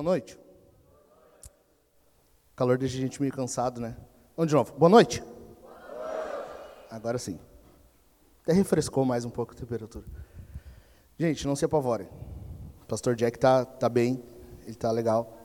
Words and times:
Boa 0.00 0.12
noite. 0.12 0.34
O 2.54 2.56
calor 2.56 2.78
deixa 2.78 2.96
a 2.96 3.00
gente 3.02 3.20
meio 3.20 3.34
cansado, 3.34 3.82
né? 3.82 3.94
Vamos 4.34 4.48
de 4.48 4.54
novo. 4.54 4.72
Boa 4.72 4.88
noite. 4.88 5.22
Agora 6.90 7.18
sim. 7.18 7.38
Até 8.42 8.54
refrescou 8.54 9.04
mais 9.04 9.26
um 9.26 9.30
pouco 9.30 9.52
a 9.52 9.54
temperatura. 9.54 10.06
Gente, 11.18 11.46
não 11.46 11.54
se 11.54 11.66
apavorem. 11.66 12.08
O 12.80 12.86
pastor 12.86 13.14
Jack 13.14 13.38
tá, 13.38 13.66
tá 13.66 13.90
bem, 13.90 14.24
ele 14.64 14.74
tá 14.74 14.90
legal. 14.90 15.36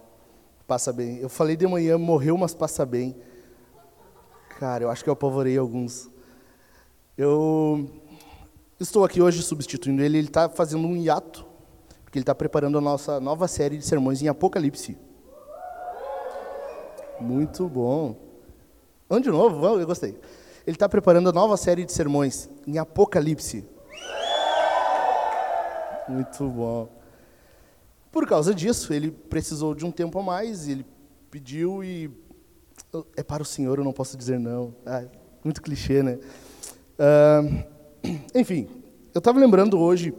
Passa 0.65 0.93
bem. 0.93 1.17
Eu 1.17 1.27
falei 1.27 1.57
de 1.57 1.67
manhã, 1.67 1.97
morreu, 1.97 2.37
mas 2.37 2.55
passa 2.55 2.85
bem. 2.85 3.13
Cara, 4.57 4.85
eu 4.85 4.89
acho 4.89 5.03
que 5.03 5.09
eu 5.09 5.13
apavorei 5.15 5.57
alguns. 5.57 6.09
Eu 7.17 7.91
estou 8.79 9.03
aqui 9.03 9.21
hoje 9.21 9.43
substituindo 9.43 10.01
ele, 10.01 10.17
ele 10.17 10.27
está 10.27 10.47
fazendo 10.47 10.87
um 10.87 10.95
hiato, 10.95 11.44
porque 12.15 12.19
ele 12.19 12.23
está 12.23 12.33
preparando 12.35 12.77
a 12.77 12.81
nossa 12.81 13.19
nova 13.19 13.45
série 13.45 13.77
de 13.77 13.85
sermões 13.85 14.21
em 14.21 14.29
Apocalipse. 14.29 14.97
Muito 17.19 17.67
bom. 17.67 18.15
Vamos 19.09 19.25
de 19.25 19.29
novo? 19.29 19.59
Vamos, 19.59 19.81
eu 19.81 19.85
gostei. 19.85 20.17
Ele 20.65 20.77
está 20.77 20.87
preparando 20.87 21.27
a 21.27 21.33
nova 21.33 21.57
série 21.57 21.83
de 21.83 21.91
sermões 21.91 22.49
em 22.65 22.77
Apocalipse. 22.77 23.65
Muito 26.07 26.47
bom. 26.47 26.87
Por 28.13 28.25
causa 28.25 28.55
disso, 28.55 28.93
ele 28.93 29.11
precisou 29.11 29.75
de 29.75 29.85
um 29.85 29.91
tempo 29.91 30.17
a 30.17 30.23
mais, 30.23 30.69
ele 30.69 30.85
pediu 31.29 31.83
e. 31.83 32.09
É 33.17 33.23
para 33.23 33.43
o 33.43 33.45
Senhor, 33.45 33.77
eu 33.77 33.83
não 33.83 33.91
posso 33.91 34.15
dizer 34.15 34.39
não. 34.39 34.73
Ah, 34.85 35.03
muito 35.43 35.61
clichê, 35.61 36.01
né? 36.01 36.17
Uh, 36.97 38.15
enfim, 38.33 38.69
eu 39.13 39.19
estava 39.19 39.37
lembrando 39.37 39.77
hoje. 39.77 40.13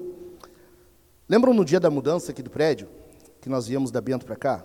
Lembram 1.28 1.52
no 1.52 1.64
dia 1.64 1.80
da 1.80 1.90
mudança 1.90 2.30
aqui 2.30 2.40
do 2.40 2.50
prédio? 2.50 2.88
Que 3.40 3.48
nós 3.48 3.66
viemos 3.66 3.90
da 3.90 4.00
Bento 4.00 4.24
para 4.24 4.36
cá? 4.36 4.64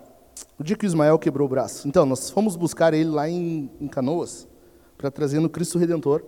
O 0.58 0.62
dia 0.62 0.76
que 0.76 0.84
o 0.84 0.86
Ismael 0.86 1.18
quebrou 1.18 1.46
o 1.46 1.48
braço. 1.48 1.88
Então, 1.88 2.06
nós 2.06 2.30
fomos 2.30 2.54
buscar 2.54 2.94
ele 2.94 3.10
lá 3.10 3.28
em, 3.28 3.68
em 3.80 3.88
Canoas, 3.88 4.46
para 4.96 5.10
trazer 5.10 5.40
no 5.40 5.50
Cristo 5.50 5.76
Redentor, 5.76 6.22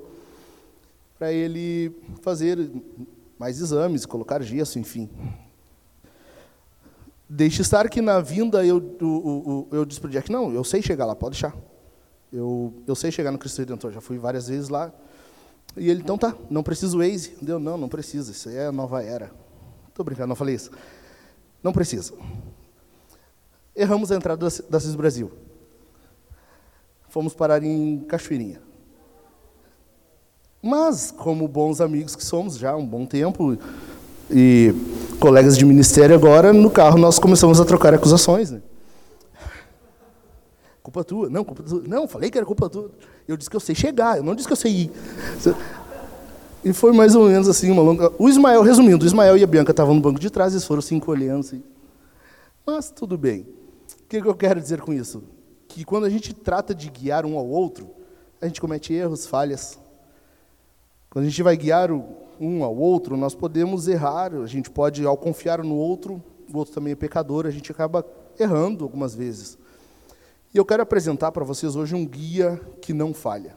para 1.17 1.33
ele 1.33 1.95
fazer 2.21 2.59
mais 3.39 3.61
exames, 3.61 4.05
colocar 4.05 4.43
gesso, 4.43 4.79
enfim. 4.79 5.09
Deixe 7.29 7.62
estar 7.62 7.89
que 7.89 8.03
na 8.03 8.21
vinda 8.21 8.67
eu, 8.67 8.97
eu, 9.01 9.69
eu, 9.71 9.79
eu 9.79 9.85
disse 9.85 10.01
para 10.01 10.09
o 10.09 10.11
Jack, 10.11 10.31
não, 10.31 10.53
eu 10.53 10.65
sei 10.65 10.83
chegar 10.83 11.07
lá, 11.07 11.15
pode 11.15 11.33
deixar. 11.33 11.57
Eu, 12.33 12.75
eu 12.85 12.97
sei 12.97 13.12
chegar 13.12 13.31
no 13.31 13.39
Cristo 13.39 13.59
Redentor, 13.59 13.93
já 13.93 14.01
fui 14.01 14.19
várias 14.19 14.49
vezes 14.49 14.69
lá. 14.69 14.93
E 15.77 15.89
ele, 15.89 16.01
então 16.01 16.19
tá, 16.19 16.37
não 16.51 16.65
precisa 16.65 16.97
o 16.97 16.99
Waze. 16.99 17.37
Deu, 17.41 17.61
não, 17.61 17.79
não 17.79 17.89
precisa, 17.89 18.33
isso 18.33 18.49
aí 18.49 18.57
é 18.57 18.67
a 18.67 18.73
nova 18.73 19.01
era. 19.03 19.44
Estou 19.95 20.05
brincando, 20.05 20.27
não 20.27 20.34
falei 20.34 20.56
isso. 20.56 20.73
Não 21.62 21.73
precisa. 21.73 22.12
Erramos 23.77 24.11
a 24.11 24.17
entrada 24.17 24.48
da 24.69 24.81
CIS 24.81 24.97
Brasil. 24.97 25.31
Fomos 27.09 27.33
parar 27.33 27.62
em 27.62 28.00
Cachoeirinha. 28.00 28.61
Mas, 30.61 31.12
como 31.12 31.47
bons 31.47 31.81
amigos 31.81 32.17
que 32.17 32.25
somos 32.25 32.59
já 32.59 32.72
há 32.72 32.77
um 32.77 32.84
bom 32.84 33.06
tempo, 33.06 33.56
e 34.28 34.75
colegas 35.20 35.56
de 35.56 35.65
ministério 35.65 36.17
agora, 36.17 36.53
no 36.53 36.72
carro 36.72 36.98
nós 36.98 37.20
começamos 37.20 37.61
a 37.61 37.65
trocar 37.65 37.95
acusações. 37.95 38.50
Né? 38.50 38.62
Culpa 40.83 41.05
tua. 41.05 41.31
Não, 41.31 41.44
culpa 41.44 41.62
tua. 41.62 41.84
Não, 41.87 42.09
falei 42.09 42.32
que 42.32 42.37
era 42.37 42.44
culpa 42.44 42.69
tua. 42.69 42.91
Eu 43.28 43.37
disse 43.37 43.49
que 43.49 43.55
eu 43.55 43.61
sei 43.61 43.76
chegar, 43.76 44.16
eu 44.16 44.25
não 44.25 44.34
disse 44.34 44.49
que 44.49 44.53
eu 44.55 44.56
sei 44.56 44.72
ir. 44.72 44.93
E 46.64 46.72
foi 46.72 46.92
mais 46.92 47.14
ou 47.14 47.28
menos 47.28 47.47
assim, 47.47 47.70
uma 47.70 47.82
longa... 47.82 48.10
O 48.19 48.26
Ismael, 48.28 48.62
resumindo, 48.62 49.04
o 49.04 49.06
Ismael 49.06 49.36
e 49.36 49.44
a 49.44 49.47
Bianca 49.47 49.70
estavam 49.70 49.94
no 49.94 50.00
banco 50.00 50.19
de 50.19 50.30
trás, 50.30 50.54
eles 50.54 50.64
foram 50.64 50.80
se 50.80 50.94
encolhendo. 50.94 51.41
Assim. 51.41 51.62
Mas 52.66 52.91
tudo 52.91 53.19
bem. 53.19 53.47
O 54.02 54.08
que 54.08 54.16
eu 54.16 54.34
quero 54.34 54.60
dizer 54.60 54.80
com 54.80 54.92
isso? 54.92 55.22
Que 55.69 55.84
quando 55.84 56.04
a 56.04 56.10
gente 56.10 56.32
trata 56.32 56.75
de 56.75 56.88
guiar 56.88 57.26
um 57.26 57.36
ao 57.36 57.47
outro, 57.47 57.91
a 58.41 58.47
gente 58.47 58.60
comete 58.60 58.94
erros, 58.94 59.26
falhas. 59.26 59.78
Quando 61.10 61.26
a 61.26 61.28
gente 61.28 61.42
vai 61.42 61.56
guiar 61.56 61.91
um 62.41 62.64
ao 62.64 62.75
outro, 62.75 63.16
nós 63.16 63.34
podemos 63.34 63.86
errar, 63.86 64.32
a 64.34 64.46
gente 64.46 64.70
pode, 64.70 65.04
ao 65.04 65.16
confiar 65.16 65.62
no 65.62 65.75
outro, 65.75 66.22
o 66.52 66.56
outro 66.56 66.72
também 66.75 66.92
é 66.92 66.96
pecador, 66.96 67.44
a 67.44 67.50
gente 67.50 67.70
acaba 67.70 68.06
errando 68.38 68.84
algumas 68.84 69.14
vezes. 69.14 69.58
E 70.52 70.56
eu 70.56 70.64
quero 70.64 70.82
apresentar 70.82 71.31
para 71.31 71.44
vocês 71.44 71.76
hoje 71.76 71.94
um 71.94 72.06
guia 72.06 72.60
que 72.81 72.94
não 72.94 73.12
falha. 73.12 73.54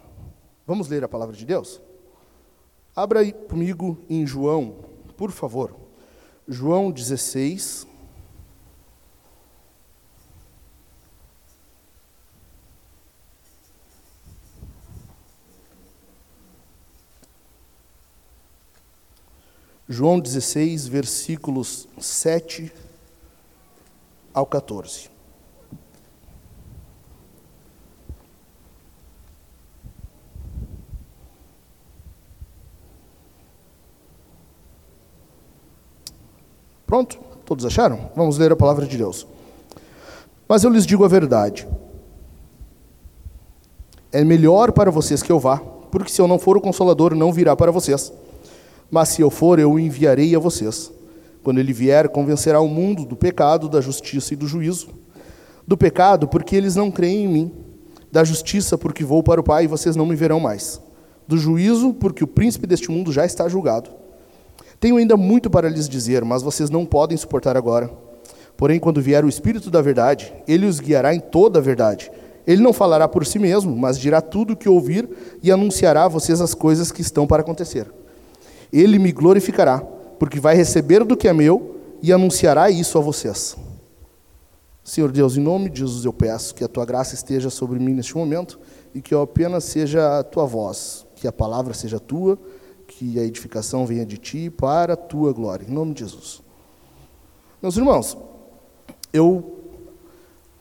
Vamos 0.66 0.90
ler 0.90 1.04
a 1.04 1.08
palavra 1.08 1.36
de 1.36 1.46
Deus? 1.46 1.82
Abra 2.98 3.20
aí 3.20 3.32
comigo 3.32 3.96
em 4.10 4.26
João, 4.26 4.74
por 5.16 5.30
favor. 5.30 5.76
João 6.48 6.90
16. 6.90 7.86
João 19.88 20.20
16, 20.20 20.88
versículos 20.88 21.88
7 22.00 22.74
ao 24.34 24.48
14. 24.48 25.17
Pronto? 36.88 37.20
Todos 37.46 37.66
acharam? 37.66 38.10
Vamos 38.16 38.38
ler 38.38 38.52
a 38.52 38.56
palavra 38.56 38.86
de 38.88 38.98
Deus. 38.98 39.28
Mas 40.48 40.64
eu 40.64 40.72
lhes 40.72 40.86
digo 40.86 41.04
a 41.04 41.08
verdade. 41.10 41.68
É 44.10 44.24
melhor 44.24 44.72
para 44.72 44.90
vocês 44.90 45.22
que 45.22 45.32
eu 45.32 45.38
vá, 45.38 45.58
porque 45.92 46.10
se 46.10 46.22
eu 46.22 46.28
não 46.28 46.40
for 46.40 46.56
o 46.56 46.62
consolador, 46.62 47.14
não 47.14 47.34
virá 47.34 47.58
para 47.58 47.72
vocês. 47.72 48.12
Mas 48.90 49.10
se 49.10 49.22
eu 49.22 49.30
for, 49.30 49.60
eu 49.60 49.74
o 49.74 49.80
enviarei 49.80 50.34
a 50.34 50.40
vocês. 50.40 50.90
Quando 51.44 51.60
ele 51.60 51.74
vier, 51.74 52.08
convencerá 52.08 52.62
o 52.62 52.70
mundo 52.70 53.06
do 53.06 53.18
pecado, 53.18 53.68
da 53.68 53.82
justiça 53.82 54.34
e 54.34 54.38
do 54.38 54.48
juízo. 54.48 54.88
Do 55.68 55.78
pecado, 55.78 56.26
porque 56.26 56.56
eles 56.56 56.76
não 56.76 56.90
creem 56.90 57.26
em 57.26 57.28
mim. 57.28 57.52
Da 58.10 58.24
justiça, 58.24 58.78
porque 58.78 59.04
vou 59.04 59.22
para 59.22 59.42
o 59.42 59.44
Pai 59.44 59.66
e 59.66 59.68
vocês 59.68 59.98
não 59.98 60.06
me 60.06 60.16
verão 60.16 60.40
mais. 60.40 60.82
Do 61.28 61.38
juízo, 61.38 61.94
porque 61.94 62.24
o 62.24 62.28
príncipe 62.28 62.66
deste 62.66 62.90
mundo 62.90 63.12
já 63.12 63.26
está 63.26 63.50
julgado. 63.50 63.90
Tenho 64.80 64.98
ainda 64.98 65.18
muito 65.18 65.50
para 65.50 65.70
lhes 65.70 65.90
dizer, 65.90 66.24
mas 66.24 66.44
vocês 66.44 66.70
não 66.70 66.86
podem 66.86 67.18
suportar 67.18 67.58
agora. 67.58 67.90
Porém, 68.56 68.80
quando 68.80 69.02
vier 69.02 69.24
o 69.26 69.30
Espírito 69.30 69.70
da 69.72 69.82
Verdade, 69.82 70.34
ele 70.48 70.66
os 70.66 70.80
guiará 70.80 71.14
em 71.14 71.20
toda 71.20 71.60
a 71.60 71.62
verdade. 71.62 72.12
Ele 72.46 72.62
não 72.62 72.72
falará 72.72 73.08
por 73.08 73.26
si 73.26 73.38
mesmo, 73.38 73.76
mas 73.76 74.00
dirá 74.00 74.22
tudo 74.22 74.54
o 74.54 74.56
que 74.56 74.70
ouvir 74.70 75.10
e 75.44 75.52
anunciará 75.52 76.06
a 76.06 76.08
vocês 76.08 76.40
as 76.40 76.54
coisas 76.54 76.92
que 76.92 77.02
estão 77.02 77.28
para 77.28 77.42
acontecer. 77.42 77.92
Ele 78.72 78.98
me 78.98 79.12
glorificará, 79.12 79.80
porque 80.18 80.40
vai 80.40 80.56
receber 80.56 81.04
do 81.04 81.18
que 81.18 81.28
é 81.28 81.34
meu 81.34 81.76
e 82.02 82.14
anunciará 82.14 82.70
isso 82.70 82.98
a 82.98 83.02
vocês. 83.02 83.56
Senhor 84.84 85.12
Deus, 85.12 85.36
em 85.36 85.42
nome 85.42 85.70
de 85.70 85.80
Jesus 85.80 86.06
eu 86.06 86.14
peço 86.14 86.56
que 86.56 86.64
a 86.64 86.68
tua 86.68 86.86
graça 86.86 87.14
esteja 87.14 87.50
sobre 87.50 87.78
mim 87.78 87.94
neste 87.94 88.16
momento 88.16 88.58
e 88.96 89.02
que 89.02 89.14
eu 89.14 89.22
apenas 89.22 89.66
seja 89.66 90.20
a 90.20 90.24
tua 90.24 90.46
voz, 90.46 91.06
que 91.16 91.28
a 91.28 91.32
palavra 91.32 91.74
seja 91.74 92.00
tua 92.00 92.40
que 92.98 93.20
a 93.20 93.24
edificação 93.24 93.86
venha 93.86 94.04
de 94.04 94.18
ti 94.18 94.50
para 94.50 94.94
a 94.94 94.98
tua 94.98 95.32
glória, 95.32 95.64
em 95.70 95.72
nome 95.72 95.94
de 95.94 96.00
Jesus. 96.00 96.42
Meus 97.62 97.78
irmãos, 97.78 98.18
eu 99.14 99.60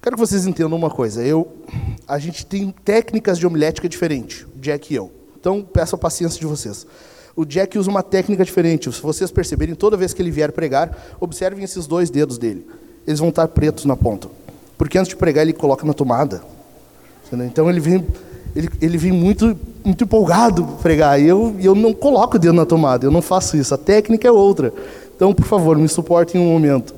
quero 0.02 0.16
que 0.16 0.20
vocês 0.20 0.46
entendam 0.46 0.76
uma 0.76 0.90
coisa. 0.90 1.24
Eu, 1.24 1.50
a 2.06 2.18
gente 2.18 2.44
tem 2.44 2.70
técnicas 2.84 3.38
de 3.38 3.46
homilética 3.46 3.88
diferentes, 3.88 4.46
Jack 4.56 4.92
e 4.92 4.96
eu. 4.96 5.10
Então, 5.40 5.62
peço 5.62 5.94
a 5.94 5.98
paciência 5.98 6.38
de 6.38 6.44
vocês. 6.44 6.86
O 7.34 7.46
Jack 7.46 7.78
usa 7.78 7.90
uma 7.90 8.02
técnica 8.02 8.44
diferente. 8.44 8.92
Se 8.92 9.00
vocês 9.00 9.30
perceberem, 9.30 9.74
toda 9.74 9.96
vez 9.96 10.12
que 10.12 10.20
ele 10.20 10.30
vier 10.30 10.52
pregar, 10.52 11.16
observem 11.18 11.64
esses 11.64 11.86
dois 11.86 12.10
dedos 12.10 12.36
dele. 12.36 12.66
Eles 13.06 13.18
vão 13.18 13.30
estar 13.30 13.48
pretos 13.48 13.86
na 13.86 13.96
ponta. 13.96 14.28
Porque 14.76 14.98
antes 14.98 15.08
de 15.08 15.16
pregar, 15.16 15.42
ele 15.42 15.54
coloca 15.54 15.86
na 15.86 15.94
tomada. 15.94 16.42
Então, 17.32 17.70
ele 17.70 17.80
vem 17.80 18.06
ele, 18.56 18.70
ele 18.80 18.96
vem 18.96 19.12
muito, 19.12 19.56
muito 19.84 20.04
empolgado 20.04 20.64
pregar. 20.82 21.20
E 21.20 21.28
eu, 21.28 21.54
eu 21.60 21.74
não 21.74 21.92
coloco 21.92 22.36
o 22.36 22.38
dedo 22.38 22.54
na 22.54 22.64
tomada, 22.64 23.04
eu 23.06 23.10
não 23.10 23.20
faço 23.20 23.54
isso. 23.56 23.74
A 23.74 23.78
técnica 23.78 24.26
é 24.26 24.32
outra. 24.32 24.72
Então, 25.14 25.34
por 25.34 25.44
favor, 25.44 25.76
me 25.76 25.88
suportem 25.88 26.40
um 26.40 26.46
momento. 26.46 26.94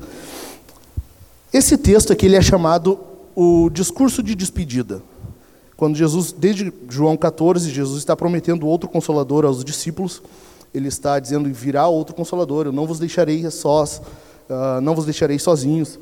Esse 1.51 1.77
texto 1.77 2.13
aqui 2.13 2.27
ele 2.27 2.37
é 2.37 2.41
chamado 2.41 2.97
o 3.35 3.69
discurso 3.69 4.23
de 4.23 4.35
despedida. 4.35 5.01
Quando 5.75 5.97
Jesus, 5.97 6.31
desde 6.31 6.71
João 6.89 7.17
14, 7.17 7.69
Jesus 7.69 7.97
está 7.97 8.15
prometendo 8.15 8.65
outro 8.65 8.87
consolador 8.87 9.45
aos 9.45 9.63
discípulos. 9.63 10.21
Ele 10.73 10.87
está 10.87 11.19
dizendo: 11.19 11.51
virá 11.51 11.87
outro 11.87 12.15
consolador, 12.15 12.67
eu 12.67 12.71
não 12.71 12.85
vos 12.85 12.99
deixarei 12.99 13.49
sós, 13.49 14.01
uh, 14.49 14.79
não 14.81 14.95
vos 14.95 15.05
deixarei 15.05 15.39
sozinhos. 15.39 15.99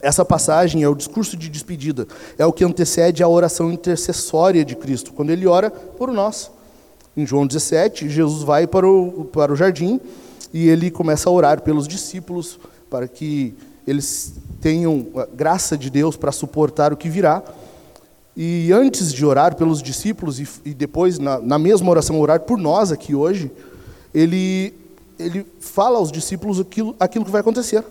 Essa 0.00 0.24
passagem 0.24 0.82
é 0.82 0.88
o 0.88 0.94
discurso 0.94 1.36
de 1.36 1.48
despedida, 1.48 2.06
é 2.36 2.44
o 2.44 2.52
que 2.52 2.64
antecede 2.64 3.22
a 3.22 3.28
oração 3.28 3.72
intercessória 3.72 4.64
de 4.64 4.76
Cristo, 4.76 5.12
quando 5.12 5.30
ele 5.30 5.46
ora 5.46 5.70
por 5.70 6.12
nós. 6.12 6.50
Em 7.16 7.24
João 7.24 7.46
17, 7.46 8.08
Jesus 8.08 8.42
vai 8.42 8.66
para 8.66 8.86
o, 8.86 9.24
para 9.26 9.52
o 9.52 9.56
jardim 9.56 10.00
e 10.52 10.68
ele 10.68 10.90
começa 10.90 11.28
a 11.28 11.32
orar 11.32 11.62
pelos 11.62 11.86
discípulos 11.86 12.58
para 12.90 13.06
que 13.08 13.54
eles 13.86 14.34
tenham 14.60 15.06
a 15.16 15.26
graça 15.26 15.76
de 15.76 15.90
Deus 15.90 16.16
para 16.16 16.32
suportar 16.32 16.92
o 16.92 16.96
que 16.96 17.08
virá. 17.08 17.42
E 18.36 18.72
antes 18.72 19.12
de 19.12 19.24
orar 19.24 19.54
pelos 19.54 19.82
discípulos 19.82 20.40
e, 20.40 20.48
e 20.64 20.74
depois, 20.74 21.18
na, 21.18 21.38
na, 21.38 21.58
mesma 21.58 21.88
oração, 21.90 22.18
orar 22.18 22.40
por 22.40 22.58
nós 22.58 22.90
aqui 22.90 23.14
hoje, 23.14 23.50
ele, 24.12 24.74
ele 25.18 25.46
fala 25.60 25.98
aos 25.98 26.10
discípulos 26.10 26.58
aquilo, 26.58 26.96
aquilo 26.98 27.24
que 27.24 27.30
vai 27.30 27.42
acontecer. 27.42 27.84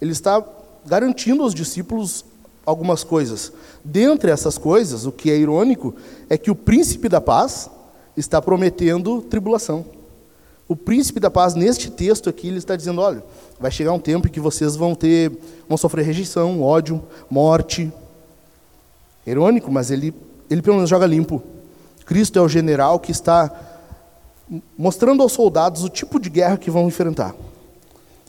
Ele 0.00 0.12
está 0.12 0.44
garantindo 0.88 1.42
aos 1.42 1.54
discípulos 1.54 2.24
algumas 2.66 3.04
coisas. 3.04 3.52
Dentre 3.84 4.30
essas 4.30 4.58
coisas, 4.58 5.06
o 5.06 5.12
que 5.12 5.30
é 5.30 5.36
irônico 5.36 5.94
é 6.28 6.36
que 6.36 6.50
o 6.50 6.54
príncipe 6.54 7.08
da 7.08 7.20
paz 7.20 7.70
está 8.16 8.42
prometendo 8.42 9.22
tribulação. 9.22 9.84
O 10.68 10.76
príncipe 10.76 11.18
da 11.18 11.30
paz, 11.30 11.54
neste 11.54 11.90
texto 11.90 12.28
aqui, 12.28 12.48
ele 12.48 12.58
está 12.58 12.76
dizendo: 12.76 13.00
olha, 13.00 13.24
vai 13.58 13.70
chegar 13.70 13.92
um 13.92 13.98
tempo 13.98 14.28
em 14.28 14.30
que 14.30 14.40
vocês 14.40 14.76
vão 14.76 14.94
ter, 14.94 15.32
vão 15.66 15.78
sofrer 15.78 16.04
rejeição, 16.04 16.62
ódio, 16.62 17.02
morte. 17.30 17.90
Irônico, 19.26 19.70
mas 19.70 19.90
ele, 19.90 20.14
ele 20.50 20.60
pelo 20.60 20.76
menos 20.76 20.90
joga 20.90 21.06
limpo. 21.06 21.42
Cristo 22.04 22.38
é 22.38 22.42
o 22.42 22.48
general 22.48 22.98
que 22.98 23.12
está 23.12 23.50
mostrando 24.76 25.22
aos 25.22 25.32
soldados 25.32 25.84
o 25.84 25.88
tipo 25.88 26.18
de 26.18 26.30
guerra 26.30 26.56
que 26.56 26.70
vão 26.70 26.86
enfrentar. 26.86 27.34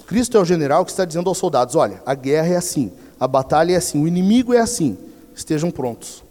Cristo 0.10 0.38
é 0.38 0.40
o 0.40 0.46
general 0.46 0.84
que 0.84 0.90
está 0.90 1.06
dizendo 1.06 1.30
aos 1.30 1.38
soldados: 1.38 1.76
olha, 1.76 2.02
a 2.04 2.16
guerra 2.16 2.48
é 2.48 2.56
assim, 2.56 2.92
a 3.20 3.28
batalha 3.28 3.74
é 3.74 3.76
assim, 3.76 4.04
o 4.04 4.08
inimigo 4.08 4.56
é 4.56 4.58
assim, 4.58 4.98
estejam 5.36 5.70
prontos. 5.70 6.24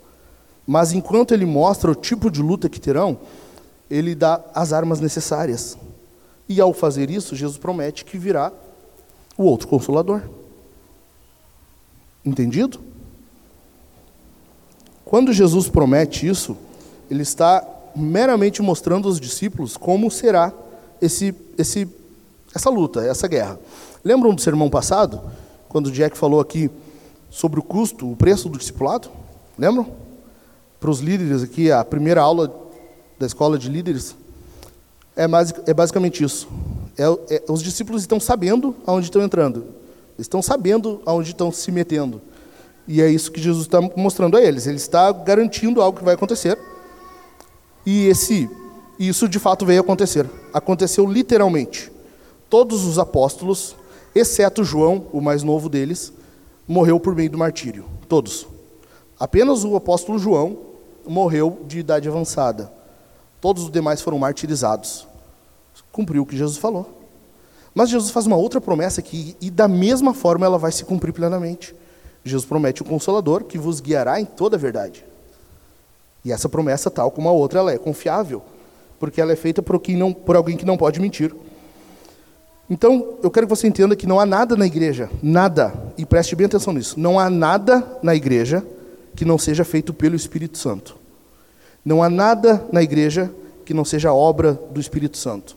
Mas 0.66 0.92
enquanto 0.92 1.32
ele 1.32 1.46
mostra 1.46 1.88
o 1.88 1.94
tipo 1.94 2.28
de 2.28 2.42
luta 2.42 2.68
que 2.68 2.80
terão, 2.80 3.16
ele 3.88 4.16
dá 4.16 4.44
as 4.52 4.72
armas 4.72 4.98
necessárias. 4.98 5.78
E 6.48 6.60
ao 6.60 6.72
fazer 6.72 7.08
isso, 7.08 7.36
Jesus 7.36 7.56
promete 7.56 8.04
que 8.04 8.18
virá 8.18 8.52
o 9.36 9.44
outro 9.44 9.68
consolador. 9.68 10.22
Entendido? 12.24 12.80
Quando 15.04 15.32
Jesus 15.32 15.68
promete 15.68 16.26
isso, 16.26 16.56
ele 17.08 17.22
está 17.22 17.64
meramente 17.94 18.60
mostrando 18.60 19.06
aos 19.06 19.20
discípulos 19.20 19.76
como 19.76 20.10
será 20.10 20.52
esse, 21.00 21.32
esse, 21.56 21.88
essa 22.58 22.68
luta, 22.68 23.00
essa 23.04 23.26
guerra. 23.28 23.58
Lembram 24.04 24.34
do 24.34 24.40
sermão 24.40 24.68
passado, 24.68 25.22
quando 25.68 25.86
o 25.86 25.92
Jack 25.92 26.18
falou 26.18 26.40
aqui 26.40 26.68
sobre 27.30 27.60
o 27.60 27.62
custo, 27.62 28.10
o 28.10 28.16
preço 28.16 28.48
do 28.48 28.58
discipulado? 28.58 29.08
Lembram? 29.56 29.86
Para 30.80 30.90
os 30.90 30.98
líderes 31.00 31.42
aqui, 31.42 31.70
a 31.70 31.84
primeira 31.84 32.20
aula 32.20 32.52
da 33.18 33.26
escola 33.26 33.58
de 33.58 33.68
líderes, 33.68 34.16
é, 35.16 35.26
mais, 35.26 35.54
é 35.66 35.72
basicamente 35.72 36.22
isso. 36.22 36.48
É, 36.96 37.36
é, 37.36 37.42
os 37.48 37.62
discípulos 37.62 38.02
estão 38.02 38.18
sabendo 38.18 38.74
aonde 38.86 39.06
estão 39.06 39.22
entrando, 39.22 39.66
estão 40.18 40.42
sabendo 40.42 41.00
aonde 41.06 41.30
estão 41.30 41.52
se 41.52 41.70
metendo. 41.70 42.20
E 42.88 43.00
é 43.00 43.08
isso 43.08 43.30
que 43.30 43.40
Jesus 43.40 43.66
está 43.66 43.80
mostrando 43.96 44.36
a 44.36 44.42
eles. 44.42 44.66
Ele 44.66 44.78
está 44.78 45.12
garantindo 45.12 45.80
algo 45.80 45.98
que 45.98 46.04
vai 46.04 46.14
acontecer. 46.14 46.58
E 47.84 48.06
esse, 48.06 48.48
isso 48.98 49.28
de 49.28 49.38
fato 49.38 49.66
veio 49.66 49.80
acontecer. 49.80 50.28
Aconteceu 50.52 51.06
literalmente. 51.06 51.92
Todos 52.48 52.84
os 52.84 52.98
apóstolos, 52.98 53.76
exceto 54.14 54.64
João, 54.64 55.06
o 55.12 55.20
mais 55.20 55.42
novo 55.42 55.68
deles, 55.68 56.12
morreu 56.66 56.98
por 56.98 57.14
meio 57.14 57.30
do 57.30 57.38
martírio. 57.38 57.84
Todos. 58.08 58.46
Apenas 59.18 59.64
o 59.64 59.76
apóstolo 59.76 60.18
João 60.18 60.58
morreu 61.06 61.60
de 61.66 61.78
idade 61.78 62.08
avançada. 62.08 62.72
Todos 63.40 63.64
os 63.64 63.70
demais 63.70 64.00
foram 64.00 64.18
martirizados 64.18 65.08
cumpriu 65.98 66.22
o 66.22 66.26
que 66.26 66.36
Jesus 66.36 66.58
falou. 66.58 66.88
Mas 67.74 67.90
Jesus 67.90 68.12
faz 68.12 68.24
uma 68.24 68.36
outra 68.36 68.60
promessa 68.60 69.00
aqui, 69.00 69.36
e 69.40 69.50
da 69.50 69.66
mesma 69.66 70.14
forma 70.14 70.46
ela 70.46 70.56
vai 70.56 70.70
se 70.70 70.84
cumprir 70.84 71.12
plenamente. 71.12 71.74
Jesus 72.22 72.44
promete 72.44 72.82
o 72.82 72.84
Consolador 72.84 73.42
que 73.42 73.58
vos 73.58 73.80
guiará 73.80 74.20
em 74.20 74.24
toda 74.24 74.56
a 74.56 74.58
verdade. 74.58 75.04
E 76.24 76.30
essa 76.30 76.48
promessa, 76.48 76.88
tal 76.88 77.10
como 77.10 77.28
a 77.28 77.32
outra, 77.32 77.58
ela 77.58 77.72
é 77.72 77.78
confiável, 77.78 78.42
porque 78.98 79.20
ela 79.20 79.32
é 79.32 79.36
feita 79.36 79.60
por, 79.60 79.80
quem 79.80 79.96
não, 79.96 80.12
por 80.12 80.36
alguém 80.36 80.56
que 80.56 80.64
não 80.64 80.76
pode 80.76 81.00
mentir. 81.00 81.34
Então, 82.70 83.16
eu 83.22 83.30
quero 83.30 83.46
que 83.46 83.54
você 83.54 83.66
entenda 83.66 83.96
que 83.96 84.06
não 84.06 84.20
há 84.20 84.26
nada 84.26 84.54
na 84.54 84.66
igreja, 84.66 85.10
nada, 85.22 85.72
e 85.96 86.04
preste 86.04 86.36
bem 86.36 86.46
atenção 86.46 86.72
nisso, 86.74 87.00
não 87.00 87.18
há 87.18 87.30
nada 87.30 87.98
na 88.02 88.14
igreja 88.14 88.64
que 89.16 89.24
não 89.24 89.38
seja 89.38 89.64
feito 89.64 89.94
pelo 89.94 90.14
Espírito 90.14 90.58
Santo. 90.58 90.96
Não 91.84 92.02
há 92.02 92.10
nada 92.10 92.62
na 92.70 92.82
igreja 92.82 93.30
que 93.64 93.72
não 93.72 93.84
seja 93.84 94.12
obra 94.12 94.52
do 94.70 94.80
Espírito 94.80 95.16
Santo. 95.16 95.56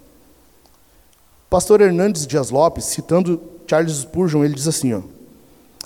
Pastor 1.49 1.81
Hernandes 1.81 2.25
Dias 2.25 2.49
Lopes, 2.49 2.85
citando 2.85 3.41
Charles 3.67 3.97
Spurgeon, 3.97 4.45
ele 4.45 4.53
diz 4.53 4.67
assim: 4.67 4.93
ó, 4.93 5.01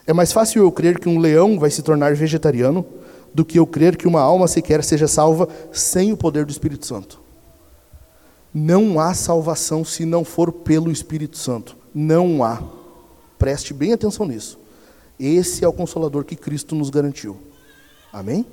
É 0.05 0.13
mais 0.13 0.31
fácil 0.31 0.61
eu 0.61 0.71
crer 0.71 0.99
que 0.99 1.09
um 1.09 1.17
leão 1.17 1.59
vai 1.59 1.71
se 1.71 1.81
tornar 1.81 2.13
vegetariano 2.13 2.85
do 3.33 3.43
que 3.43 3.57
eu 3.57 3.65
crer 3.65 3.97
que 3.97 4.07
uma 4.07 4.21
alma 4.21 4.47
sequer 4.47 4.83
seja 4.83 5.07
salva 5.07 5.49
sem 5.71 6.13
o 6.13 6.17
poder 6.17 6.45
do 6.45 6.51
Espírito 6.51 6.85
Santo. 6.85 7.24
Não 8.57 8.99
há 8.99 9.13
salvação 9.13 9.83
se 9.83 10.05
não 10.05 10.23
for 10.23 10.51
pelo 10.51 10.89
Espírito 10.89 11.37
Santo. 11.37 11.75
Não 11.93 12.43
há. 12.43 12.63
Preste 13.37 13.73
bem 13.73 13.91
atenção 13.91 14.25
nisso. 14.25 14.57
Esse 15.19 15.65
é 15.65 15.67
o 15.67 15.73
consolador 15.73 16.23
que 16.23 16.35
Cristo 16.35 16.73
nos 16.73 16.89
garantiu. 16.89 17.37
Amém? 18.13 18.45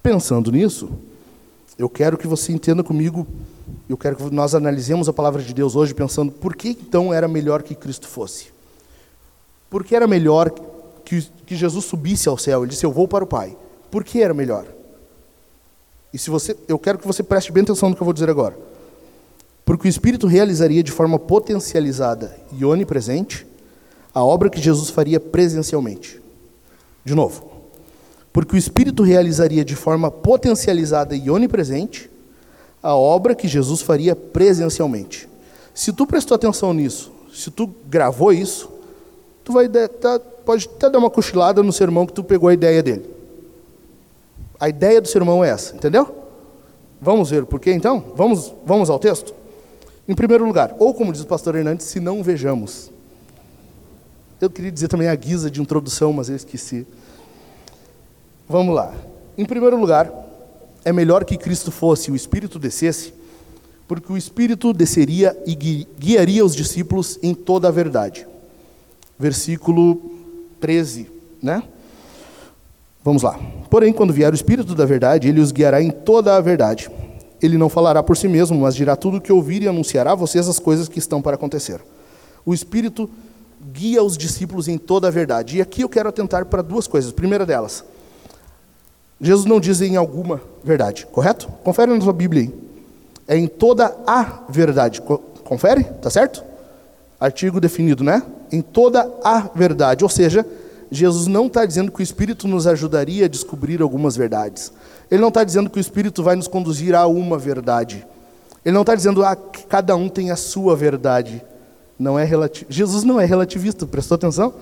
Pensando 0.00 0.52
nisso, 0.52 0.90
eu 1.76 1.88
quero 1.88 2.16
que 2.16 2.26
você 2.26 2.52
entenda 2.52 2.84
comigo 2.84 3.26
eu 3.88 3.96
quero 3.96 4.16
que 4.16 4.30
nós 4.30 4.54
analisemos 4.54 5.08
a 5.08 5.12
palavra 5.12 5.42
de 5.42 5.52
Deus 5.52 5.76
hoje 5.76 5.94
pensando 5.94 6.32
por 6.32 6.56
que 6.56 6.70
então 6.70 7.12
era 7.12 7.28
melhor 7.28 7.62
que 7.62 7.74
Cristo 7.74 8.08
fosse. 8.08 8.46
Por 9.68 9.84
que 9.84 9.94
era 9.94 10.06
melhor 10.06 10.50
que, 11.04 11.20
que 11.44 11.54
Jesus 11.54 11.84
subisse 11.84 12.28
ao 12.28 12.38
céu? 12.38 12.62
Ele 12.62 12.70
disse: 12.70 12.86
Eu 12.86 12.92
vou 12.92 13.06
para 13.06 13.24
o 13.24 13.26
Pai. 13.26 13.56
Por 13.90 14.02
que 14.02 14.22
era 14.22 14.32
melhor? 14.32 14.66
E 16.14 16.18
se 16.18 16.30
você, 16.30 16.56
eu 16.68 16.78
quero 16.78 16.96
que 16.96 17.06
você 17.08 17.24
preste 17.24 17.50
bem 17.50 17.64
atenção 17.64 17.90
no 17.90 17.96
que 17.96 18.00
eu 18.00 18.04
vou 18.04 18.14
dizer 18.14 18.30
agora. 18.30 18.56
Porque 19.64 19.88
o 19.88 19.90
Espírito 19.90 20.28
realizaria 20.28 20.80
de 20.80 20.92
forma 20.92 21.18
potencializada 21.18 22.36
e 22.56 22.64
onipresente 22.64 23.44
a 24.14 24.22
obra 24.22 24.48
que 24.48 24.60
Jesus 24.60 24.90
faria 24.90 25.18
presencialmente. 25.18 26.22
De 27.04 27.16
novo. 27.16 27.50
Porque 28.32 28.54
o 28.54 28.56
Espírito 28.56 29.02
realizaria 29.02 29.64
de 29.64 29.74
forma 29.74 30.08
potencializada 30.08 31.16
e 31.16 31.28
onipresente 31.28 32.08
a 32.80 32.94
obra 32.94 33.34
que 33.34 33.48
Jesus 33.48 33.82
faria 33.82 34.14
presencialmente. 34.14 35.28
Se 35.74 35.92
tu 35.92 36.06
prestou 36.06 36.36
atenção 36.36 36.72
nisso, 36.72 37.10
se 37.34 37.50
tu 37.50 37.68
gravou 37.88 38.32
isso, 38.32 38.70
tu 39.42 39.52
vai 39.52 39.68
tá, 39.68 40.20
pode 40.44 40.70
até 40.76 40.88
dar 40.88 40.98
uma 40.98 41.10
cochilada 41.10 41.60
no 41.60 41.72
sermão 41.72 42.06
que 42.06 42.12
tu 42.12 42.22
pegou 42.22 42.48
a 42.48 42.54
ideia 42.54 42.80
dele. 42.84 43.13
A 44.64 44.68
ideia 44.70 44.98
do 44.98 45.06
sermão 45.06 45.44
é 45.44 45.50
essa, 45.50 45.76
entendeu? 45.76 46.24
Vamos 46.98 47.28
ver 47.28 47.44
por 47.44 47.60
quê 47.60 47.74
então? 47.74 48.02
Vamos, 48.16 48.54
vamos 48.64 48.88
ao 48.88 48.98
texto? 48.98 49.34
Em 50.08 50.14
primeiro 50.14 50.42
lugar, 50.42 50.74
ou 50.78 50.94
como 50.94 51.12
diz 51.12 51.20
o 51.20 51.26
pastor 51.26 51.54
Hernandes, 51.54 51.84
se 51.84 52.00
não 52.00 52.22
vejamos. 52.22 52.90
Eu 54.40 54.48
queria 54.48 54.72
dizer 54.72 54.88
também 54.88 55.08
a 55.08 55.14
guisa 55.14 55.50
de 55.50 55.60
introdução, 55.60 56.14
mas 56.14 56.30
eu 56.30 56.36
esqueci. 56.36 56.86
Vamos 58.48 58.74
lá. 58.74 58.94
Em 59.36 59.44
primeiro 59.44 59.78
lugar, 59.78 60.10
é 60.82 60.94
melhor 60.94 61.26
que 61.26 61.36
Cristo 61.36 61.70
fosse 61.70 62.08
e 62.08 62.12
o 62.14 62.16
Espírito 62.16 62.58
descesse, 62.58 63.12
porque 63.86 64.10
o 64.10 64.16
Espírito 64.16 64.72
desceria 64.72 65.36
e 65.44 65.54
guiaria 65.54 66.42
os 66.42 66.56
discípulos 66.56 67.18
em 67.22 67.34
toda 67.34 67.68
a 67.68 67.70
verdade. 67.70 68.26
Versículo 69.18 70.00
13, 70.58 71.06
né? 71.42 71.62
Vamos 73.04 73.22
lá. 73.22 73.38
Porém, 73.68 73.92
quando 73.92 74.14
vier 74.14 74.32
o 74.32 74.34
Espírito 74.34 74.74
da 74.74 74.86
verdade, 74.86 75.28
ele 75.28 75.38
os 75.38 75.52
guiará 75.52 75.82
em 75.82 75.90
toda 75.90 76.36
a 76.36 76.40
verdade. 76.40 76.90
Ele 77.42 77.58
não 77.58 77.68
falará 77.68 78.02
por 78.02 78.16
si 78.16 78.26
mesmo, 78.26 78.58
mas 78.58 78.74
dirá 78.74 78.96
tudo 78.96 79.18
o 79.18 79.20
que 79.20 79.30
ouvir 79.30 79.62
e 79.62 79.68
anunciará 79.68 80.12
a 80.12 80.14
vocês 80.14 80.48
as 80.48 80.58
coisas 80.58 80.88
que 80.88 80.98
estão 80.98 81.20
para 81.20 81.34
acontecer. 81.34 81.82
O 82.46 82.54
Espírito 82.54 83.10
guia 83.72 84.02
os 84.02 84.16
discípulos 84.16 84.68
em 84.68 84.78
toda 84.78 85.08
a 85.08 85.10
verdade. 85.10 85.58
E 85.58 85.60
aqui 85.60 85.82
eu 85.82 85.88
quero 85.88 86.08
atentar 86.08 86.46
para 86.46 86.62
duas 86.62 86.86
coisas. 86.86 87.12
primeira 87.12 87.44
delas, 87.44 87.84
Jesus 89.20 89.46
não 89.46 89.60
diz 89.60 89.82
em 89.82 89.96
alguma 89.96 90.40
verdade, 90.62 91.06
correto? 91.12 91.48
Confere 91.62 91.92
na 91.92 92.00
sua 92.00 92.12
Bíblia 92.12 92.42
aí. 92.42 92.54
É 93.28 93.36
em 93.36 93.46
toda 93.46 93.94
a 94.06 94.44
verdade. 94.48 95.02
Confere? 95.44 95.84
Tá 95.84 96.08
certo? 96.08 96.42
Artigo 97.20 97.60
definido, 97.60 98.02
né? 98.02 98.22
Em 98.50 98.62
toda 98.62 99.10
a 99.22 99.40
verdade. 99.54 100.04
Ou 100.04 100.10
seja, 100.10 100.46
Jesus 100.90 101.26
não 101.26 101.46
está 101.46 101.64
dizendo 101.64 101.90
que 101.90 102.00
o 102.00 102.02
Espírito 102.02 102.46
nos 102.46 102.66
ajudaria 102.66 103.24
a 103.24 103.28
descobrir 103.28 103.82
algumas 103.82 104.16
verdades. 104.16 104.72
Ele 105.10 105.20
não 105.20 105.28
está 105.28 105.44
dizendo 105.44 105.70
que 105.70 105.78
o 105.78 105.80
Espírito 105.80 106.22
vai 106.22 106.36
nos 106.36 106.48
conduzir 106.48 106.94
a 106.94 107.06
uma 107.06 107.38
verdade. 107.38 108.06
Ele 108.64 108.74
não 108.74 108.82
está 108.82 108.94
dizendo 108.94 109.24
ah, 109.24 109.36
que 109.36 109.66
cada 109.66 109.94
um 109.96 110.08
tem 110.08 110.30
a 110.30 110.36
sua 110.36 110.74
verdade. 110.74 111.42
Não 111.98 112.18
é 112.18 112.24
relati... 112.24 112.66
Jesus 112.68 113.04
não 113.04 113.20
é 113.20 113.24
relativista, 113.24 113.86
prestou 113.86 114.14
atenção? 114.16 114.54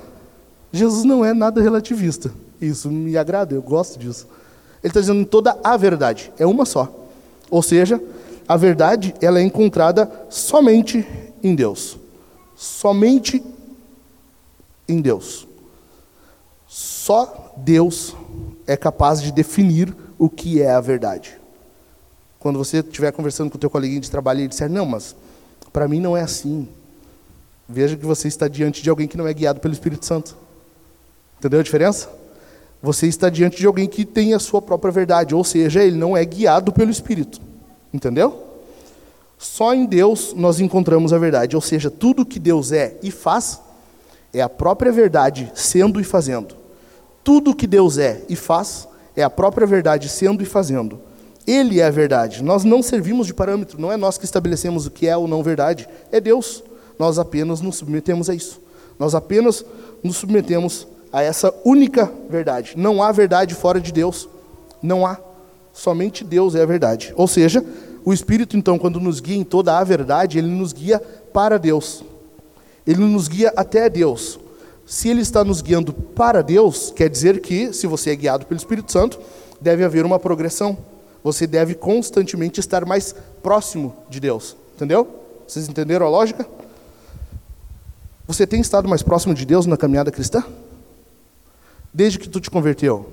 Jesus 0.73 1.05
não 1.05 1.25
é 1.25 1.33
nada 1.33 1.61
relativista. 1.61 2.33
Isso 2.61 2.91
me 2.91 3.17
agrada, 3.17 3.55
eu 3.55 3.63
gosto 3.63 3.99
disso. 3.99 4.27
Ele 4.83 4.91
está 4.91 5.01
dizendo 5.01 5.25
toda 5.25 5.57
a 5.63 5.77
verdade, 5.77 6.33
é 6.39 6.47
uma 6.47 6.65
só. 6.65 6.93
Ou 7.51 7.63
seja, 7.63 8.03
a 8.49 8.57
verdade 8.57 9.15
ela 9.21 9.39
é 9.39 9.43
encontrada 9.43 10.11
somente 10.29 11.07
em 11.43 11.55
Deus. 11.55 11.99
Somente 12.57 13.43
em 14.89 15.01
Deus. 15.01 15.47
Só 17.03 17.53
Deus 17.57 18.15
é 18.65 18.77
capaz 18.77 19.21
de 19.21 19.33
definir 19.33 19.93
o 20.17 20.31
que 20.31 20.63
é 20.63 20.71
a 20.71 20.81
verdade. 20.81 21.37
Quando 22.39 22.61
você 22.61 22.79
estiver 22.79 23.11
conversando 23.11 23.51
com 23.51 23.57
o 23.57 23.61
teu 23.61 23.69
coleguinha 23.69 24.01
de 24.01 24.09
trabalho 24.09 24.39
e 24.39 24.43
ele 24.43 24.49
disser, 24.49 24.71
não, 24.71 24.87
mas 24.87 25.17
para 25.73 25.89
mim 25.89 25.99
não 25.99 26.17
é 26.17 26.21
assim. 26.21 26.69
Veja 27.69 27.97
que 27.97 28.07
você 28.07 28.29
está 28.29 28.47
diante 28.47 28.85
de 28.85 28.89
alguém 28.89 29.09
que 29.09 29.17
não 29.17 29.27
é 29.27 29.35
guiado 29.35 29.59
pelo 29.59 29.75
Espírito 29.75 30.07
Santo. 30.07 30.37
Entendeu 31.41 31.59
a 31.59 31.63
diferença? 31.65 32.09
Você 32.81 33.09
está 33.09 33.29
diante 33.29 33.57
de 33.57 33.67
alguém 33.67 33.89
que 33.89 34.05
tem 34.05 34.33
a 34.33 34.39
sua 34.39 34.63
própria 34.63 34.93
verdade, 34.93 35.35
ou 35.35 35.43
seja, 35.43 35.83
ele 35.83 35.97
não 35.97 36.17
é 36.17 36.25
guiado 36.25 36.73
pelo 36.73 36.93
Espírito. 36.93 37.41
Entendeu? 37.93 38.61
Só 39.37 39.75
em 39.75 39.87
Deus 39.87 40.35
nós 40.35 40.61
encontramos 40.61 41.13
a 41.13 41.19
verdade, 41.19 41.57
ou 41.57 41.63
seja, 41.63 41.91
tudo 41.91 42.25
que 42.25 42.39
Deus 42.39 42.71
é 42.71 42.97
e 43.03 43.11
faz 43.11 43.61
é 44.33 44.41
a 44.41 44.49
própria 44.49 44.93
verdade 44.93 45.51
sendo 45.53 46.01
e 46.01 46.05
fazendo. 46.05 46.62
Tudo 47.25 47.55
que 47.55 47.67
Deus 47.67 47.99
é 47.99 48.23
e 48.29 48.37
faz 48.37 48.89
é 49.17 49.23
a 49.23 49.31
própria 49.31 49.67
verdade 49.67 50.09
sendo 50.09 50.43
e 50.43 50.47
fazendo. 50.47 50.99
Ele 51.47 51.81
é 51.81 51.85
a 51.85 51.91
verdade. 51.91 52.43
Nós 52.43 52.65
não 52.65 52.83
servimos 52.83 53.27
de 53.27 53.35
parâmetro, 53.35 53.81
não 53.81 53.93
é 53.93 53.97
nós 53.97 54.17
que 54.17 54.25
estabelecemos 54.25 54.87
o 54.87 54.91
que 54.91 55.07
é 55.07 55.17
ou 55.17 55.27
não 55.27 55.43
verdade, 55.43 55.89
é 56.11 56.21
Deus. 56.21 56.63
Nós 56.99 57.19
apenas 57.19 57.61
nos 57.61 57.77
submetemos 57.77 58.31
a 58.31 58.35
isso. 58.35 58.61
Nós 58.99 59.15
apenas 59.15 59.65
nos 60.03 60.17
submetemos 60.17 60.87
a 61.13 61.23
essa 61.23 61.53
única 61.65 62.11
verdade. 62.31 62.75
Não 62.77 63.03
há 63.03 63.11
verdade 63.13 63.55
fora 63.55 63.81
de 63.81 63.93
Deus. 63.93 64.29
Não 64.83 65.07
há. 65.07 65.19
Somente 65.73 66.25
Deus 66.25 66.55
é 66.55 66.63
a 66.63 66.67
verdade. 66.67 67.13
Ou 67.17 67.27
seja, 67.27 67.65
o 68.05 68.13
Espírito, 68.13 68.57
então, 68.57 68.79
quando 68.79 69.01
nos 69.01 69.21
guia 69.21 69.37
em 69.37 69.45
toda 69.45 69.79
a 69.79 69.85
verdade, 69.85 70.39
ele 70.39 70.49
nos 70.49 70.73
guia 70.73 71.01
para 71.33 71.59
Deus. 71.59 72.05
Ele 72.87 73.01
nos 73.01 73.29
guia 73.29 73.53
até 73.57 73.89
Deus. 73.89 74.39
Se 74.93 75.09
ele 75.09 75.23
está 75.23 75.43
nos 75.43 75.63
guiando 75.63 75.91
para 75.91 76.43
Deus, 76.43 76.93
quer 76.95 77.09
dizer 77.09 77.41
que, 77.41 77.73
se 77.73 77.87
você 77.87 78.11
é 78.11 78.15
guiado 78.15 78.45
pelo 78.45 78.59
Espírito 78.59 78.93
Santo, 78.93 79.19
deve 79.59 79.83
haver 79.83 80.05
uma 80.05 80.19
progressão. 80.19 80.77
Você 81.25 81.47
deve 81.47 81.75
constantemente 81.75 82.61
estar 82.61 82.85
mais 82.85 83.15
próximo 83.43 83.97
de 84.11 84.21
Deus. 84.21 84.55
Entendeu? 84.75 85.09
Vocês 85.49 85.67
entenderam 85.67 86.05
a 86.05 86.11
lógica? 86.11 86.47
Você 88.27 88.47
tem 88.47 88.61
estado 88.61 88.87
mais 88.87 89.03
próximo 89.03 89.33
de 89.33 89.47
Deus 89.47 89.65
na 89.65 89.79
caminhada 89.79 90.11
cristã? 90.11 90.45
Desde 91.91 92.19
que 92.19 92.29
tu 92.29 92.39
te 92.39 92.51
converteu. 92.51 93.09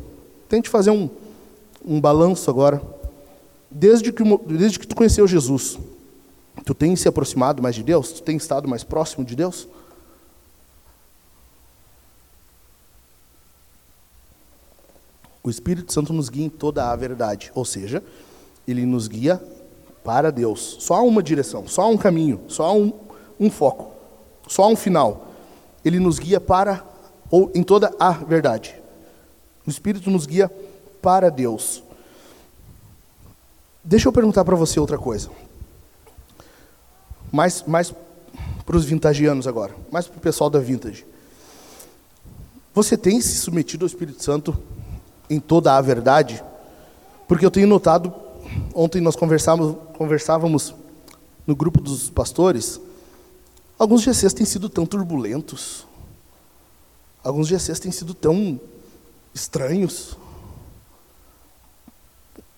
Tente 0.50 0.68
fazer 0.68 0.92
um, 0.92 1.10
um 1.86 2.02
balanço 2.02 2.50
agora. 2.50 2.82
Desde 3.72 4.12
que, 4.12 4.22
desde 4.48 4.80
que 4.80 4.86
tu 4.86 4.98
conheceu 4.98 5.26
Jesus, 5.26 5.80
tu 6.66 6.74
tem 6.74 6.94
se 6.98 7.08
aproximado 7.08 7.64
mais 7.64 7.74
de 7.74 7.84
Deus? 7.84 8.12
Tu 8.12 8.22
tem 8.22 8.36
estado 8.36 8.68
mais 8.68 8.84
próximo 8.84 9.24
de 9.24 9.34
Deus? 9.34 9.66
O 15.44 15.50
Espírito 15.50 15.94
Santo 15.94 16.12
nos 16.12 16.30
guia 16.30 16.46
em 16.46 16.50
toda 16.50 16.92
a 16.92 16.96
verdade, 16.96 17.52
ou 17.56 17.64
seja, 17.64 18.04
ele 18.68 18.86
nos 18.86 19.08
guia 19.08 19.42
para 20.04 20.32
Deus. 20.32 20.78
Só 20.80 20.96
há 20.96 21.02
uma 21.02 21.24
direção, 21.24 21.68
só 21.68 21.84
há 21.84 21.88
um 21.88 21.98
caminho, 21.98 22.42
só 22.48 22.66
há 22.66 22.74
um, 22.74 22.94
um 23.40 23.50
foco, 23.50 23.94
só 24.48 24.64
há 24.64 24.68
um 24.68 24.76
final. 24.76 25.28
Ele 25.84 26.00
nos 26.00 26.20
guia 26.20 26.42
para, 26.42 26.86
ou 27.32 27.52
em 27.56 27.64
toda 27.64 27.94
a 28.00 28.12
verdade. 28.12 28.76
O 29.66 29.70
Espírito 29.70 30.10
nos 30.10 30.26
guia 30.26 30.52
para 31.02 31.30
Deus. 31.30 31.84
Deixa 33.84 34.08
eu 34.08 34.14
perguntar 34.14 34.44
para 34.44 34.56
você 34.56 34.80
outra 34.80 34.98
coisa. 34.98 35.30
Mais, 37.32 37.64
mais 37.66 37.94
para 38.66 38.76
os 38.76 38.84
vintagianos 38.84 39.48
agora, 39.48 39.76
mais 39.92 40.06
para 40.08 40.18
o 40.18 40.22
pessoal 40.22 40.50
da 40.50 40.60
vintage. 40.60 41.06
Você 42.74 42.98
tem 42.98 43.20
se 43.22 43.38
submetido 43.38 43.86
ao 43.86 43.88
Espírito 43.88 44.24
Santo 44.24 44.58
em 45.30 45.40
toda 45.40 45.76
a 45.76 45.82
verdade? 45.82 46.44
Porque 47.28 47.46
eu 47.46 47.52
tenho 47.52 47.68
notado, 47.68 48.14
ontem 48.74 49.00
nós 49.00 49.16
conversávamos, 49.16 49.78
conversávamos 49.98 50.74
no 51.46 51.56
grupo 51.56 51.82
dos 51.82 52.10
pastores, 52.10 52.80
alguns 53.78 54.02
GCs 54.02 54.34
têm 54.34 54.46
sido 54.46 54.70
tão 54.70 54.86
turbulentos, 54.86 55.86
alguns 57.24 57.48
GCs 57.48 57.80
têm 57.80 57.92
sido 57.92 58.14
tão 58.14 58.60
estranhos. 59.34 60.18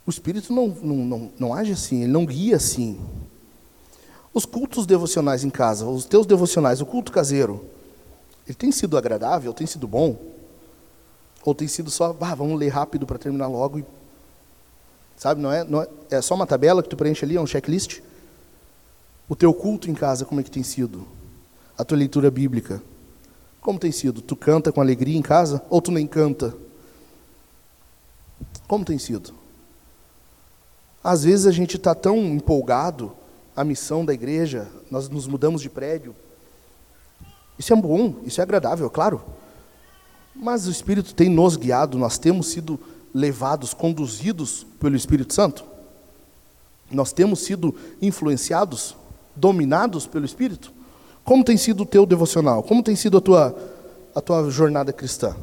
O 0.06 0.10
Espírito 0.10 0.54
não, 0.54 0.68
não, 0.68 0.96
não, 0.96 1.32
não 1.38 1.54
age 1.54 1.74
assim, 1.74 2.04
ele 2.04 2.12
não 2.12 2.25
guia 2.25 2.56
assim. 2.56 3.00
Os 4.34 4.46
cultos 4.46 4.86
devocionais 4.86 5.44
em 5.44 5.50
casa, 5.50 5.86
os 5.86 6.06
teus 6.06 6.25
devocionais, 6.25 6.80
o 6.80 6.86
culto 6.86 7.12
caseiro, 7.12 7.66
ele 8.48 8.56
tem 8.56 8.72
sido 8.72 8.98
agradável, 8.98 9.54
tem 9.54 9.68
sido 9.68 9.88
bom? 9.88 10.18
Ou 11.44 11.56
tem 11.56 11.68
sido 11.68 11.90
só, 11.90 12.16
ah, 12.20 12.36
vamos 12.36 12.60
ler 12.60 12.70
rápido 12.70 13.06
para 13.06 13.18
terminar 13.18 13.48
logo 13.48 13.80
e 13.80 13.86
sabe, 15.18 15.42
não 15.42 15.52
é, 15.52 15.64
não 15.64 15.82
é, 15.82 15.88
é 16.10 16.22
só 16.22 16.36
uma 16.36 16.48
tabela 16.48 16.82
que 16.82 16.90
tu 16.90 16.98
preenche 16.98 17.26
ali, 17.26 17.36
é 17.36 17.42
um 17.42 17.48
checklist? 17.48 18.00
O 19.28 19.36
teu 19.36 19.54
culto 19.54 19.90
em 19.90 19.94
casa 19.94 20.26
como 20.26 20.42
é 20.42 20.44
que 20.44 20.52
tem 20.52 20.64
sido? 20.64 21.08
A 21.78 21.84
tua 21.84 21.98
leitura 21.98 22.30
bíblica, 22.30 22.82
como 23.62 23.78
tem 23.78 23.92
sido? 23.92 24.22
Tu 24.22 24.36
canta 24.36 24.72
com 24.72 24.82
alegria 24.82 25.18
em 25.18 25.22
casa 25.22 25.62
ou 25.70 25.82
tu 25.82 25.92
nem 25.92 26.08
canta? 26.08 26.56
Como 28.68 28.84
tem 28.84 28.98
sido? 28.98 29.34
Às 31.04 31.24
vezes 31.24 31.46
a 31.46 31.52
gente 31.52 31.78
está 31.78 31.94
tão 31.94 32.18
empolgado, 32.18 33.16
a 33.56 33.64
missão 33.64 34.04
da 34.04 34.14
igreja, 34.14 34.68
nós 34.90 35.10
nos 35.10 35.28
mudamos 35.28 35.62
de 35.62 35.70
prédio. 35.70 36.16
Isso 37.58 37.72
é 37.72 37.76
bom, 37.76 38.16
isso 38.24 38.42
é 38.42 38.44
agradável, 38.44 38.88
é 38.88 38.90
claro. 38.90 39.22
Mas 40.36 40.68
o 40.68 40.72
Espírito 40.72 41.14
tem 41.14 41.30
nos 41.30 41.56
guiado, 41.56 41.98
nós 41.98 42.18
temos 42.18 42.48
sido 42.48 42.80
levados, 43.14 43.74
conduzidos 43.74 44.66
pelo 44.80 44.96
Espírito 44.96 45.34
Santo? 45.34 45.64
Nós 46.90 47.12
temos 47.12 47.42
sido 47.42 47.76
influenciados, 48.02 48.96
dominados 49.36 50.08
pelo 50.08 50.26
Espírito? 50.26 50.74
Como 51.24 51.44
tem 51.44 51.58
sido 51.58 51.84
o 51.84 51.86
teu 51.86 52.06
devocional? 52.06 52.64
Como 52.64 52.82
tem 52.82 52.96
sido 52.96 53.18
a 53.18 53.22
tua, 53.22 53.72
a 54.16 54.22
tua 54.22 54.50
jornada 54.50 54.92
cristã? 54.92 55.36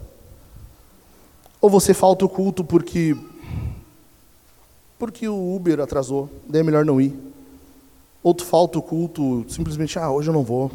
Ou 1.61 1.71
você 1.71 1.95
falta 1.95 2.25
o 2.25 2.28
culto 2.28 2.64
porque 2.64 3.16
porque 4.99 5.28
o 5.28 5.54
Uber 5.54 5.78
atrasou, 5.78 6.28
daí 6.49 6.61
é 6.61 6.64
melhor 6.64 6.85
não 6.85 7.00
ir. 7.00 7.16
Ou 8.21 8.35
tu 8.35 8.45
falta 8.45 8.78
o 8.78 8.83
culto 8.83 9.45
simplesmente, 9.49 9.97
ah, 9.97 10.11
hoje 10.11 10.28
eu 10.28 10.35
não 10.35 10.42
vou. 10.42 10.73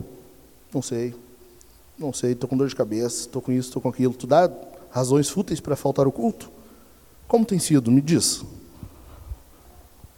Não 0.74 0.82
sei. 0.82 1.14
Não 1.98 2.12
sei, 2.12 2.32
estou 2.32 2.50
com 2.50 2.58
dor 2.58 2.68
de 2.68 2.76
cabeça, 2.76 3.22
estou 3.22 3.42
com 3.42 3.52
isso, 3.52 3.70
estou 3.70 3.82
com 3.82 3.90
aquilo. 3.90 4.14
Tu 4.14 4.28
dá 4.28 4.50
razões 4.90 5.30
fúteis 5.30 5.60
para 5.60 5.76
faltar 5.76 6.08
o 6.08 6.12
culto? 6.12 6.52
Como 7.28 7.46
tem 7.46 7.60
sido? 7.60 7.92
Me 7.92 8.02
diz. 8.02 8.44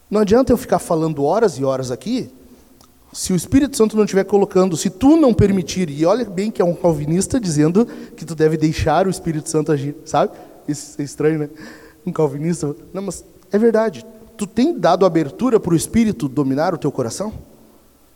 Não 0.10 0.22
adianta 0.22 0.54
eu 0.54 0.58
ficar 0.58 0.80
falando 0.80 1.24
horas 1.24 1.58
e 1.58 1.64
horas 1.64 1.92
aqui, 1.92 2.32
se 3.16 3.32
o 3.32 3.36
Espírito 3.36 3.78
Santo 3.78 3.96
não 3.96 4.04
estiver 4.04 4.26
colocando, 4.26 4.76
se 4.76 4.90
tu 4.90 5.16
não 5.16 5.34
permitir, 5.34 5.90
e 5.90 6.06
olha 6.06 6.26
bem 6.26 6.52
que 6.52 6.62
é 6.62 6.66
um 6.66 6.76
calvinista 6.76 7.40
dizendo 7.40 7.86
que 8.16 8.26
tu 8.26 8.36
deve 8.36 8.58
deixar 8.58 9.08
o 9.08 9.10
Espírito 9.10 9.50
Santo 9.50 9.72
agir, 9.72 9.96
sabe? 10.04 10.34
Isso 10.68 11.00
é 11.00 11.04
estranho, 11.04 11.40
né? 11.40 11.50
Um 12.06 12.12
calvinista. 12.12 12.76
Não, 12.94 13.04
mas 13.04 13.24
é 13.52 13.58
verdade. 13.58 14.06
Tu 14.36 14.46
tem 14.46 14.78
dado 14.78 15.06
abertura 15.06 15.62
para 15.62 15.74
o 15.74 15.78
Espírito 15.78 16.28
dominar 16.28 16.74
o 16.74 16.78
teu 16.78 16.92
coração? 16.92 17.32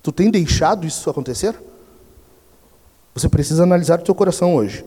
Tu 0.03 0.11
tem 0.11 0.29
deixado 0.29 0.85
isso 0.85 1.09
acontecer? 1.09 1.55
Você 3.13 3.27
precisa 3.27 3.63
analisar 3.63 3.99
o 3.99 4.03
teu 4.03 4.15
coração 4.15 4.55
hoje. 4.55 4.85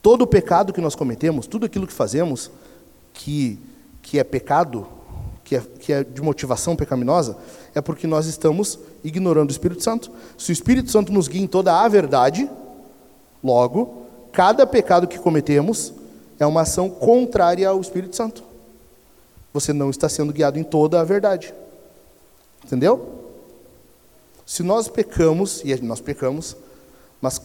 Todo 0.00 0.22
o 0.22 0.26
pecado 0.26 0.72
que 0.72 0.80
nós 0.80 0.94
cometemos, 0.94 1.46
tudo 1.46 1.66
aquilo 1.66 1.86
que 1.86 1.92
fazemos, 1.92 2.50
que, 3.12 3.58
que 4.02 4.18
é 4.18 4.24
pecado, 4.24 4.86
que 5.42 5.56
é, 5.56 5.60
que 5.60 5.92
é 5.92 6.04
de 6.04 6.22
motivação 6.22 6.76
pecaminosa, 6.76 7.36
é 7.74 7.80
porque 7.80 8.06
nós 8.06 8.26
estamos 8.26 8.78
ignorando 9.02 9.48
o 9.48 9.52
Espírito 9.52 9.82
Santo. 9.82 10.10
Se 10.38 10.50
o 10.50 10.52
Espírito 10.52 10.90
Santo 10.90 11.12
nos 11.12 11.28
guia 11.28 11.42
em 11.42 11.46
toda 11.46 11.80
a 11.80 11.88
verdade, 11.88 12.48
logo, 13.42 14.06
cada 14.32 14.66
pecado 14.66 15.06
que 15.08 15.18
cometemos 15.18 15.92
é 16.38 16.46
uma 16.46 16.62
ação 16.62 16.88
contrária 16.88 17.68
ao 17.68 17.80
Espírito 17.80 18.14
Santo. 18.14 18.42
Você 19.52 19.72
não 19.72 19.90
está 19.90 20.08
sendo 20.08 20.32
guiado 20.32 20.58
em 20.58 20.62
toda 20.62 21.00
a 21.00 21.04
verdade. 21.04 21.54
Entendeu? 22.64 23.24
Se 24.44 24.62
nós 24.62 24.86
pecamos, 24.88 25.62
e 25.64 25.74
nós 25.82 26.00
pecamos, 26.00 26.56
mas 27.20 27.40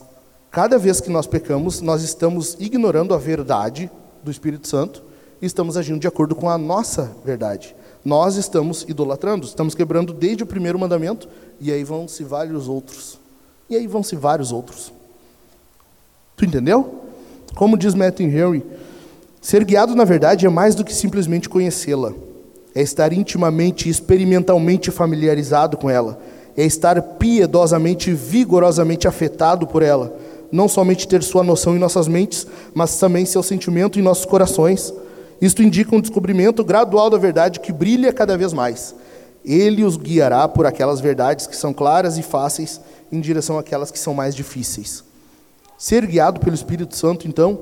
cada 0.50 0.78
vez 0.78 1.00
que 1.00 1.10
nós 1.10 1.28
pecamos, 1.28 1.82
nós 1.82 2.04
estamos 2.04 2.58
ignorando 2.60 3.14
a 3.14 3.18
verdade 3.18 3.90
do 4.24 4.30
Espírito 4.30 4.68
Santo 4.68 5.04
e 5.42 5.46
estamos 5.46 5.78
agindo 5.78 6.00
de 6.00 6.08
acordo 6.08 6.36
com 6.36 6.50
a 6.50 6.58
nossa 6.58 7.12
verdade. 7.26 7.76
Nós 8.04 8.36
estamos 8.36 8.86
idolatrando, 8.88 9.46
estamos 9.46 9.76
quebrando 9.76 10.14
desde 10.14 10.44
o 10.44 10.48
primeiro 10.48 10.78
mandamento 10.78 11.28
e 11.60 11.72
aí 11.72 11.84
vão-se 11.84 12.24
vários 12.24 12.68
outros. 12.68 13.20
E 13.70 13.76
aí 13.76 13.88
vão-se 13.88 14.16
vários 14.16 14.52
outros. 14.52 14.92
Tu 16.36 16.46
entendeu? 16.46 17.04
Como 17.56 17.78
diz 17.78 17.94
Matthew 17.94 18.28
Henry, 18.28 18.66
ser 19.40 19.64
guiado 19.64 19.96
na 19.96 20.04
verdade 20.04 20.46
é 20.46 20.50
mais 20.50 20.76
do 20.76 20.84
que 20.84 20.94
simplesmente 20.94 21.48
conhecê-la. 21.48 22.14
é 22.74 22.82
estar 22.82 23.12
intimamente 23.12 23.88
e 23.88 23.92
experimentalmente 23.92 24.92
familiarizado 24.92 25.76
com 25.78 25.90
ela, 25.90 26.20
é 26.56 26.64
estar 26.64 27.02
piedosamente 27.02 28.12
e 28.12 28.14
vigorosamente 28.14 29.08
afetado 29.08 29.66
por 29.68 29.82
ela, 29.82 30.16
não 30.52 30.68
somente 30.68 31.08
ter 31.08 31.24
sua 31.24 31.44
noção 31.44 31.76
em 31.76 31.80
nossas 31.80 32.08
mentes, 32.08 32.46
mas 32.74 32.98
também 32.98 33.26
seu 33.26 33.42
sentimento 33.42 34.00
em 34.00 34.02
nossos 34.02 34.26
corações. 34.26 34.94
Isto 35.42 35.64
indica 35.64 35.96
um 35.96 36.02
descobrimento 36.02 36.64
gradual 36.64 37.10
da 37.10 37.18
verdade 37.18 37.60
que 37.60 37.72
brilha 37.72 38.14
cada 38.14 38.38
vez 38.38 38.54
mais. 38.54 38.94
Ele 39.44 39.84
os 39.84 39.98
guiará 39.98 40.48
por 40.48 40.66
aquelas 40.66 41.00
verdades 41.00 41.48
que 41.48 41.56
são 41.56 41.74
claras 41.74 42.18
e 42.18 42.22
fáceis 42.22 42.80
em 43.12 43.20
direção 43.20 43.58
àquelas 43.58 43.90
que 43.90 43.98
são 43.98 44.14
mais 44.14 44.36
difíceis. 44.36 45.04
Ser 45.78 46.06
guiado 46.06 46.40
pelo 46.40 46.54
Espírito 46.54 46.96
Santo, 46.96 47.28
então, 47.28 47.60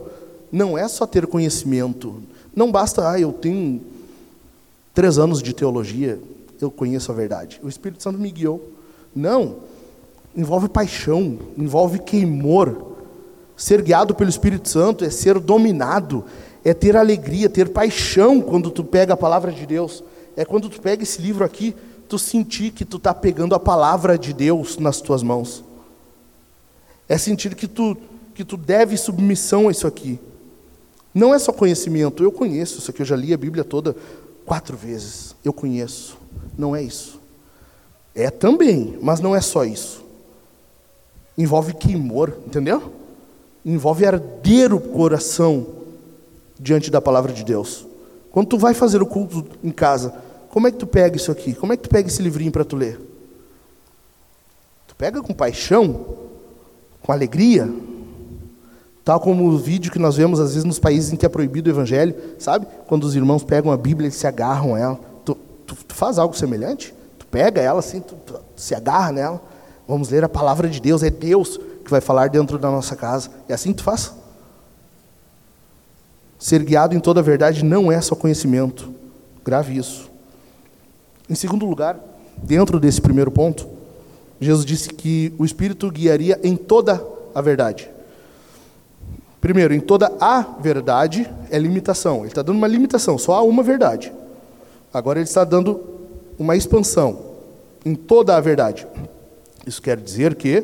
não 0.51 0.77
é 0.77 0.87
só 0.87 1.07
ter 1.07 1.25
conhecimento. 1.25 2.21
Não 2.53 2.69
basta, 2.69 3.09
ah, 3.09 3.19
eu 3.19 3.31
tenho 3.31 3.81
três 4.93 5.17
anos 5.17 5.41
de 5.41 5.53
teologia, 5.53 6.19
eu 6.59 6.69
conheço 6.69 7.11
a 7.11 7.15
verdade. 7.15 7.61
O 7.63 7.69
Espírito 7.69 8.03
Santo 8.03 8.19
me 8.19 8.29
guiou. 8.29 8.73
Não. 9.15 9.57
Envolve 10.35 10.69
paixão, 10.69 11.37
envolve 11.57 11.99
queimor. 11.99 12.89
Ser 13.57 13.81
guiado 13.81 14.15
pelo 14.15 14.29
Espírito 14.29 14.69
Santo 14.69 15.03
é 15.03 15.09
ser 15.09 15.37
dominado, 15.39 16.23
é 16.63 16.73
ter 16.73 16.95
alegria, 16.95 17.49
ter 17.49 17.69
paixão 17.69 18.39
quando 18.41 18.71
tu 18.71 18.83
pega 18.83 19.13
a 19.13 19.17
palavra 19.17 19.51
de 19.51 19.65
Deus. 19.65 20.03
É 20.37 20.45
quando 20.45 20.69
tu 20.69 20.79
pega 20.79 21.03
esse 21.03 21.21
livro 21.21 21.43
aqui, 21.43 21.75
tu 22.07 22.17
sentir 22.17 22.71
que 22.71 22.85
tu 22.85 22.97
está 22.97 23.13
pegando 23.13 23.53
a 23.53 23.59
palavra 23.59 24.17
de 24.17 24.33
Deus 24.33 24.77
nas 24.77 25.01
tuas 25.01 25.21
mãos. 25.21 25.63
É 27.07 27.17
sentir 27.17 27.55
que 27.55 27.67
tu, 27.67 27.97
que 28.33 28.45
tu 28.45 28.55
deve 28.55 28.95
submissão 28.95 29.67
a 29.67 29.71
isso 29.71 29.85
aqui. 29.85 30.19
Não 31.13 31.33
é 31.33 31.39
só 31.39 31.51
conhecimento, 31.51 32.23
eu 32.23 32.31
conheço 32.31 32.77
isso 32.77 32.91
aqui, 32.91 33.01
eu 33.01 33.05
já 33.05 33.15
li 33.15 33.33
a 33.33 33.37
Bíblia 33.37 33.63
toda 33.63 33.95
quatro 34.45 34.77
vezes. 34.77 35.35
Eu 35.43 35.51
conheço. 35.51 36.17
Não 36.57 36.75
é 36.75 36.81
isso. 36.81 37.18
É 38.19 38.29
também, 38.29 38.97
mas 39.01 39.21
não 39.21 39.33
é 39.33 39.39
só 39.39 39.63
isso. 39.63 40.03
Envolve 41.37 41.73
queimor, 41.73 42.33
entendeu? 42.45 42.91
Envolve 43.65 44.05
arder 44.05 44.73
o 44.73 44.79
coração 44.81 45.65
diante 46.59 46.91
da 46.91 46.99
palavra 46.99 47.31
de 47.31 47.45
Deus. 47.45 47.87
Quando 48.29 48.47
tu 48.47 48.57
vai 48.57 48.73
fazer 48.73 49.01
o 49.01 49.05
culto 49.05 49.45
em 49.63 49.71
casa, 49.71 50.13
como 50.49 50.67
é 50.67 50.71
que 50.71 50.77
tu 50.77 50.85
pega 50.85 51.15
isso 51.15 51.31
aqui? 51.31 51.53
Como 51.53 51.71
é 51.71 51.77
que 51.77 51.83
tu 51.83 51.89
pega 51.89 52.09
esse 52.09 52.21
livrinho 52.21 52.51
para 52.51 52.65
tu 52.65 52.75
ler? 52.75 52.99
Tu 54.85 54.95
pega 54.97 55.21
com 55.21 55.33
paixão, 55.33 56.05
com 57.01 57.13
alegria, 57.13 57.73
tal 59.05 59.21
como 59.21 59.45
o 59.45 59.57
vídeo 59.57 59.93
que 59.93 59.97
nós 59.97 60.17
vemos 60.17 60.41
às 60.41 60.49
vezes 60.49 60.65
nos 60.65 60.77
países 60.77 61.13
em 61.13 61.15
que 61.15 61.25
é 61.25 61.29
proibido 61.29 61.69
o 61.69 61.73
evangelho, 61.73 62.13
sabe? 62.37 62.67
Quando 62.85 63.05
os 63.05 63.15
irmãos 63.15 63.45
pegam 63.45 63.71
a 63.71 63.77
Bíblia 63.77 64.09
e 64.09 64.11
se 64.11 64.27
agarram 64.27 64.75
a 64.75 64.79
ela. 64.79 64.99
Tu, 65.23 65.35
tu, 65.65 65.75
tu, 65.87 65.95
faz 65.95 66.19
algo 66.19 66.35
semelhante? 66.35 66.93
Tu 67.29 67.31
pega 67.31 67.61
ela 67.61 67.79
assim, 67.79 67.99
tu, 67.99 68.15
tu 68.15 68.39
se 68.55 68.73
agarra 68.73 69.11
nela. 69.11 69.41
Vamos 69.87 70.09
ler 70.09 70.23
a 70.23 70.29
palavra 70.29 70.67
de 70.67 70.79
Deus, 70.79 71.03
é 71.03 71.09
Deus 71.11 71.59
que 71.85 71.91
vai 71.91 72.01
falar 72.01 72.29
dentro 72.29 72.57
da 72.57 72.71
nossa 72.71 72.95
casa. 72.95 73.29
É 73.47 73.53
assim 73.53 73.71
que 73.71 73.77
tu 73.77 73.83
faz? 73.83 74.13
Ser 76.39 76.63
guiado 76.63 76.95
em 76.95 76.99
toda 76.99 77.19
a 77.19 77.23
verdade 77.23 77.63
não 77.63 77.91
é 77.91 78.01
só 78.01 78.15
conhecimento. 78.15 78.91
Grave 79.45 79.77
isso. 79.77 80.09
Em 81.29 81.35
segundo 81.35 81.65
lugar, 81.65 81.99
dentro 82.37 82.79
desse 82.79 82.99
primeiro 82.99 83.29
ponto, 83.29 83.67
Jesus 84.39 84.65
disse 84.65 84.89
que 84.89 85.33
o 85.37 85.45
Espírito 85.45 85.91
guiaria 85.91 86.39
em 86.43 86.55
toda 86.55 87.03
a 87.35 87.41
verdade. 87.41 87.89
Primeiro, 89.39 89.73
em 89.73 89.79
toda 89.79 90.11
a 90.19 90.41
verdade 90.59 91.29
é 91.51 91.59
limitação. 91.59 92.19
Ele 92.19 92.27
está 92.27 92.41
dando 92.41 92.57
uma 92.57 92.67
limitação, 92.67 93.17
só 93.17 93.35
há 93.35 93.41
uma 93.41 93.61
verdade. 93.61 94.11
Agora 94.93 95.19
ele 95.19 95.27
está 95.27 95.43
dando 95.43 95.98
uma 96.39 96.55
expansão 96.55 97.19
em 97.85 97.93
toda 97.93 98.35
a 98.35 98.39
verdade. 98.39 98.87
Isso 99.67 99.81
quer 99.81 99.97
dizer 99.97 100.35
que 100.35 100.63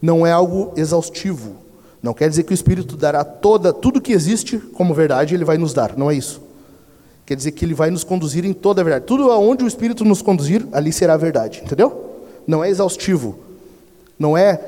não 0.00 0.24
é 0.24 0.30
algo 0.30 0.72
exaustivo. 0.76 1.56
Não 2.00 2.14
quer 2.14 2.28
dizer 2.28 2.44
que 2.44 2.52
o 2.52 2.54
Espírito 2.54 2.96
dará 2.96 3.24
toda 3.24 3.72
tudo 3.72 4.00
que 4.00 4.12
existe 4.12 4.58
como 4.58 4.94
verdade, 4.94 5.34
ele 5.34 5.44
vai 5.44 5.58
nos 5.58 5.74
dar. 5.74 5.96
Não 5.96 6.10
é 6.10 6.14
isso. 6.14 6.40
Quer 7.26 7.34
dizer 7.34 7.52
que 7.52 7.64
ele 7.64 7.74
vai 7.74 7.90
nos 7.90 8.04
conduzir 8.04 8.44
em 8.44 8.52
toda 8.52 8.82
a 8.82 8.84
verdade. 8.84 9.06
Tudo 9.06 9.30
aonde 9.30 9.64
o 9.64 9.66
Espírito 9.66 10.04
nos 10.04 10.20
conduzir, 10.20 10.66
ali 10.72 10.92
será 10.92 11.14
a 11.14 11.16
verdade. 11.16 11.62
Entendeu? 11.64 12.20
Não 12.46 12.62
é 12.62 12.68
exaustivo. 12.68 13.38
Não 14.18 14.36
é 14.36 14.60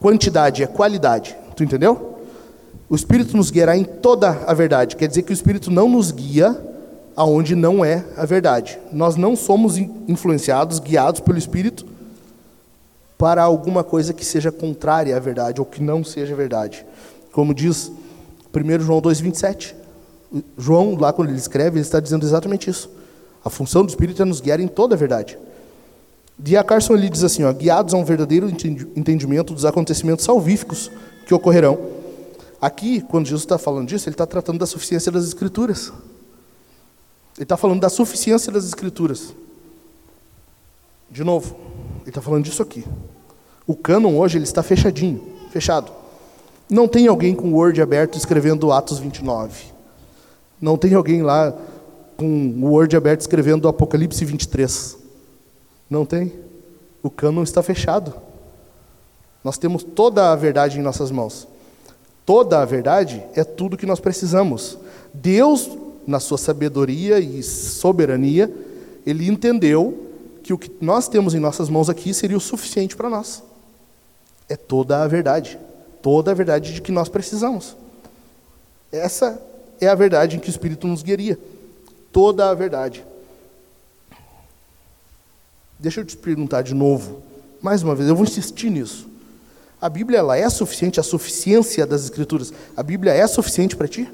quantidade, 0.00 0.62
é 0.62 0.66
qualidade. 0.66 1.36
Tu 1.54 1.62
entendeu? 1.62 2.18
O 2.88 2.96
Espírito 2.96 3.36
nos 3.36 3.50
guiará 3.50 3.76
em 3.76 3.84
toda 3.84 4.30
a 4.46 4.54
verdade. 4.54 4.96
Quer 4.96 5.06
dizer 5.06 5.22
que 5.22 5.32
o 5.32 5.34
Espírito 5.34 5.70
não 5.70 5.88
nos 5.88 6.10
guia 6.10 6.58
aonde 7.16 7.54
não 7.54 7.84
é 7.84 8.04
a 8.16 8.24
verdade. 8.24 8.78
Nós 8.92 9.16
não 9.16 9.36
somos 9.36 9.76
influenciados, 9.78 10.78
guiados 10.78 11.20
pelo 11.20 11.38
Espírito 11.38 11.86
para 13.18 13.42
alguma 13.42 13.84
coisa 13.84 14.14
que 14.14 14.24
seja 14.24 14.50
contrária 14.50 15.16
à 15.16 15.20
verdade 15.20 15.60
ou 15.60 15.66
que 15.66 15.82
não 15.82 16.02
seja 16.02 16.34
verdade. 16.34 16.86
Como 17.32 17.52
diz 17.52 17.92
1 18.54 18.80
João 18.80 19.00
2,27. 19.00 19.74
João, 20.56 20.96
lá 20.96 21.12
quando 21.12 21.28
ele 21.28 21.38
escreve, 21.38 21.76
ele 21.76 21.84
está 21.84 22.00
dizendo 22.00 22.24
exatamente 22.24 22.70
isso. 22.70 22.90
A 23.44 23.50
função 23.50 23.84
do 23.84 23.88
Espírito 23.88 24.22
é 24.22 24.24
nos 24.24 24.40
guiar 24.40 24.60
em 24.60 24.68
toda 24.68 24.94
a 24.94 24.98
verdade. 24.98 25.38
D.A. 26.38 26.64
Carson 26.64 26.94
ele 26.94 27.10
diz 27.10 27.22
assim, 27.22 27.44
ó, 27.44 27.52
guiados 27.52 27.92
a 27.92 27.96
um 27.98 28.04
verdadeiro 28.04 28.48
entendimento 28.96 29.52
dos 29.52 29.66
acontecimentos 29.66 30.24
salvíficos 30.24 30.90
que 31.26 31.34
ocorrerão. 31.34 31.78
Aqui, 32.60 33.02
quando 33.02 33.26
Jesus 33.26 33.42
está 33.42 33.58
falando 33.58 33.88
disso, 33.88 34.08
ele 34.08 34.14
está 34.14 34.26
tratando 34.26 34.58
da 34.58 34.66
suficiência 34.66 35.12
das 35.12 35.24
Escrituras. 35.24 35.92
Ele 37.40 37.44
está 37.46 37.56
falando 37.56 37.80
da 37.80 37.88
suficiência 37.88 38.52
das 38.52 38.66
Escrituras. 38.66 39.34
De 41.10 41.24
novo, 41.24 41.56
ele 42.02 42.10
está 42.10 42.20
falando 42.20 42.44
disso 42.44 42.60
aqui. 42.60 42.84
O 43.66 43.74
cânon 43.74 44.18
hoje 44.18 44.36
ele 44.36 44.44
está 44.44 44.62
fechadinho, 44.62 45.22
fechado. 45.50 45.90
Não 46.68 46.86
tem 46.86 47.06
alguém 47.06 47.34
com 47.34 47.48
o 47.48 47.54
Word 47.54 47.80
aberto 47.80 48.18
escrevendo 48.18 48.70
Atos 48.70 48.98
29. 48.98 49.64
Não 50.60 50.76
tem 50.76 50.92
alguém 50.92 51.22
lá 51.22 51.56
com 52.18 52.26
o 52.26 52.72
Word 52.72 52.94
aberto 52.94 53.22
escrevendo 53.22 53.68
Apocalipse 53.68 54.22
23. 54.22 54.98
Não 55.88 56.04
tem. 56.04 56.34
O 57.02 57.08
cânon 57.08 57.42
está 57.42 57.62
fechado. 57.62 58.12
Nós 59.42 59.56
temos 59.56 59.82
toda 59.82 60.30
a 60.30 60.36
verdade 60.36 60.78
em 60.78 60.82
nossas 60.82 61.10
mãos. 61.10 61.48
Toda 62.26 62.60
a 62.60 62.66
verdade 62.66 63.24
é 63.34 63.44
tudo 63.44 63.78
que 63.78 63.86
nós 63.86 63.98
precisamos. 63.98 64.76
Deus, 65.14 65.70
na 66.10 66.20
sua 66.20 66.36
sabedoria 66.36 67.18
e 67.18 67.42
soberania, 67.42 68.52
ele 69.06 69.28
entendeu 69.28 70.08
que 70.42 70.52
o 70.52 70.58
que 70.58 70.70
nós 70.80 71.08
temos 71.08 71.34
em 71.34 71.38
nossas 71.38 71.68
mãos 71.68 71.88
aqui 71.88 72.12
seria 72.12 72.36
o 72.36 72.40
suficiente 72.40 72.96
para 72.96 73.08
nós. 73.08 73.42
É 74.48 74.56
toda 74.56 75.02
a 75.02 75.06
verdade. 75.06 75.58
Toda 76.02 76.30
a 76.30 76.34
verdade 76.34 76.74
de 76.74 76.82
que 76.82 76.90
nós 76.90 77.08
precisamos. 77.08 77.76
Essa 78.90 79.40
é 79.80 79.86
a 79.86 79.94
verdade 79.94 80.36
em 80.36 80.40
que 80.40 80.48
o 80.48 80.50
Espírito 80.50 80.86
nos 80.86 81.02
guiaria. 81.02 81.38
Toda 82.12 82.50
a 82.50 82.54
verdade. 82.54 83.04
Deixa 85.78 86.00
eu 86.00 86.04
te 86.04 86.16
perguntar 86.16 86.62
de 86.62 86.74
novo, 86.74 87.22
mais 87.62 87.82
uma 87.82 87.94
vez, 87.94 88.08
eu 88.08 88.16
vou 88.16 88.24
insistir 88.24 88.68
nisso. 88.68 89.08
A 89.80 89.88
Bíblia 89.88 90.18
ela 90.18 90.36
é 90.36 90.48
suficiente, 90.50 91.00
a 91.00 91.02
suficiência 91.02 91.86
das 91.86 92.04
Escrituras, 92.04 92.52
a 92.76 92.82
Bíblia 92.82 93.12
é 93.12 93.26
suficiente 93.26 93.74
para 93.74 93.88
ti? 93.88 94.06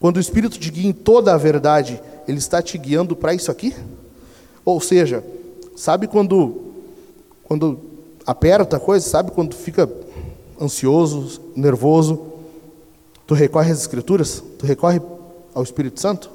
Quando 0.00 0.16
o 0.16 0.20
Espírito 0.20 0.58
te 0.58 0.70
guia 0.70 0.88
em 0.88 0.92
toda 0.92 1.32
a 1.32 1.36
verdade, 1.36 2.02
ele 2.26 2.38
está 2.38 2.60
te 2.60 2.76
guiando 2.76 3.14
para 3.14 3.32
isso 3.34 3.50
aqui? 3.50 3.76
Ou 4.64 4.80
seja, 4.80 5.22
sabe 5.76 6.08
quando, 6.08 6.72
quando 7.44 7.78
aperta 8.26 8.78
a 8.78 8.80
coisa, 8.80 9.06
sabe 9.08 9.30
quando 9.30 9.54
fica 9.54 9.88
ansioso, 10.60 11.40
nervoso, 11.54 12.30
Tu 13.30 13.34
recorre 13.34 13.70
às 13.70 13.78
Escrituras? 13.78 14.42
Tu 14.58 14.66
recorre 14.66 15.00
ao 15.54 15.62
Espírito 15.62 16.00
Santo? 16.00 16.28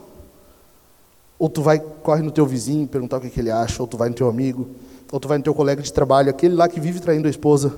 Ou 1.38 1.50
tu 1.50 1.62
vai, 1.62 1.78
corre 1.78 2.22
no 2.22 2.32
teu 2.32 2.46
vizinho 2.46 2.88
perguntar 2.88 3.18
o 3.18 3.20
que, 3.20 3.30
que 3.30 3.38
ele 3.38 3.52
acha, 3.52 3.84
ou 3.84 3.86
tu 3.86 3.98
vai 3.98 4.08
no 4.08 4.16
teu 4.16 4.30
amigo, 4.30 4.66
ou 5.12 5.20
tu 5.20 5.28
vai 5.28 5.38
no 5.38 5.44
teu 5.44 5.54
colega 5.54 5.82
de 5.82 5.92
trabalho, 5.92 6.30
aquele 6.30 6.56
lá 6.56 6.70
que 6.70 6.80
vive 6.80 7.02
traindo 7.02 7.28
a 7.28 7.30
esposa, 7.30 7.76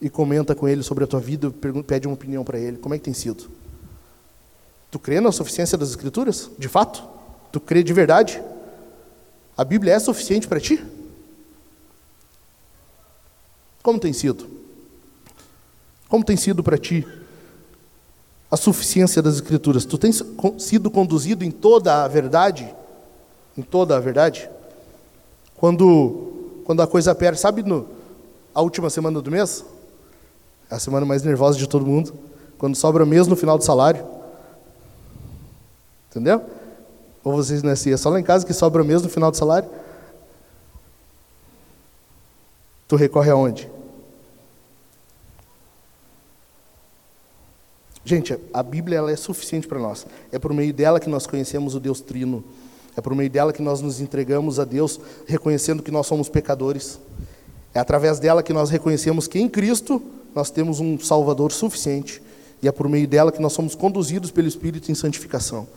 e 0.00 0.10
comenta 0.10 0.56
com 0.56 0.66
ele 0.66 0.82
sobre 0.82 1.04
a 1.04 1.06
tua 1.06 1.20
vida, 1.20 1.52
pede 1.86 2.08
uma 2.08 2.14
opinião 2.14 2.42
para 2.42 2.58
ele. 2.58 2.78
Como 2.78 2.96
é 2.96 2.98
que 2.98 3.04
tem 3.04 3.14
sido? 3.14 3.44
Tu 4.90 4.98
crê 4.98 5.20
na 5.20 5.32
suficiência 5.32 5.76
das 5.76 5.90
Escrituras? 5.90 6.50
De 6.58 6.68
fato? 6.68 7.02
Tu 7.52 7.60
crê 7.60 7.82
de 7.82 7.92
verdade? 7.92 8.42
A 9.56 9.64
Bíblia 9.64 9.94
é 9.94 9.98
suficiente 9.98 10.48
para 10.48 10.60
ti? 10.60 10.82
Como 13.82 13.98
tem 13.98 14.12
sido? 14.12 14.48
Como 16.08 16.24
tem 16.24 16.36
sido 16.36 16.62
para 16.62 16.78
ti 16.78 17.06
a 18.50 18.56
suficiência 18.56 19.20
das 19.20 19.34
Escrituras. 19.34 19.84
Tu 19.84 19.98
tens 19.98 20.22
sido 20.58 20.90
conduzido 20.90 21.44
em 21.44 21.50
toda 21.50 22.04
a 22.04 22.08
verdade? 22.08 22.74
Em 23.56 23.62
toda 23.62 23.96
a 23.96 24.00
verdade? 24.00 24.48
Quando, 25.56 26.60
quando 26.64 26.80
a 26.80 26.86
coisa 26.86 27.12
aperta, 27.12 27.38
sabe 27.38 27.62
no, 27.62 27.86
a 28.54 28.62
última 28.62 28.88
semana 28.88 29.20
do 29.20 29.30
mês? 29.30 29.64
É 30.70 30.76
a 30.76 30.78
semana 30.78 31.04
mais 31.04 31.22
nervosa 31.22 31.58
de 31.58 31.68
todo 31.68 31.84
mundo. 31.84 32.14
Quando 32.56 32.76
sobra 32.76 33.04
mês 33.04 33.26
no 33.26 33.36
final 33.36 33.58
do 33.58 33.64
salário. 33.64 34.17
Entendeu? 36.10 36.42
Ou 37.22 37.32
vocês? 37.32 37.62
É 37.64 37.96
só 37.96 38.08
lá 38.08 38.18
em 38.18 38.22
casa 38.22 38.46
que 38.46 38.52
sobra 38.52 38.82
mesmo 38.82 39.04
no 39.04 39.12
final 39.12 39.30
do 39.30 39.36
salário? 39.36 39.68
Tu 42.86 42.96
recorre 42.96 43.30
aonde? 43.30 43.70
Gente, 48.04 48.38
a 48.54 48.62
Bíblia 48.62 48.96
ela 48.96 49.12
é 49.12 49.16
suficiente 49.16 49.68
para 49.68 49.78
nós. 49.78 50.06
É 50.32 50.38
por 50.38 50.54
meio 50.54 50.72
dela 50.72 50.98
que 50.98 51.10
nós 51.10 51.26
conhecemos 51.26 51.74
o 51.74 51.80
Deus 51.80 52.00
Trino. 52.00 52.42
É 52.96 53.02
por 53.02 53.14
meio 53.14 53.28
dela 53.28 53.52
que 53.52 53.60
nós 53.60 53.82
nos 53.82 54.00
entregamos 54.00 54.58
a 54.58 54.64
Deus, 54.64 54.98
reconhecendo 55.26 55.82
que 55.82 55.90
nós 55.90 56.06
somos 56.06 56.30
pecadores. 56.30 56.98
É 57.74 57.78
através 57.78 58.18
dela 58.18 58.42
que 58.42 58.54
nós 58.54 58.70
reconhecemos 58.70 59.28
que 59.28 59.38
em 59.38 59.46
Cristo 59.46 60.00
nós 60.34 60.50
temos 60.50 60.80
um 60.80 60.98
Salvador 60.98 61.52
suficiente. 61.52 62.22
E 62.62 62.66
é 62.66 62.72
por 62.72 62.88
meio 62.88 63.06
dela 63.06 63.30
que 63.30 63.42
nós 63.42 63.52
somos 63.52 63.74
conduzidos 63.74 64.30
pelo 64.30 64.48
Espírito 64.48 64.90
em 64.90 64.94
santificação. 64.94 65.68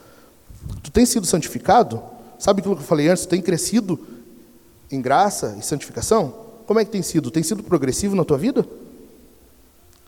Tu 0.84 0.92
tem 0.92 1.06
sido 1.06 1.26
santificado? 1.26 2.02
Sabe 2.38 2.60
aquilo 2.60 2.76
que 2.76 2.82
eu 2.82 2.88
falei 2.88 3.08
antes? 3.08 3.26
Tu 3.26 3.30
tem 3.30 3.42
crescido 3.42 4.00
em 4.92 5.02
graça 5.02 5.56
e 5.60 5.64
santificação? 5.64 6.34
Como 6.66 6.80
é 6.80 6.86
que 6.86 6.92
tem 6.92 7.02
sido? 7.02 7.32
Tem 7.32 7.44
sido 7.44 7.64
progressivo 7.64 8.16
na 8.16 8.26
tua 8.26 8.38
vida? 8.38 8.66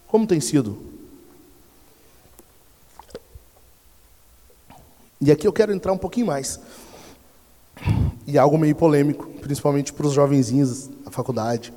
Como 0.08 0.28
tem 0.28 0.39
sido? 0.39 0.78
E 5.20 5.32
aqui 5.32 5.48
eu 5.48 5.54
quero 5.54 5.74
entrar 5.74 5.94
um 5.94 5.98
pouquinho 5.98 6.28
mais. 6.28 6.60
E 8.28 8.38
algo 8.38 8.58
meio 8.58 8.76
polêmico, 8.76 9.26
principalmente 9.42 9.94
para 9.94 10.06
os 10.06 10.13
jovenzinhos 10.13 10.88
da 11.04 11.12
faculdade. 11.12 11.74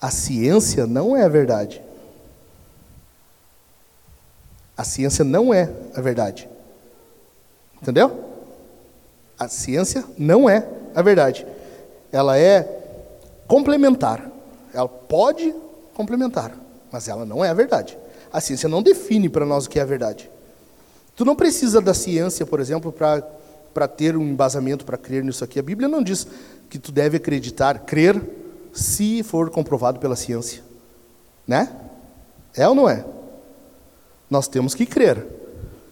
A 0.00 0.10
ciência 0.10 0.86
não 0.86 1.16
é 1.16 1.24
a 1.24 1.28
verdade. 1.28 1.80
A 4.78 4.84
ciência 4.84 5.24
não 5.24 5.52
é 5.52 5.68
a 5.92 6.00
verdade. 6.00 6.48
Entendeu? 7.82 8.24
A 9.36 9.48
ciência 9.48 10.04
não 10.16 10.48
é 10.48 10.68
a 10.94 11.02
verdade. 11.02 11.44
Ela 12.12 12.38
é 12.38 12.62
complementar. 13.48 14.30
Ela 14.72 14.88
pode 14.88 15.52
complementar, 15.94 16.56
mas 16.92 17.08
ela 17.08 17.24
não 17.24 17.44
é 17.44 17.48
a 17.48 17.54
verdade. 17.54 17.98
A 18.32 18.40
ciência 18.40 18.68
não 18.68 18.80
define 18.80 19.28
para 19.28 19.44
nós 19.44 19.66
o 19.66 19.70
que 19.70 19.80
é 19.80 19.82
a 19.82 19.86
verdade. 19.86 20.30
Tu 21.16 21.24
não 21.24 21.34
precisa 21.34 21.80
da 21.80 21.92
ciência, 21.92 22.46
por 22.46 22.60
exemplo, 22.60 22.92
para 22.92 23.88
ter 23.88 24.16
um 24.16 24.22
embasamento 24.22 24.84
para 24.84 24.96
crer 24.96 25.24
nisso 25.24 25.42
aqui. 25.42 25.58
A 25.58 25.62
Bíblia 25.62 25.88
não 25.88 26.04
diz 26.04 26.24
que 26.70 26.78
tu 26.78 26.92
deve 26.92 27.16
acreditar, 27.16 27.80
crer, 27.80 28.22
se 28.72 29.24
for 29.24 29.50
comprovado 29.50 29.98
pela 29.98 30.14
ciência. 30.14 30.62
Né? 31.46 31.68
É 32.54 32.68
ou 32.68 32.76
não 32.76 32.88
é? 32.88 33.04
Nós 34.30 34.48
temos 34.48 34.74
que 34.74 34.86
crer. 34.86 35.26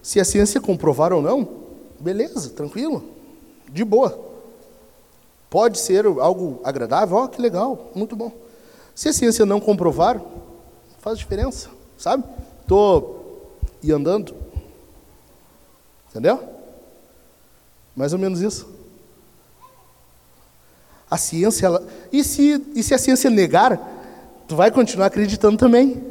Se 0.01 0.19
a 0.19 0.25
ciência 0.25 0.61
comprovar 0.61 1.11
ou 1.11 1.21
não, 1.21 1.47
beleza, 1.99 2.49
tranquilo, 2.49 3.03
de 3.69 3.83
boa. 3.83 4.25
Pode 5.49 5.79
ser 5.79 6.05
algo 6.05 6.59
agradável, 6.63 7.17
ó, 7.17 7.23
oh, 7.25 7.29
que 7.29 7.41
legal, 7.41 7.91
muito 7.95 8.15
bom. 8.15 8.31
Se 8.93 9.09
a 9.09 9.13
ciência 9.13 9.45
não 9.45 9.59
comprovar, 9.59 10.21
faz 10.99 11.17
diferença, 11.17 11.69
sabe? 11.97 12.23
Estou 12.61 13.57
e 13.81 13.91
andando, 13.91 14.35
Entendeu? 16.17 16.43
Mais 17.95 18.11
ou 18.11 18.17
menos 18.17 18.41
isso. 18.41 18.67
A 21.09 21.15
ciência, 21.15 21.67
ela... 21.67 21.87
e, 22.11 22.23
se, 22.23 22.59
e 22.73 22.81
se 22.81 22.95
a 22.95 22.97
ciência 22.97 23.29
negar, 23.29 23.79
tu 24.47 24.55
vai 24.55 24.71
continuar 24.71 25.05
acreditando 25.05 25.57
também. 25.57 26.03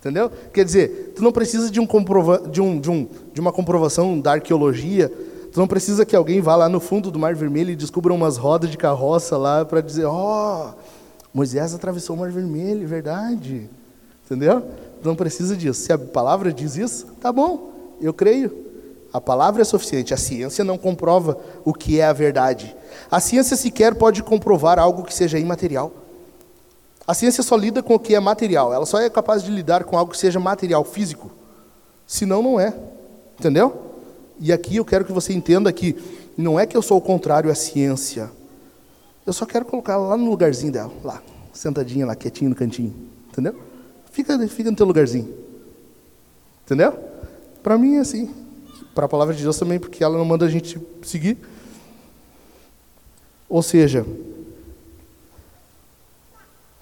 Entendeu? 0.00 0.30
Quer 0.52 0.64
dizer, 0.64 1.12
tu 1.14 1.22
não 1.22 1.30
precisa 1.30 1.70
de, 1.70 1.78
um 1.78 1.86
comprova... 1.86 2.48
de, 2.48 2.60
um, 2.60 2.80
de, 2.80 2.90
um, 2.90 3.06
de 3.34 3.40
uma 3.40 3.52
comprovação 3.52 4.18
da 4.18 4.32
arqueologia, 4.32 5.12
tu 5.52 5.60
não 5.60 5.68
precisa 5.68 6.06
que 6.06 6.16
alguém 6.16 6.40
vá 6.40 6.56
lá 6.56 6.70
no 6.70 6.80
fundo 6.80 7.10
do 7.10 7.18
Mar 7.18 7.34
Vermelho 7.34 7.70
e 7.70 7.76
descubra 7.76 8.12
umas 8.12 8.38
rodas 8.38 8.70
de 8.70 8.78
carroça 8.78 9.36
lá 9.36 9.62
para 9.62 9.82
dizer, 9.82 10.06
ó, 10.06 10.70
oh, 10.70 10.80
Moisés 11.34 11.74
atravessou 11.74 12.16
o 12.16 12.18
Mar 12.18 12.30
Vermelho, 12.30 12.88
verdade. 12.88 13.68
Entendeu? 14.24 14.62
Tu 15.02 15.08
não 15.08 15.14
precisa 15.14 15.54
disso. 15.54 15.82
Se 15.82 15.92
a 15.92 15.98
palavra 15.98 16.50
diz 16.50 16.76
isso, 16.76 17.06
tá 17.20 17.30
bom. 17.30 17.70
Eu 18.00 18.14
creio. 18.14 18.70
A 19.12 19.20
palavra 19.20 19.60
é 19.60 19.64
suficiente. 19.64 20.14
A 20.14 20.16
ciência 20.16 20.64
não 20.64 20.78
comprova 20.78 21.36
o 21.64 21.74
que 21.74 22.00
é 22.00 22.06
a 22.06 22.12
verdade. 22.12 22.74
A 23.10 23.20
ciência 23.20 23.56
sequer 23.56 23.94
pode 23.94 24.22
comprovar 24.22 24.78
algo 24.78 25.02
que 25.02 25.12
seja 25.12 25.38
imaterial. 25.38 25.92
A 27.10 27.14
ciência 27.14 27.42
só 27.42 27.56
lida 27.56 27.82
com 27.82 27.96
o 27.96 27.98
que 27.98 28.14
é 28.14 28.20
material. 28.20 28.72
Ela 28.72 28.86
só 28.86 29.00
é 29.00 29.10
capaz 29.10 29.42
de 29.42 29.50
lidar 29.50 29.82
com 29.82 29.98
algo 29.98 30.12
que 30.12 30.16
seja 30.16 30.38
material, 30.38 30.84
físico. 30.84 31.28
Senão, 32.06 32.40
não 32.40 32.60
é. 32.60 32.72
Entendeu? 33.36 33.96
E 34.38 34.52
aqui 34.52 34.76
eu 34.76 34.84
quero 34.84 35.04
que 35.04 35.10
você 35.10 35.32
entenda 35.32 35.72
que 35.72 35.96
não 36.36 36.56
é 36.56 36.66
que 36.66 36.76
eu 36.76 36.80
sou 36.80 36.96
o 36.98 37.00
contrário 37.00 37.50
à 37.50 37.54
ciência. 37.56 38.30
Eu 39.26 39.32
só 39.32 39.44
quero 39.44 39.64
colocar 39.64 39.94
ela 39.94 40.06
lá 40.10 40.16
no 40.16 40.30
lugarzinho 40.30 40.72
dela, 40.72 40.92
lá, 41.02 41.20
sentadinha 41.52 42.06
lá, 42.06 42.14
quietinho 42.14 42.50
no 42.50 42.54
cantinho. 42.54 42.94
Entendeu? 43.28 43.58
Fica, 44.12 44.38
fica 44.46 44.70
no 44.70 44.76
teu 44.76 44.86
lugarzinho. 44.86 45.34
Entendeu? 46.64 46.96
Para 47.60 47.76
mim 47.76 47.96
é 47.96 47.98
assim. 48.02 48.32
Para 48.94 49.06
a 49.06 49.08
palavra 49.08 49.34
de 49.34 49.42
Deus 49.42 49.58
também, 49.58 49.80
porque 49.80 50.04
ela 50.04 50.16
não 50.16 50.24
manda 50.24 50.46
a 50.46 50.48
gente 50.48 50.80
seguir. 51.02 51.38
Ou 53.48 53.64
seja, 53.64 54.06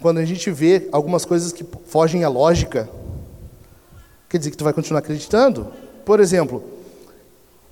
quando 0.00 0.18
a 0.18 0.24
gente 0.24 0.50
vê 0.50 0.88
algumas 0.92 1.24
coisas 1.24 1.52
que 1.52 1.64
fogem 1.86 2.24
à 2.24 2.28
lógica, 2.28 2.88
quer 4.28 4.38
dizer 4.38 4.50
que 4.50 4.56
tu 4.56 4.64
vai 4.64 4.72
continuar 4.72 5.00
acreditando? 5.00 5.68
Por 6.04 6.20
exemplo, 6.20 6.62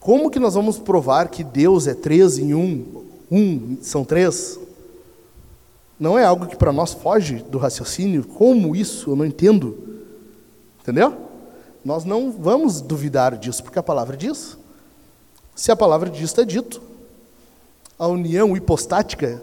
como 0.00 0.30
que 0.30 0.38
nós 0.38 0.54
vamos 0.54 0.78
provar 0.78 1.28
que 1.28 1.44
Deus 1.44 1.86
é 1.86 1.94
três 1.94 2.38
em 2.38 2.54
um, 2.54 3.04
um 3.30 3.78
são 3.80 4.04
três? 4.04 4.58
Não 5.98 6.18
é 6.18 6.24
algo 6.24 6.46
que 6.46 6.56
para 6.56 6.72
nós 6.72 6.92
foge 6.92 7.36
do 7.36 7.58
raciocínio? 7.58 8.24
Como 8.24 8.76
isso? 8.76 9.10
Eu 9.10 9.16
não 9.16 9.24
entendo. 9.24 9.78
Entendeu? 10.82 11.16
Nós 11.84 12.04
não 12.04 12.30
vamos 12.30 12.80
duvidar 12.80 13.36
disso, 13.36 13.62
porque 13.62 13.78
a 13.78 13.82
palavra 13.82 14.16
diz. 14.16 14.58
Se 15.54 15.72
a 15.72 15.76
palavra 15.76 16.10
diz, 16.10 16.22
está 16.22 16.44
dito. 16.44 16.82
A 17.98 18.06
união 18.06 18.54
hipostática, 18.56 19.40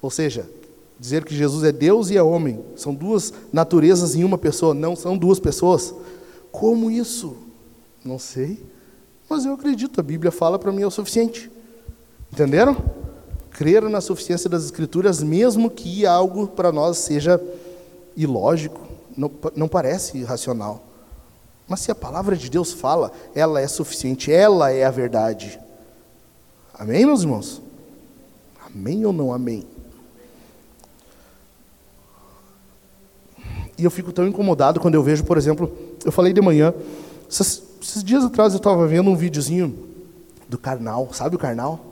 ou 0.00 0.10
seja, 0.10 0.48
dizer 0.98 1.24
que 1.24 1.34
Jesus 1.34 1.64
é 1.64 1.72
Deus 1.72 2.10
e 2.10 2.16
é 2.16 2.22
homem, 2.22 2.64
são 2.74 2.94
duas 2.94 3.32
naturezas 3.52 4.14
em 4.14 4.24
uma 4.24 4.38
pessoa, 4.38 4.74
não 4.74 4.96
são 4.96 5.16
duas 5.16 5.38
pessoas. 5.38 5.94
Como 6.50 6.90
isso? 6.90 7.36
Não 8.04 8.18
sei, 8.18 8.64
mas 9.28 9.44
eu 9.44 9.52
acredito, 9.52 10.00
a 10.00 10.02
Bíblia 10.02 10.30
fala 10.30 10.58
para 10.58 10.72
mim 10.72 10.82
é 10.82 10.86
o 10.86 10.90
suficiente. 10.90 11.50
Entenderam? 12.32 12.76
Crer 13.50 13.82
na 13.82 14.00
suficiência 14.00 14.48
das 14.48 14.64
Escrituras, 14.64 15.22
mesmo 15.22 15.70
que 15.70 16.06
algo 16.06 16.46
para 16.46 16.70
nós 16.70 16.98
seja 16.98 17.40
ilógico, 18.16 18.80
não, 19.16 19.30
não 19.54 19.68
parece 19.68 20.22
racional. 20.22 20.84
Mas 21.66 21.80
se 21.80 21.90
a 21.90 21.94
palavra 21.94 22.36
de 22.36 22.48
Deus 22.48 22.72
fala, 22.72 23.10
ela 23.34 23.60
é 23.60 23.66
suficiente, 23.66 24.30
ela 24.30 24.70
é 24.70 24.84
a 24.84 24.90
verdade. 24.90 25.58
Amém, 26.72 27.04
meus 27.04 27.22
irmãos? 27.22 27.62
Amém 28.66 29.04
ou 29.04 29.12
não 29.12 29.32
amém? 29.32 29.66
E 33.78 33.84
eu 33.84 33.90
fico 33.90 34.12
tão 34.12 34.26
incomodado 34.26 34.80
quando 34.80 34.94
eu 34.94 35.02
vejo, 35.02 35.24
por 35.24 35.36
exemplo, 35.36 35.70
eu 36.04 36.12
falei 36.12 36.32
de 36.32 36.40
manhã, 36.40 36.72
esses, 37.30 37.62
esses 37.82 38.02
dias 38.02 38.24
atrás 38.24 38.52
eu 38.52 38.58
estava 38.58 38.86
vendo 38.86 39.10
um 39.10 39.16
videozinho 39.16 39.76
do 40.48 40.56
Karnal, 40.56 41.08
sabe 41.12 41.36
o 41.36 41.38
Karnal? 41.38 41.84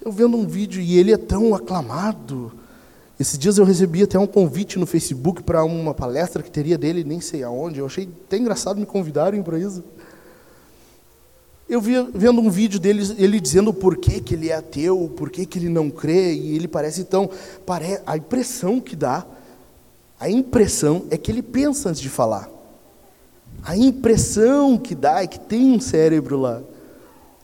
Eu 0.00 0.12
vendo 0.12 0.36
um 0.36 0.46
vídeo 0.46 0.80
e 0.80 0.98
ele 0.98 1.12
é 1.12 1.16
tão 1.16 1.54
aclamado, 1.54 2.52
esses 3.18 3.38
dias 3.38 3.56
eu 3.56 3.64
recebi 3.64 4.02
até 4.02 4.18
um 4.18 4.26
convite 4.26 4.78
no 4.78 4.84
Facebook 4.84 5.42
para 5.42 5.64
uma 5.64 5.94
palestra 5.94 6.42
que 6.42 6.50
teria 6.50 6.76
dele, 6.76 7.02
nem 7.02 7.18
sei 7.18 7.42
aonde. 7.42 7.78
Eu 7.78 7.86
achei 7.86 8.08
até 8.26 8.36
engraçado 8.36 8.78
me 8.78 8.84
convidarem 8.84 9.42
para 9.42 9.58
isso. 9.58 9.82
Eu 11.68 11.80
vi 11.80 11.94
vendo 12.14 12.40
um 12.40 12.48
vídeo 12.48 12.78
dele, 12.78 13.02
ele 13.18 13.40
dizendo 13.40 13.70
o 13.70 13.74
porquê 13.74 14.20
que 14.20 14.34
ele 14.34 14.50
é 14.50 14.54
ateu, 14.54 15.12
por 15.16 15.30
que 15.30 15.48
ele 15.58 15.68
não 15.68 15.90
crê, 15.90 16.32
e 16.32 16.54
ele 16.54 16.68
parece 16.68 17.02
tão. 17.04 17.28
Pare, 17.64 18.00
a 18.06 18.16
impressão 18.16 18.80
que 18.80 18.94
dá, 18.94 19.26
a 20.18 20.30
impressão 20.30 21.06
é 21.10 21.16
que 21.18 21.30
ele 21.30 21.42
pensa 21.42 21.88
antes 21.88 22.00
de 22.00 22.08
falar. 22.08 22.48
A 23.64 23.76
impressão 23.76 24.78
que 24.78 24.94
dá 24.94 25.22
é 25.22 25.26
que 25.26 25.40
tem 25.40 25.72
um 25.72 25.80
cérebro 25.80 26.38
lá, 26.38 26.62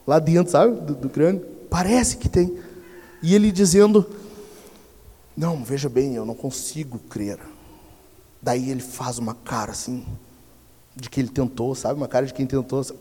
lá 0.07 0.19
dentro, 0.19 0.51
sabe, 0.51 0.79
do, 0.79 0.95
do 0.95 1.09
crânio. 1.09 1.45
Parece 1.69 2.15
que 2.15 2.29
tem. 2.29 2.57
E 3.21 3.35
ele 3.35 3.51
dizendo 3.51 4.05
não, 5.35 5.63
veja 5.63 5.89
bem, 5.89 6.15
eu 6.15 6.25
não 6.25 6.35
consigo 6.35 6.99
crer. 7.09 7.39
Daí 8.41 8.69
ele 8.69 8.81
faz 8.81 9.17
uma 9.17 9.33
cara 9.33 9.71
assim, 9.71 10.05
de 10.95 11.09
que 11.09 11.19
ele 11.19 11.29
tentou, 11.29 11.73
sabe? 11.73 11.95
Uma 11.95 12.07
cara 12.07 12.25
de 12.25 12.33
quem 12.33 12.45
tentou. 12.45 12.83
Sabe 12.83 12.99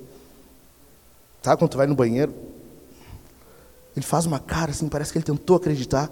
quando 1.56 1.70
tu 1.70 1.76
vai 1.76 1.86
no 1.86 1.94
banheiro? 1.94 2.32
Ele 3.96 4.04
faz 4.04 4.26
uma 4.26 4.38
cara 4.38 4.70
assim, 4.70 4.88
parece 4.88 5.12
que 5.12 5.18
ele 5.18 5.24
tentou 5.24 5.56
acreditar. 5.56 6.10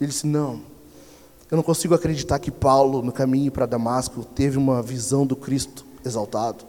Ele 0.00 0.10
disse: 0.10 0.26
Não, 0.26 0.62
eu 1.50 1.56
não 1.56 1.62
consigo 1.62 1.94
acreditar 1.94 2.38
que 2.38 2.50
Paulo, 2.50 3.02
no 3.02 3.10
caminho 3.10 3.50
para 3.50 3.64
Damasco, 3.64 4.22
teve 4.22 4.58
uma 4.58 4.82
visão 4.82 5.26
do 5.26 5.34
Cristo 5.34 5.84
exaltado. 6.04 6.64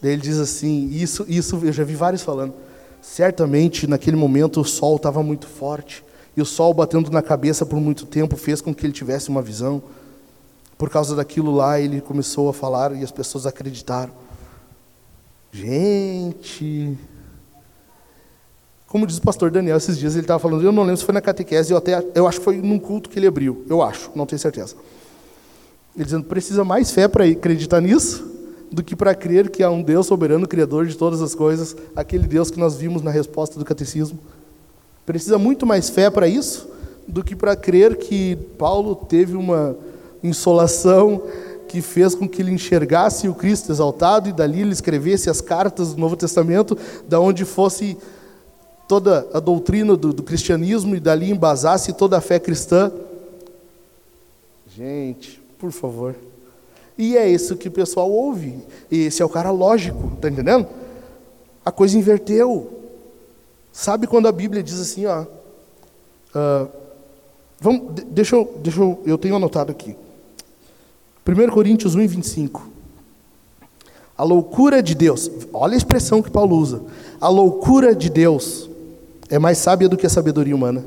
Daí 0.00 0.12
ele 0.12 0.22
diz 0.22 0.38
assim, 0.38 0.88
isso, 0.90 1.26
isso 1.28 1.60
eu 1.62 1.72
já 1.72 1.84
vi 1.84 1.94
vários 1.94 2.22
falando. 2.22 2.54
Certamente 3.02 3.86
naquele 3.86 4.16
momento 4.16 4.60
o 4.60 4.64
sol 4.64 4.96
estava 4.96 5.22
muito 5.22 5.46
forte 5.46 6.04
e 6.36 6.40
o 6.40 6.46
sol 6.46 6.72
batendo 6.72 7.10
na 7.10 7.20
cabeça 7.20 7.66
por 7.66 7.80
muito 7.80 8.06
tempo 8.06 8.36
fez 8.36 8.60
com 8.60 8.74
que 8.74 8.86
ele 8.86 8.92
tivesse 8.92 9.28
uma 9.28 9.42
visão. 9.42 9.82
Por 10.78 10.88
causa 10.88 11.16
daquilo 11.16 11.50
lá 11.50 11.80
ele 11.80 12.00
começou 12.00 12.48
a 12.48 12.52
falar 12.52 12.94
e 12.94 13.02
as 13.02 13.10
pessoas 13.10 13.44
acreditaram. 13.44 14.12
Gente, 15.52 16.96
como 18.86 19.06
diz 19.06 19.18
o 19.18 19.22
pastor 19.22 19.50
Daniel 19.50 19.76
esses 19.76 19.98
dias, 19.98 20.14
ele 20.14 20.22
estava 20.22 20.38
falando, 20.38 20.62
eu 20.62 20.72
não 20.72 20.82
lembro 20.82 20.98
se 20.98 21.04
foi 21.04 21.14
na 21.14 21.20
catequese, 21.20 21.72
eu 21.72 21.76
até 21.76 22.04
eu 22.14 22.26
acho 22.26 22.38
que 22.38 22.44
foi 22.44 22.56
num 22.56 22.78
culto 22.78 23.10
que 23.10 23.18
ele 23.18 23.26
abriu, 23.26 23.64
eu 23.68 23.82
acho, 23.82 24.10
não 24.14 24.26
tenho 24.26 24.38
certeza. 24.38 24.76
Ele 25.94 26.04
dizendo, 26.04 26.24
precisa 26.24 26.64
mais 26.64 26.90
fé 26.92 27.08
para 27.08 27.24
acreditar 27.24 27.80
nisso 27.80 28.28
do 28.70 28.82
que 28.82 28.94
para 28.94 29.14
crer 29.14 29.50
que 29.50 29.62
há 29.62 29.70
um 29.70 29.82
Deus 29.82 30.06
soberano, 30.06 30.46
criador 30.46 30.86
de 30.86 30.96
todas 30.96 31.20
as 31.20 31.34
coisas, 31.34 31.76
aquele 31.96 32.26
Deus 32.26 32.50
que 32.50 32.58
nós 32.60 32.76
vimos 32.76 33.02
na 33.02 33.10
resposta 33.10 33.58
do 33.58 33.64
catecismo. 33.64 34.18
Precisa 35.04 35.38
muito 35.38 35.66
mais 35.66 35.90
fé 35.90 36.08
para 36.08 36.28
isso 36.28 36.68
do 37.06 37.24
que 37.24 37.34
para 37.34 37.56
crer 37.56 37.96
que 37.96 38.36
Paulo 38.56 38.94
teve 38.94 39.34
uma 39.34 39.76
insolação 40.22 41.22
que 41.70 41.80
fez 41.80 42.16
com 42.16 42.28
que 42.28 42.42
ele 42.42 42.50
enxergasse 42.50 43.28
o 43.28 43.34
Cristo 43.34 43.70
exaltado 43.70 44.28
e 44.28 44.32
dali 44.32 44.62
ele 44.62 44.72
escrevesse 44.72 45.30
as 45.30 45.40
cartas 45.40 45.94
do 45.94 46.00
Novo 46.00 46.16
Testamento, 46.16 46.76
da 47.06 47.20
onde 47.20 47.44
fosse 47.44 47.96
toda 48.88 49.28
a 49.32 49.38
doutrina 49.38 49.96
do, 49.96 50.12
do 50.12 50.24
cristianismo 50.24 50.96
e 50.96 51.00
dali 51.00 51.30
embasasse 51.30 51.92
toda 51.92 52.18
a 52.18 52.20
fé 52.20 52.40
cristã. 52.40 52.90
Gente, 54.66 55.40
por 55.60 55.70
favor. 55.70 56.16
E 56.98 57.16
é 57.16 57.28
isso 57.28 57.56
que 57.56 57.68
o 57.68 57.70
pessoal 57.70 58.10
ouve. 58.10 58.58
E 58.90 59.04
esse 59.04 59.22
é 59.22 59.24
o 59.24 59.28
cara 59.28 59.52
lógico, 59.52 60.16
tá 60.20 60.28
entendendo? 60.28 60.66
A 61.64 61.70
coisa 61.70 61.96
inverteu. 61.96 62.80
Sabe 63.70 64.08
quando 64.08 64.26
a 64.26 64.32
Bíblia 64.32 64.60
diz 64.60 64.80
assim, 64.80 65.06
ó. 65.06 65.22
Uh, 65.22 66.68
vamos, 67.60 67.92
deixa 68.08 68.34
eu, 68.34 68.58
deixa 68.60 68.80
eu, 68.80 69.00
eu 69.06 69.16
tenho 69.16 69.36
anotado 69.36 69.70
aqui. 69.70 69.94
1 71.30 71.48
Coríntios 71.50 71.94
1, 71.94 72.06
25. 72.08 72.68
A 74.18 74.24
loucura 74.24 74.82
de 74.82 74.94
Deus, 74.94 75.30
olha 75.52 75.74
a 75.74 75.76
expressão 75.76 76.20
que 76.20 76.30
Paulo 76.30 76.56
usa. 76.56 76.82
A 77.20 77.28
loucura 77.28 77.94
de 77.94 78.10
Deus 78.10 78.68
é 79.28 79.38
mais 79.38 79.58
sábia 79.58 79.88
do 79.88 79.96
que 79.96 80.06
a 80.06 80.10
sabedoria 80.10 80.54
humana. 80.54 80.84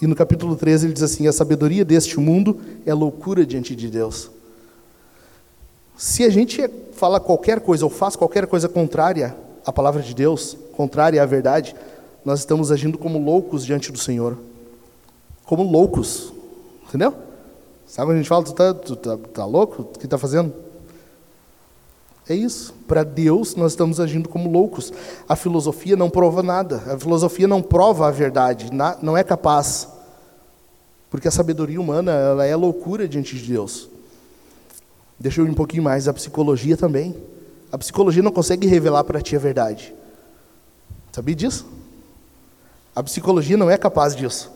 E 0.00 0.06
no 0.06 0.14
capítulo 0.14 0.54
13 0.54 0.86
ele 0.86 0.92
diz 0.92 1.02
assim: 1.02 1.26
A 1.26 1.32
sabedoria 1.32 1.84
deste 1.84 2.20
mundo 2.20 2.60
é 2.84 2.94
loucura 2.94 3.44
diante 3.44 3.74
de 3.74 3.88
Deus. 3.88 4.30
Se 5.96 6.24
a 6.24 6.30
gente 6.30 6.62
fala 6.92 7.18
qualquer 7.18 7.60
coisa 7.60 7.84
ou 7.84 7.90
faz 7.90 8.14
qualquer 8.14 8.46
coisa 8.46 8.68
contrária 8.68 9.36
à 9.64 9.72
palavra 9.72 10.02
de 10.02 10.14
Deus, 10.14 10.56
contrária 10.72 11.22
à 11.22 11.26
verdade, 11.26 11.74
nós 12.24 12.40
estamos 12.40 12.70
agindo 12.70 12.96
como 12.96 13.18
loucos 13.18 13.64
diante 13.64 13.90
do 13.90 13.98
Senhor. 13.98 14.38
Como 15.44 15.62
loucos. 15.62 16.32
Entendeu? 16.86 17.25
Sabe 17.86 18.08
quando 18.08 18.16
a 18.16 18.18
gente 18.18 18.28
fala, 18.28 18.44
tu 18.44 18.52
tá, 18.52 18.74
tu 18.74 18.96
tá, 18.96 19.16
tá 19.16 19.44
louco? 19.44 19.82
O 19.82 19.84
que 19.84 20.06
está 20.06 20.18
fazendo? 20.18 20.52
É 22.28 22.34
isso. 22.34 22.74
Para 22.88 23.04
Deus, 23.04 23.54
nós 23.54 23.72
estamos 23.72 24.00
agindo 24.00 24.28
como 24.28 24.50
loucos. 24.50 24.92
A 25.28 25.36
filosofia 25.36 25.94
não 25.96 26.10
prova 26.10 26.42
nada. 26.42 26.82
A 26.92 26.98
filosofia 26.98 27.46
não 27.46 27.62
prova 27.62 28.08
a 28.08 28.10
verdade. 28.10 28.70
Não 29.00 29.16
é 29.16 29.22
capaz. 29.22 29.88
Porque 31.08 31.28
a 31.28 31.30
sabedoria 31.30 31.80
humana 31.80 32.10
ela 32.12 32.44
é 32.44 32.56
loucura 32.56 33.06
diante 33.06 33.36
de 33.38 33.52
Deus. 33.52 33.88
Deixa 35.18 35.40
eu 35.40 35.46
ir 35.46 35.50
um 35.50 35.54
pouquinho 35.54 35.84
mais. 35.84 36.08
A 36.08 36.12
psicologia 36.12 36.76
também. 36.76 37.16
A 37.70 37.78
psicologia 37.78 38.22
não 38.22 38.32
consegue 38.32 38.66
revelar 38.66 39.04
para 39.04 39.20
ti 39.20 39.36
a 39.36 39.38
verdade. 39.38 39.94
Sabia 41.12 41.34
disso? 41.34 41.64
A 42.94 43.02
psicologia 43.02 43.56
não 43.56 43.70
é 43.70 43.78
capaz 43.78 44.16
disso. 44.16 44.50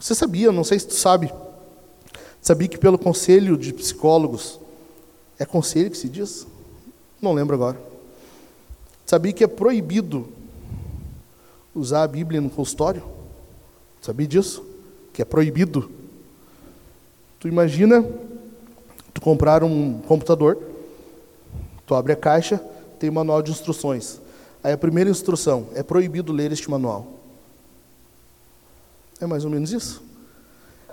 Você 0.00 0.14
sabia, 0.14 0.50
não 0.50 0.64
sei 0.64 0.78
se 0.78 0.88
tu 0.88 0.94
sabe, 0.94 1.30
sabia 2.40 2.66
que 2.66 2.78
pelo 2.78 2.98
conselho 2.98 3.54
de 3.58 3.70
psicólogos 3.70 4.58
é 5.38 5.44
conselho 5.44 5.90
que 5.90 5.98
se 5.98 6.08
diz? 6.08 6.46
Não 7.20 7.34
lembro 7.34 7.54
agora. 7.54 7.78
Sabia 9.04 9.30
que 9.30 9.44
é 9.44 9.46
proibido 9.46 10.26
usar 11.74 12.02
a 12.02 12.08
Bíblia 12.08 12.40
no 12.40 12.48
consultório? 12.48 13.02
Sabia 14.00 14.26
disso? 14.26 14.64
Que 15.12 15.20
é 15.20 15.24
proibido. 15.24 15.90
Tu 17.38 17.46
imagina 17.46 18.02
tu 19.12 19.20
comprar 19.20 19.62
um 19.62 20.00
computador, 20.00 20.58
tu 21.86 21.94
abre 21.94 22.14
a 22.14 22.16
caixa, 22.16 22.58
tem 22.98 23.10
um 23.10 23.14
manual 23.14 23.42
de 23.42 23.50
instruções. 23.50 24.18
Aí 24.64 24.72
a 24.72 24.78
primeira 24.78 25.10
instrução 25.10 25.68
é 25.74 25.82
proibido 25.82 26.32
ler 26.32 26.52
este 26.52 26.70
manual. 26.70 27.19
É 29.20 29.26
mais 29.26 29.44
ou 29.44 29.50
menos 29.50 29.72
isso. 29.72 30.02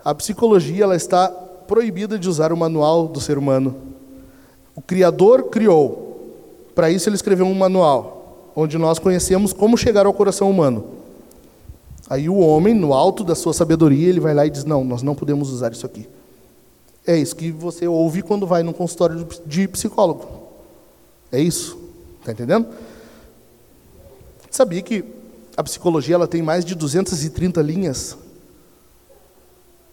A 0.04 0.13
psicologia 0.13 0.84
ela 0.84 0.96
está 0.96 1.28
proibida 1.30 2.18
de 2.18 2.28
usar 2.30 2.52
o 2.52 2.58
manual 2.58 3.08
do 3.08 3.20
ser 3.20 3.38
humano. 3.38 3.76
O 4.76 4.82
Criador 4.82 5.44
criou. 5.44 6.06
Para 6.76 6.92
isso, 6.92 7.10
ele 7.10 7.16
escreveu 7.16 7.46
um 7.46 7.54
manual, 7.54 8.52
onde 8.56 8.78
nós 8.78 9.00
conhecemos 9.00 9.52
como 9.52 9.78
chegar 9.78 10.06
ao 10.06 10.13
coração 10.13 10.50
humano. 10.50 10.86
Aí, 12.10 12.30
o 12.30 12.38
homem, 12.38 12.74
no 12.74 12.94
alto 12.94 13.24
da 13.24 13.36
sua 13.36 13.54
sabedoria, 13.54 14.08
ele 14.08 14.20
vai 14.20 14.34
lá 14.34 14.46
e 14.46 14.50
diz: 14.50 14.63
Não, 14.63 14.84
nós 14.84 15.02
não 15.02 15.16
podemos 15.16 15.52
usar 15.52 15.72
isso 15.72 15.86
aqui. 15.86 16.08
É 17.06 17.18
isso 17.18 17.36
que 17.36 17.52
você 17.52 17.88
ouve 17.88 18.22
quando 18.22 18.46
vai 18.46 18.63
num 18.63 18.74
consultório 18.74 19.26
de 19.46 19.68
psicólogo. 19.68 20.28
É 21.32 21.40
isso. 21.40 21.78
Está 22.20 22.34
entendendo? 22.34 22.68
Sabia 24.52 24.82
que 24.82 25.16
a 25.58 25.63
psicologia 25.63 26.13
ela 26.13 26.28
tem 26.28 26.43
mais 26.43 26.63
de 26.63 26.76
230 26.76 27.60
linhas? 27.63 28.15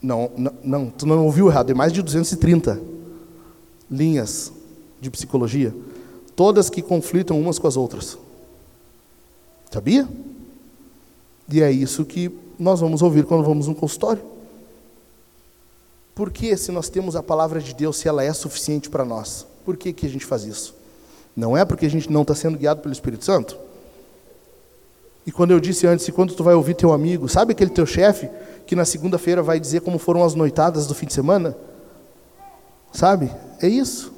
Não, 0.01 0.31
não, 0.37 0.55
não, 0.63 0.91
tu 0.91 1.07
não 1.07 1.25
ouviu 1.25 1.49
errado, 1.49 1.71
é 1.71 1.75
mais 1.75 1.91
de 1.91 2.03
230 2.03 2.79
linhas 3.91 4.53
de 5.01 5.11
psicologia, 5.11 5.75
todas 6.37 6.69
que 6.69 6.83
conflitam 6.83 7.41
umas 7.41 7.59
com 7.59 7.67
as 7.67 7.79
outras. 7.79 8.19
Sabia? 9.71 10.07
E 11.51 11.63
é 11.63 11.73
isso 11.73 12.05
que 12.05 12.31
nós 12.59 12.81
vamos 12.81 13.01
ouvir 13.01 13.25
quando 13.25 13.45
vamos 13.45 13.67
no 13.67 13.75
consultório. 13.75 14.23
Por 16.15 16.31
que, 16.31 16.55
se 16.57 16.71
nós 16.71 16.91
temos 16.91 17.17
a 17.17 17.23
palavra 17.23 17.61
de 17.61 17.75
Deus, 17.75 17.97
se 17.97 18.07
ela 18.07 18.23
é 18.23 18.33
suficiente 18.33 18.91
para 18.91 19.05
nós? 19.05 19.47
Por 19.65 19.77
que, 19.77 19.93
que 19.93 20.07
a 20.07 20.09
gente 20.11 20.27
faz 20.27 20.45
isso? 20.45 20.75
Não 21.35 21.57
é 21.57 21.65
porque 21.65 21.87
a 21.87 21.91
gente 21.91 22.13
não 22.13 22.23
está 22.23 22.35
sendo 22.35 22.59
guiado 22.59 22.83
pelo 22.83 22.93
Espírito 22.93 23.25
Santo? 23.25 23.59
E 25.27 25.33
quando 25.33 25.53
eu 25.53 25.61
disse 25.61 25.87
antes, 25.87 26.07
e 26.07 26.13
quando 26.13 26.35
tu 26.35 26.45
vai 26.45 26.55
ouvir 26.55 26.75
teu 26.75 26.93
amigo, 26.93 27.29
sabe 27.29 27.53
aquele 27.53 27.71
teu 27.71 27.87
chefe 27.87 28.29
que 28.67 28.77
na 28.77 28.85
segunda-feira 28.85 29.43
vai 29.43 29.59
dizer 29.59 29.81
como 29.81 29.99
foram 29.99 30.23
as 30.23 30.35
noitadas 30.35 30.87
do 30.87 30.95
fim 30.95 31.07
de 31.07 31.15
semana? 31.15 31.57
Sabe? 32.93 33.31
É 33.61 33.69
isso. 33.69 34.13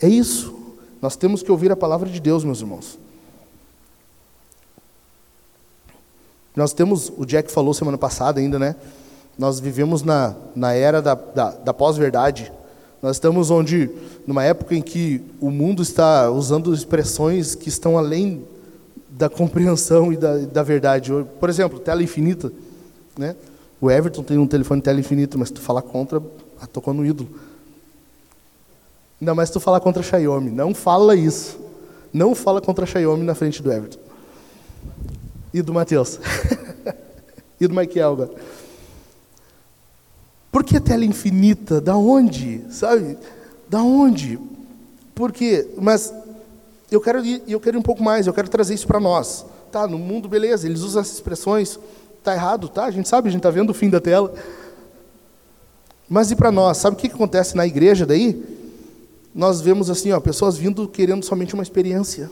É 0.00 0.08
isso. 0.08 0.54
Nós 1.02 1.16
temos 1.16 1.42
que 1.42 1.50
ouvir 1.50 1.72
a 1.72 1.76
palavra 1.76 2.08
de 2.08 2.20
Deus, 2.20 2.44
meus 2.44 2.60
irmãos. 2.60 2.98
Nós 6.54 6.72
temos, 6.72 7.12
o 7.16 7.26
Jack 7.26 7.50
falou 7.52 7.74
semana 7.74 7.98
passada 7.98 8.40
ainda, 8.40 8.58
né? 8.58 8.76
Nós 9.38 9.60
vivemos 9.60 10.02
na, 10.02 10.34
na 10.54 10.72
era 10.72 11.02
da, 11.02 11.14
da, 11.14 11.50
da 11.50 11.74
pós-verdade. 11.74 12.50
Nós 13.02 13.16
estamos 13.16 13.50
onde, 13.50 13.90
numa 14.26 14.42
época 14.42 14.74
em 14.74 14.80
que 14.80 15.22
o 15.38 15.50
mundo 15.50 15.82
está 15.82 16.30
usando 16.30 16.72
expressões 16.72 17.54
que 17.54 17.68
estão 17.68 17.98
além 17.98 18.42
da 19.16 19.30
compreensão 19.30 20.12
e 20.12 20.16
da, 20.16 20.36
da 20.38 20.62
verdade. 20.62 21.10
Por 21.40 21.48
exemplo, 21.48 21.78
tela 21.78 22.02
infinita. 22.02 22.52
Né? 23.16 23.34
O 23.80 23.90
Everton 23.90 24.22
tem 24.22 24.36
um 24.36 24.46
telefone 24.46 24.82
tela 24.82 25.00
infinita, 25.00 25.38
mas 25.38 25.48
se 25.48 25.54
tu 25.54 25.60
falar 25.60 25.80
contra, 25.80 26.22
ah, 26.60 26.66
tocou 26.66 26.92
no 26.92 27.04
ídolo. 27.04 27.28
Ainda 29.18 29.34
mais 29.34 29.48
se 29.48 29.54
tu 29.54 29.60
falar 29.60 29.80
contra 29.80 30.02
a 30.02 30.04
Xiaomi. 30.04 30.50
Não 30.50 30.74
fala 30.74 31.16
isso. 31.16 31.58
Não 32.12 32.34
fala 32.34 32.60
contra 32.60 32.84
a 32.84 32.86
Xiaomi 32.86 33.24
na 33.24 33.34
frente 33.34 33.62
do 33.62 33.72
Everton. 33.72 33.98
E 35.52 35.62
do 35.62 35.72
Matheus. 35.72 36.20
e 37.58 37.66
do 37.66 37.74
Michael 37.74 38.12
agora. 38.12 38.30
Por 40.52 40.62
que 40.62 40.78
tela 40.78 41.06
infinita? 41.06 41.80
Da 41.80 41.96
onde? 41.96 42.64
Sabe? 42.68 43.16
Da 43.66 43.82
onde? 43.82 44.38
Porque, 45.14 45.68
mas 45.78 46.12
eu 46.90 47.00
quero 47.00 47.24
ir, 47.24 47.42
eu 47.46 47.60
quero 47.60 47.76
ir 47.76 47.80
um 47.80 47.82
pouco 47.82 48.02
mais, 48.02 48.26
eu 48.26 48.32
quero 48.32 48.48
trazer 48.48 48.74
isso 48.74 48.86
para 48.86 49.00
nós. 49.00 49.44
Tá, 49.72 49.86
no 49.86 49.98
mundo, 49.98 50.28
beleza, 50.28 50.66
eles 50.66 50.80
usam 50.80 51.02
essas 51.02 51.14
expressões, 51.14 51.78
tá 52.22 52.32
errado, 52.34 52.68
tá? 52.68 52.84
A 52.84 52.90
gente 52.90 53.08
sabe, 53.08 53.28
a 53.28 53.30
gente 53.30 53.40
está 53.40 53.50
vendo 53.50 53.70
o 53.70 53.74
fim 53.74 53.90
da 53.90 54.00
tela. 54.00 54.32
Mas 56.08 56.30
e 56.30 56.36
para 56.36 56.52
nós? 56.52 56.76
Sabe 56.78 56.96
o 56.96 56.98
que 56.98 57.08
acontece 57.08 57.56
na 57.56 57.66
igreja 57.66 58.06
daí? 58.06 58.56
nós 59.36 59.60
vemos 59.60 59.90
assim, 59.90 60.10
ó, 60.12 60.18
pessoas 60.18 60.56
vindo 60.56 60.88
querendo 60.88 61.22
somente 61.22 61.52
uma 61.52 61.62
experiência, 61.62 62.30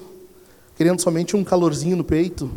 querendo 0.75 1.03
somente 1.03 1.37
um 1.37 1.45
calorzinho 1.45 1.99
no 1.99 2.03
peito, 2.03 2.51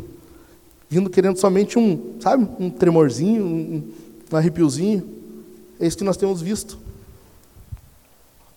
vindo 0.90 1.10
querendo 1.10 1.38
somente 1.38 1.78
um, 1.78 2.16
sabe, 2.22 2.48
um 2.58 2.70
tremorzinho, 2.70 3.44
um, 3.44 3.92
um 4.32 4.38
arrepiozinho. 4.38 5.04
É 5.78 5.86
isso 5.86 5.98
que 5.98 6.04
nós 6.06 6.16
temos 6.16 6.42
visto. 6.42 6.80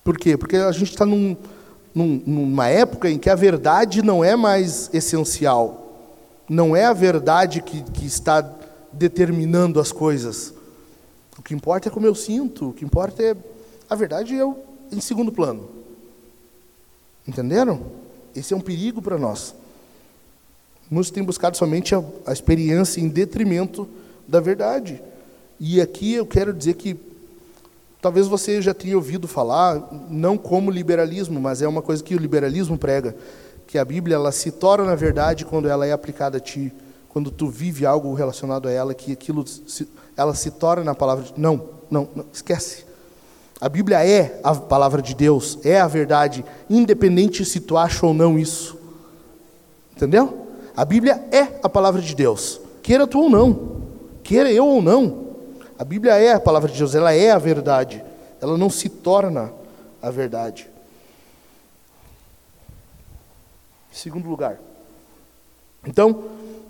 Por 0.01 0.17
quê? 0.17 0.37
Porque 0.37 0.55
a 0.55 0.71
gente 0.71 0.91
está 0.91 1.05
num, 1.05 1.35
num, 1.93 2.21
numa 2.25 2.67
época 2.67 3.09
em 3.09 3.17
que 3.17 3.29
a 3.29 3.35
verdade 3.35 4.01
não 4.01 4.23
é 4.23 4.35
mais 4.35 4.89
essencial. 4.93 5.77
Não 6.49 6.75
é 6.75 6.85
a 6.85 6.93
verdade 6.93 7.61
que, 7.61 7.81
que 7.83 8.05
está 8.05 8.41
determinando 8.91 9.79
as 9.79 9.91
coisas. 9.91 10.53
O 11.37 11.41
que 11.41 11.53
importa 11.53 11.89
é 11.89 11.91
como 11.91 12.05
eu 12.05 12.15
sinto, 12.15 12.69
o 12.69 12.73
que 12.73 12.85
importa 12.85 13.23
é. 13.23 13.35
A 13.89 13.95
verdade 13.95 14.35
é 14.35 14.43
em 14.91 15.01
segundo 15.01 15.31
plano. 15.31 15.69
Entenderam? 17.27 17.81
Esse 18.35 18.53
é 18.53 18.57
um 18.57 18.61
perigo 18.61 19.01
para 19.01 19.17
nós. 19.17 19.53
Muitos 20.89 21.11
têm 21.11 21.23
buscado 21.23 21.55
somente 21.55 21.95
a, 21.95 22.03
a 22.25 22.33
experiência 22.33 22.99
em 22.99 23.07
detrimento 23.07 23.87
da 24.27 24.39
verdade. 24.39 25.01
E 25.59 25.79
aqui 25.79 26.13
eu 26.13 26.25
quero 26.25 26.53
dizer 26.53 26.73
que 26.73 26.97
talvez 28.01 28.27
você 28.27 28.61
já 28.61 28.73
tenha 28.73 28.95
ouvido 28.95 29.27
falar, 29.27 29.87
não 30.09 30.37
como 30.37 30.71
liberalismo, 30.71 31.39
mas 31.39 31.61
é 31.61 31.67
uma 31.67 31.81
coisa 31.81 32.03
que 32.03 32.15
o 32.15 32.19
liberalismo 32.19 32.77
prega, 32.77 33.15
que 33.67 33.77
a 33.77 33.85
Bíblia 33.85 34.15
ela 34.15 34.31
se 34.31 34.51
torna 34.51 34.85
na 34.85 34.95
verdade 34.95 35.45
quando 35.45 35.69
ela 35.69 35.85
é 35.85 35.91
aplicada 35.91 36.37
a 36.37 36.41
ti, 36.41 36.73
quando 37.07 37.29
tu 37.29 37.47
vive 37.47 37.85
algo 37.85 38.13
relacionado 38.13 38.67
a 38.67 38.71
ela, 38.71 38.93
que 38.93 39.11
aquilo 39.11 39.45
se, 39.45 39.87
ela 40.17 40.33
se 40.33 40.49
torna 40.51 40.83
na 40.83 40.95
palavra 40.95 41.25
de 41.25 41.33
não, 41.37 41.69
não, 41.89 42.09
não, 42.15 42.25
esquece. 42.33 42.85
A 43.59 43.69
Bíblia 43.69 44.03
é 44.03 44.39
a 44.43 44.55
palavra 44.55 45.01
de 45.01 45.13
Deus, 45.13 45.59
é 45.63 45.79
a 45.79 45.87
verdade, 45.87 46.43
independente 46.67 47.45
se 47.45 47.59
tu 47.59 47.77
acha 47.77 48.05
ou 48.05 48.13
não 48.13 48.39
isso. 48.39 48.75
Entendeu? 49.95 50.47
A 50.75 50.83
Bíblia 50.83 51.23
é 51.31 51.59
a 51.61 51.69
palavra 51.69 52.01
de 52.01 52.15
Deus, 52.15 52.59
queira 52.81 53.05
tu 53.05 53.19
ou 53.19 53.29
não, 53.29 53.81
queira 54.23 54.51
eu 54.51 54.65
ou 54.65 54.81
não. 54.81 55.20
A 55.81 55.83
Bíblia 55.83 56.13
é 56.13 56.33
a 56.33 56.39
palavra 56.39 56.71
de 56.71 56.77
Deus, 56.77 56.93
ela 56.93 57.11
é 57.11 57.31
a 57.31 57.39
verdade, 57.39 58.05
ela 58.39 58.55
não 58.55 58.69
se 58.69 58.87
torna 58.87 59.51
a 59.99 60.11
verdade. 60.11 60.69
Segundo 63.91 64.29
lugar, 64.29 64.59
então, 65.83 66.23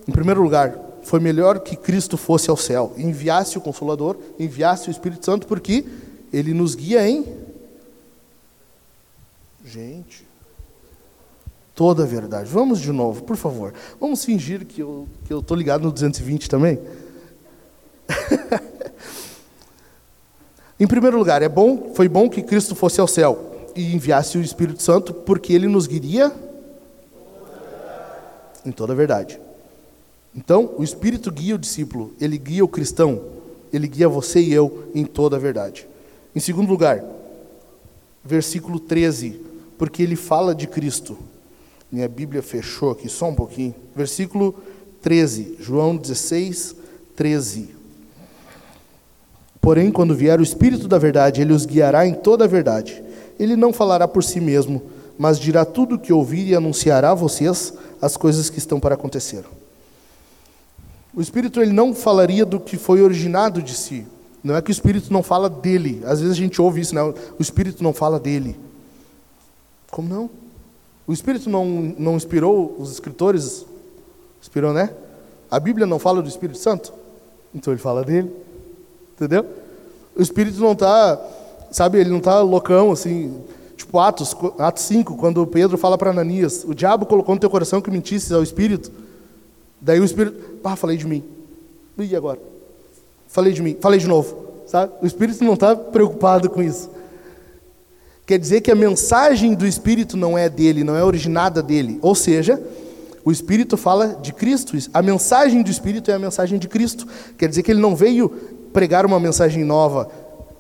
em 0.08 0.12
primeiro 0.14 0.42
lugar, 0.42 0.80
foi 1.04 1.20
melhor 1.20 1.60
que 1.60 1.76
Cristo 1.76 2.16
fosse 2.16 2.50
ao 2.50 2.56
céu, 2.56 2.94
enviasse 2.96 3.58
o 3.58 3.62
Consolador, 3.62 4.16
enviasse 4.40 4.88
o 4.88 4.92
Espírito 4.92 5.26
Santo, 5.26 5.46
porque 5.46 5.86
ele 6.32 6.54
nos 6.54 6.74
guia 6.74 7.06
em. 7.06 7.26
Gente. 9.66 10.26
Toda 11.76 12.04
a 12.04 12.08
verdade. 12.08 12.50
Vamos 12.50 12.80
de 12.80 12.94
novo, 12.94 13.24
por 13.24 13.36
favor. 13.36 13.74
Vamos 14.00 14.24
fingir 14.24 14.66
que 14.66 14.82
eu 14.82 15.06
que 15.26 15.34
estou 15.34 15.58
ligado 15.58 15.84
no 15.84 15.92
220 15.92 16.50
também? 16.50 16.80
em 20.82 20.88
primeiro 20.88 21.16
lugar, 21.16 21.44
é 21.44 21.48
bom, 21.48 21.92
foi 21.94 22.10
bom 22.10 22.28
que 22.28 22.42
Cristo 22.42 22.74
fosse 22.74 23.00
ao 23.00 23.08
céu 23.08 23.70
e 23.76 23.94
enviasse 23.94 24.36
o 24.36 24.42
Espírito 24.42 24.82
Santo, 24.82 25.14
porque 25.14 25.54
ele 25.54 25.68
nos 25.68 25.86
guiaria 25.86 26.34
em 28.66 28.72
toda 28.72 28.92
a 28.92 28.96
verdade. 28.96 29.40
Então, 30.36 30.74
o 30.80 30.84
Espírito 30.84 31.32
guia 31.32 31.54
o 31.54 31.60
discípulo, 31.60 32.12
ele 32.20 32.36
guia 32.36 32.66
o 32.66 32.68
cristão, 32.68 33.22
ele 33.72 33.88
guia 33.88 34.10
você 34.10 34.42
e 34.42 34.52
eu 34.52 34.90
em 34.96 35.06
toda 35.06 35.36
a 35.36 35.40
verdade. 35.40 35.88
Em 36.36 36.40
segundo 36.40 36.70
lugar, 36.70 37.06
versículo 38.26 38.80
13, 38.80 39.40
porque 39.78 40.02
ele 40.02 40.16
fala 40.16 40.56
de 40.56 40.66
Cristo. 40.66 41.16
Minha 41.92 42.10
Bíblia 42.10 42.42
fechou 42.42 42.90
aqui 42.90 43.08
só 43.08 43.30
um 43.30 43.36
pouquinho. 43.36 43.76
Versículo 43.96 44.56
13, 45.00 45.58
João 45.60 45.96
16, 45.96 46.76
13. 47.16 47.81
Porém, 49.62 49.92
quando 49.92 50.16
vier 50.16 50.40
o 50.40 50.44
Espírito 50.44 50.88
da 50.88 50.98
Verdade, 50.98 51.42
ele 51.42 51.54
os 51.54 51.66
guiará 51.66 52.06
em 52.06 52.16
toda 52.16 52.46
a 52.46 52.48
verdade. 52.48 53.04
Ele 53.40 53.56
não 53.56 53.72
falará 53.72 54.08
por 54.08 54.24
si 54.24 54.42
mesmo, 54.42 54.82
mas 55.18 55.38
dirá 55.38 55.64
tudo 55.64 55.96
o 55.96 56.00
que 56.00 56.12
ouvir 56.12 56.48
e 56.48 56.56
anunciará 56.56 57.12
a 57.12 57.16
vocês 57.16 57.74
as 58.02 58.18
coisas 58.18 58.50
que 58.50 58.58
estão 58.58 58.80
para 58.80 58.96
acontecer. 58.96 59.44
O 61.14 61.22
Espírito 61.22 61.62
ele 61.62 61.72
não 61.72 61.94
falaria 61.94 62.44
do 62.44 62.60
que 62.60 62.76
foi 62.76 63.02
originado 63.02 63.62
de 63.62 63.76
si, 63.76 64.08
não 64.44 64.56
é 64.56 64.62
que 64.62 64.72
o 64.72 64.74
Espírito 64.74 65.14
não 65.14 65.22
fala 65.22 65.50
dele. 65.50 66.02
Às 66.06 66.20
vezes 66.20 66.36
a 66.36 66.40
gente 66.40 66.60
ouve 66.62 66.82
isso, 66.82 66.96
né? 66.96 67.02
o 67.04 67.42
Espírito 67.42 67.84
não 67.84 67.94
fala 67.94 68.20
dele. 68.20 68.60
Como 69.92 70.08
não? 70.08 70.30
O 71.06 71.14
Espírito 71.14 71.50
não, 71.50 71.94
não 71.98 72.16
inspirou 72.16 72.76
os 72.80 72.92
escritores? 72.92 73.66
Inspirou, 74.42 74.74
né? 74.74 74.92
A 75.50 75.60
Bíblia 75.60 75.86
não 75.86 76.00
fala 76.00 76.22
do 76.22 76.30
Espírito 76.30 76.58
Santo? 76.58 76.94
Então 77.54 77.72
ele 77.72 77.82
fala 77.82 78.04
dele. 78.04 78.32
Entendeu? 79.22 79.46
O 80.16 80.22
Espírito 80.22 80.60
não 80.60 80.72
está, 80.72 81.22
sabe, 81.70 82.00
ele 82.00 82.10
não 82.10 82.18
está 82.18 82.42
loucão, 82.42 82.92
assim, 82.92 83.40
tipo 83.78 84.00
Atos, 84.00 84.36
Atos 84.58 84.82
5, 84.86 85.16
quando 85.16 85.46
Pedro 85.46 85.78
fala 85.78 85.96
para 85.96 86.10
Ananias, 86.10 86.64
o 86.64 86.74
diabo 86.74 87.06
colocou 87.06 87.36
no 87.36 87.40
teu 87.40 87.50
coração 87.50 87.80
que 87.80 87.92
mentisses 87.92 88.32
ao 88.32 88.42
Espírito. 88.42 88.92
Daí 89.80 90.00
o 90.00 90.04
Espírito, 90.04 90.60
ah, 90.64 90.76
falei 90.76 90.98
de 90.98 91.06
mim. 91.06 91.24
E 92.00 92.16
agora? 92.16 92.40
Falei 93.28 93.54
de 93.54 93.62
mim, 93.62 93.78
falei 93.80 94.00
de 94.00 94.08
novo. 94.08 94.36
Sabe? 94.66 94.92
O 95.04 95.06
Espírito 95.06 95.44
não 95.44 95.54
está 95.54 95.76
preocupado 95.76 96.50
com 96.50 96.64
isso. 96.64 96.90
Quer 98.26 98.40
dizer 98.40 98.62
que 98.62 98.72
a 98.72 98.76
mensagem 98.76 99.54
do 99.54 99.68
Espírito 99.68 100.18
não 100.18 100.36
é 100.36 100.50
dele, 100.50 100.84
não 100.84 100.96
é 100.96 101.04
originada 101.04 101.62
dele. 101.62 102.00
Ou 102.02 102.16
seja, 102.16 102.60
o 103.24 103.32
Espírito 103.32 103.78
fala 103.78 104.18
de 104.20 104.34
Cristo. 104.34 104.76
A 104.92 105.02
mensagem 105.04 105.62
do 105.62 105.70
Espírito 105.70 106.10
é 106.10 106.16
a 106.16 106.20
mensagem 106.20 106.58
de 106.58 106.68
Cristo. 106.68 107.08
Quer 107.38 107.48
dizer 107.48 107.62
que 107.62 107.70
ele 107.70 107.80
não 107.82 107.96
veio 107.96 108.60
pregar 108.74 109.06
uma 109.06 109.20
mensagem 109.20 109.64
nova, 109.64 110.10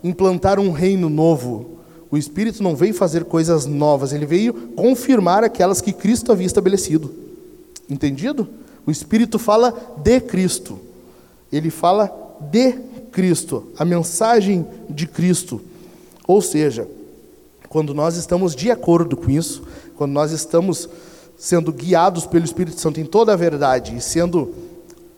implantar 0.04 0.60
um 0.60 0.71
reino 0.71 1.10
novo. 1.10 1.78
O 2.10 2.17
Espírito 2.17 2.62
não 2.62 2.76
veio 2.76 2.93
fazer 2.93 3.26
coisas 3.26 3.65
novas, 3.65 4.12
ele 4.13 4.26
veio 4.26 4.54
confirmar 4.76 5.43
aquelas 5.43 5.82
que 5.82 5.93
Cristo 5.93 6.32
havia 6.32 6.47
estabelecido. 6.47 7.13
Entendido? 7.89 8.47
O 8.86 8.91
Espírito 8.91 9.38
fala 9.38 9.74
de 9.97 10.19
Cristo. 10.19 10.80
Ele 11.52 11.69
fala 11.69 12.12
de 12.52 12.74
Cristo, 13.12 13.67
a 13.78 13.86
mensagem 13.86 14.65
de 14.89 15.06
Cristo. 15.06 15.62
Ou 16.28 16.41
seja, 16.41 16.88
quando 17.69 17.93
nós 17.93 18.15
estamos 18.15 18.56
de 18.56 18.71
acordo 18.71 19.15
com 19.15 19.30
isso, 19.30 19.63
quando 19.95 20.12
nós 20.12 20.32
estamos 20.32 20.89
sendo 21.38 21.71
guiados 21.71 22.26
pelo 22.26 22.45
Espírito 22.45 22.80
Santo 22.80 23.00
em 23.00 23.06
toda 23.06 23.34
a 23.34 23.36
verdade 23.36 23.95
e 23.95 24.02
sendo 24.02 24.54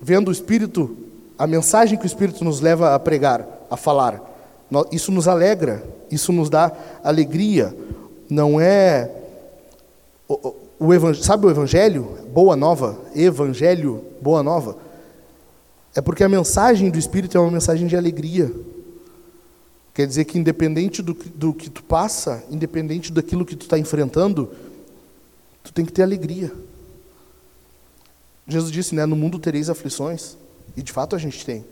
vendo 0.01 0.29
o 0.29 0.31
Espírito, 0.31 0.95
a 1.37 1.47
mensagem 1.47 1.97
que 1.97 2.05
o 2.05 2.07
Espírito 2.07 2.43
nos 2.43 2.61
leva 2.61 2.95
a 2.95 2.99
pregar, 2.99 3.47
a 3.69 3.77
falar, 3.77 4.21
isso 4.91 5.11
nos 5.11 5.27
alegra, 5.27 5.83
isso 6.09 6.31
nos 6.31 6.49
dá 6.49 6.71
alegria. 7.03 7.75
Não 8.29 8.59
é 8.59 9.09
o, 10.27 10.55
o, 10.79 10.87
o 10.87 11.15
sabe 11.15 11.45
o 11.45 11.49
evangelho, 11.49 12.17
boa 12.33 12.55
nova, 12.55 12.97
evangelho, 13.15 14.03
boa 14.21 14.41
nova 14.41 14.77
é 15.95 16.01
porque 16.01 16.23
a 16.23 16.29
mensagem 16.29 16.89
do 16.89 16.97
Espírito 16.97 17.37
é 17.37 17.39
uma 17.41 17.51
mensagem 17.51 17.87
de 17.87 17.95
alegria. 17.95 18.51
Quer 19.93 20.07
dizer 20.07 20.25
que, 20.25 20.39
independente 20.39 21.03
do, 21.03 21.13
do 21.13 21.53
que 21.53 21.69
tu 21.69 21.83
passa, 21.83 22.43
independente 22.49 23.11
daquilo 23.11 23.45
que 23.45 23.55
tu 23.55 23.63
está 23.63 23.77
enfrentando, 23.77 24.49
tu 25.63 25.71
tem 25.71 25.85
que 25.85 25.93
ter 25.93 26.01
alegria. 26.01 26.51
Jesus 28.47 28.71
disse, 28.71 28.95
né, 28.95 29.05
no 29.05 29.15
mundo 29.15 29.37
tereis 29.37 29.69
aflições, 29.69 30.35
e 30.75 30.81
de 30.81 30.91
fato 30.91 31.15
a 31.15 31.19
gente 31.19 31.45
tem. 31.45 31.65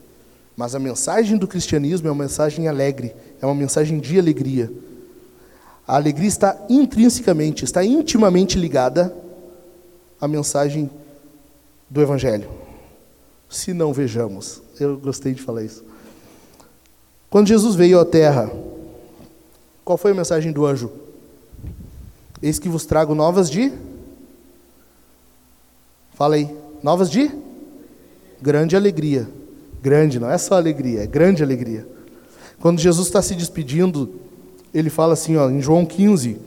Mas 0.56 0.75
a 0.75 0.79
mensagem 0.79 1.37
do 1.37 1.47
cristianismo 1.47 2.08
é 2.08 2.12
uma 2.12 2.23
mensagem 2.23 2.67
alegre, 2.67 3.15
é 3.41 3.45
uma 3.45 3.56
mensagem 3.56 3.99
de 3.99 4.19
alegria. 4.19 4.71
A 5.87 5.95
alegria 5.95 6.27
está 6.27 6.58
intrinsecamente, 6.69 7.65
está 7.65 7.83
intimamente 7.83 8.58
ligada 8.58 9.15
à 10.19 10.27
mensagem 10.27 10.89
do 11.89 12.02
Evangelho 12.02 12.62
se 13.52 13.73
não 13.73 13.91
vejamos. 13.91 14.62
Eu 14.79 14.97
gostei 14.97 15.33
de 15.33 15.41
falar 15.41 15.63
isso. 15.63 15.83
Quando 17.29 17.49
Jesus 17.49 17.75
veio 17.75 17.99
à 17.99 18.06
terra, 18.06 18.49
qual 19.83 19.97
foi 19.97 20.12
a 20.12 20.15
mensagem 20.15 20.52
do 20.52 20.65
anjo? 20.65 20.89
Eis 22.41 22.58
que 22.58 22.69
vos 22.69 22.85
trago 22.85 23.13
novas 23.13 23.49
de. 23.49 23.71
Fala 26.13 26.35
aí. 26.35 26.49
Novas 26.81 27.12
de? 27.12 27.29
Grande 28.42 28.75
alegria. 28.75 29.27
Grande, 29.81 30.19
não 30.19 30.29
é 30.29 30.37
só 30.37 30.56
alegria, 30.56 31.04
é 31.04 31.08
grande 31.08 31.42
alegria. 31.42 31.87
Quando 32.60 32.79
Jesus 32.79 33.08
está 33.08 33.21
se 33.21 33.33
despedindo, 33.33 34.13
ele 34.73 34.89
fala 34.89 35.13
assim, 35.13 35.35
ó, 35.35 35.50
em 35.50 35.62
João 35.62 35.85
15: 35.85 36.37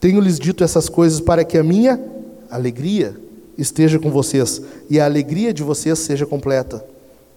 Tenho-lhes 0.00 0.38
dito 0.38 0.64
essas 0.64 0.88
coisas 0.88 1.20
para 1.20 1.44
que 1.44 1.58
a 1.58 1.62
minha 1.62 2.00
alegria 2.50 3.14
esteja 3.58 3.98
com 3.98 4.10
vocês 4.10 4.62
e 4.88 4.98
a 4.98 5.04
alegria 5.04 5.52
de 5.52 5.62
vocês 5.62 5.98
seja 5.98 6.24
completa. 6.24 6.84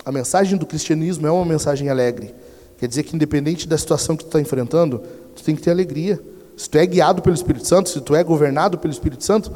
A 0.05 0.11
mensagem 0.11 0.57
do 0.57 0.65
cristianismo 0.65 1.27
é 1.27 1.31
uma 1.31 1.45
mensagem 1.45 1.89
alegre. 1.89 2.33
Quer 2.77 2.87
dizer 2.87 3.03
que, 3.03 3.15
independente 3.15 3.67
da 3.67 3.77
situação 3.77 4.15
que 4.15 4.23
tu 4.23 4.27
está 4.27 4.39
enfrentando, 4.39 5.01
tu 5.35 5.43
tem 5.43 5.55
que 5.55 5.61
ter 5.61 5.71
alegria. 5.71 6.19
Se 6.55 6.69
tu 6.69 6.77
é 6.77 6.85
guiado 6.85 7.21
pelo 7.21 7.35
Espírito 7.35 7.67
Santo, 7.67 7.89
se 7.89 7.99
tu 7.99 8.15
é 8.15 8.23
governado 8.23 8.77
pelo 8.77 8.93
Espírito 8.93 9.23
Santo, 9.23 9.51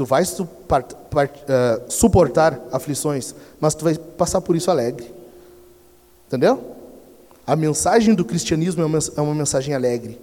tu 0.00 0.06
vais 0.06 0.40
uh, 0.40 0.46
suportar 1.90 2.58
aflições, 2.72 3.34
mas 3.60 3.74
tu 3.74 3.84
vai 3.84 3.94
passar 3.94 4.40
por 4.40 4.56
isso 4.56 4.70
alegre. 4.70 5.12
Entendeu? 6.26 6.74
A 7.46 7.54
mensagem 7.54 8.14
do 8.14 8.24
cristianismo 8.24 8.82
é 8.82 8.98
é 9.16 9.20
uma 9.20 9.34
mensagem 9.34 9.74
alegre. 9.74 10.18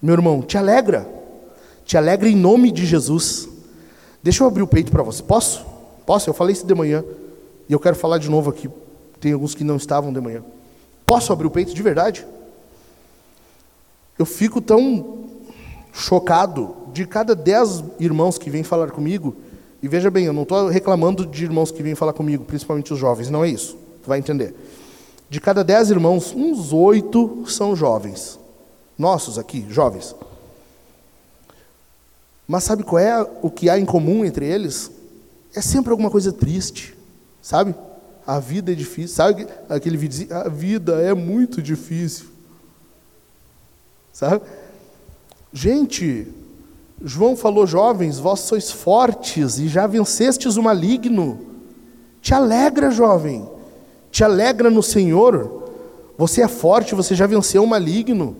Meu 0.00 0.14
irmão, 0.14 0.42
te 0.42 0.56
alegra. 0.56 1.08
Te 1.84 1.96
alegra 1.96 2.28
em 2.28 2.36
nome 2.36 2.70
de 2.70 2.86
Jesus. 2.86 3.48
Deixa 4.22 4.44
eu 4.44 4.46
abrir 4.46 4.62
o 4.62 4.66
peito 4.68 4.92
para 4.92 5.02
você. 5.02 5.22
Posso? 5.24 5.66
Posso? 6.06 6.30
Eu 6.30 6.34
falei 6.34 6.52
isso 6.52 6.66
de 6.66 6.74
manhã. 6.74 7.04
E 7.68 7.72
eu 7.72 7.80
quero 7.80 7.96
falar 7.96 8.18
de 8.18 8.30
novo 8.30 8.48
aqui. 8.48 8.70
Tem 9.20 9.32
alguns 9.32 9.56
que 9.56 9.64
não 9.64 9.76
estavam 9.76 10.12
de 10.12 10.20
manhã. 10.20 10.44
Posso 11.04 11.32
abrir 11.32 11.48
o 11.48 11.50
peito 11.50 11.74
de 11.74 11.82
verdade? 11.82 12.24
Eu 14.16 14.26
fico 14.26 14.60
tão 14.60 15.26
chocado 15.92 16.81
de 16.92 17.06
cada 17.06 17.34
dez 17.34 17.82
irmãos 17.98 18.38
que 18.38 18.50
vêm 18.50 18.62
falar 18.62 18.90
comigo. 18.90 19.36
E 19.82 19.88
veja 19.88 20.10
bem, 20.10 20.26
eu 20.26 20.32
não 20.32 20.42
estou 20.42 20.68
reclamando 20.68 21.26
de 21.26 21.44
irmãos 21.44 21.70
que 21.70 21.82
vêm 21.82 21.94
falar 21.94 22.12
comigo, 22.12 22.44
principalmente 22.44 22.92
os 22.92 22.98
jovens, 22.98 23.30
não 23.30 23.44
é 23.44 23.48
isso. 23.48 23.76
Tu 24.02 24.08
vai 24.08 24.18
entender. 24.18 24.54
De 25.28 25.40
cada 25.40 25.64
dez 25.64 25.90
irmãos, 25.90 26.34
uns 26.34 26.72
oito 26.72 27.44
são 27.48 27.74
jovens. 27.74 28.38
Nossos 28.98 29.38
aqui, 29.38 29.66
jovens. 29.68 30.14
Mas 32.46 32.64
sabe 32.64 32.82
qual 32.82 32.98
é 32.98 33.26
o 33.40 33.50
que 33.50 33.70
há 33.70 33.78
em 33.78 33.84
comum 33.84 34.24
entre 34.24 34.46
eles? 34.46 34.90
É 35.54 35.60
sempre 35.60 35.90
alguma 35.90 36.10
coisa 36.10 36.32
triste, 36.32 36.96
sabe? 37.40 37.74
A 38.26 38.38
vida 38.38 38.72
é 38.72 38.74
difícil. 38.74 39.16
Sabe 39.16 39.46
aquele 39.68 39.96
vídeo? 39.96 40.28
A 40.34 40.48
vida 40.48 41.00
é 41.00 41.14
muito 41.14 41.62
difícil. 41.62 42.26
Sabe? 44.12 44.42
Gente, 45.52 46.28
João 47.04 47.36
falou, 47.36 47.66
jovens, 47.66 48.18
vós 48.18 48.40
sois 48.40 48.70
fortes 48.70 49.58
e 49.58 49.66
já 49.66 49.86
vencestes 49.86 50.56
o 50.56 50.62
maligno. 50.62 51.40
Te 52.20 52.32
alegra, 52.32 52.90
jovem. 52.90 53.48
Te 54.10 54.22
alegra 54.22 54.70
no 54.70 54.82
Senhor. 54.82 55.62
Você 56.16 56.42
é 56.42 56.48
forte, 56.48 56.94
você 56.94 57.14
já 57.14 57.26
venceu 57.26 57.64
o 57.64 57.66
maligno. 57.66 58.36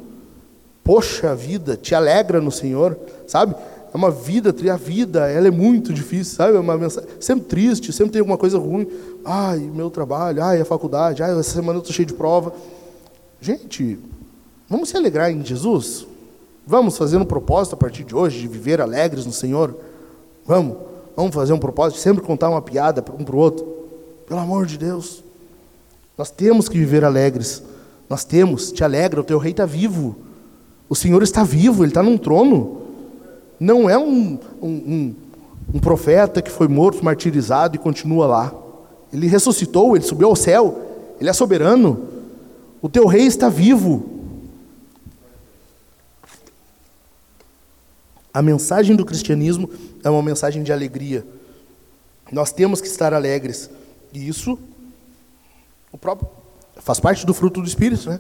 Poxa 0.85 1.35
vida, 1.35 1.77
te 1.77 1.95
alegra 1.95 2.41
no 2.41 2.53
Senhor, 2.53 2.97
sabe? 3.27 3.55
É 3.93 3.97
uma 3.97 4.11
vida, 4.11 4.55
a 4.73 4.77
vida, 4.77 5.29
ela 5.29 5.49
é 5.49 5.51
muito 5.51 5.93
difícil, 5.93 6.37
sabe? 6.37 6.57
É 6.57 6.61
uma 6.61 6.77
mensagem, 6.77 7.09
sempre 7.21 7.47
triste, 7.47 7.93
sempre 7.93 8.13
tem 8.13 8.21
alguma 8.21 8.39
coisa 8.39 8.59
ruim. 8.59 8.87
Ai, 9.25 9.59
meu 9.59 9.91
trabalho, 9.91 10.43
ai, 10.43 10.61
a 10.61 10.65
faculdade, 10.65 11.23
ai, 11.23 11.33
essa 11.33 11.43
semana 11.43 11.79
eu 11.79 11.81
estou 11.81 11.95
cheio 11.95 12.07
de 12.07 12.15
prova. 12.15 12.55
Gente, 13.41 13.99
vamos 14.69 14.89
se 14.89 14.97
alegrar 14.97 15.31
em 15.31 15.45
Jesus? 15.45 16.07
Vamos 16.67 16.97
fazer 16.97 17.17
um 17.17 17.25
propósito 17.25 17.75
a 17.75 17.77
partir 17.77 18.05
de 18.05 18.15
hoje 18.15 18.41
de 18.41 18.49
viver 18.49 18.81
alegres 18.81 19.27
no 19.27 19.33
Senhor? 19.33 19.77
Vamos, 20.47 20.77
vamos 21.17 21.35
fazer 21.35 21.53
um 21.53 21.59
propósito 21.59 21.97
de 21.97 22.03
sempre 22.03 22.23
contar 22.23 22.49
uma 22.49 22.63
piada 22.63 23.05
um 23.19 23.25
para 23.25 23.37
o 23.37 23.39
outro. 23.39 23.67
Pelo 24.27 24.41
amor 24.41 24.67
de 24.67 24.79
Deus. 24.79 25.25
Nós 26.17 26.31
temos 26.31 26.69
que 26.69 26.79
viver 26.79 27.05
alegres. 27.05 27.63
Nós 28.09 28.25
temos, 28.25 28.71
te 28.71 28.85
alegra, 28.85 29.21
o 29.21 29.25
teu 29.25 29.39
rei 29.39 29.53
está 29.53 29.67
vivo. 29.67 30.17
O 30.89 30.95
Senhor 30.95 31.23
está 31.23 31.43
vivo, 31.43 31.83
Ele 31.83 31.91
está 31.91 32.03
num 32.03 32.19
trono 32.19 32.83
não 33.63 33.89
é 33.89 33.97
um, 33.97 34.41
um, 34.61 34.69
um, 34.69 35.15
um 35.75 35.79
profeta 35.79 36.43
que 36.43 36.51
foi 36.51 36.67
morto, 36.67 37.05
martirizado 37.05 37.77
e 37.77 37.79
continua 37.79 38.27
lá. 38.27 38.53
Ele 39.13 39.29
ressuscitou, 39.29 39.95
ele 39.95 40.05
subiu 40.05 40.27
ao 40.29 40.35
céu, 40.35 40.81
ele 41.21 41.31
é 41.31 41.33
soberano. 41.33 42.09
O 42.81 42.89
teu 42.89 43.07
rei 43.07 43.23
está 43.23 43.49
vivo. 43.49 44.05
A 48.33 48.41
mensagem 48.41 48.97
do 48.97 49.05
cristianismo 49.05 49.69
é 50.03 50.09
uma 50.09 50.23
mensagem 50.23 50.63
de 50.63 50.73
alegria. 50.73 51.25
Nós 52.31 52.53
temos 52.53 52.81
que 52.81 52.87
estar 52.87 53.13
alegres. 53.13 53.69
E 54.13 54.27
isso 54.27 54.59
o 55.93 55.99
próprio 55.99 56.29
faz 56.77 56.99
parte 56.99 57.27
do 57.27 57.35
fruto 57.35 57.61
do 57.61 57.69
espírito, 57.69 58.09
né? 58.09 58.19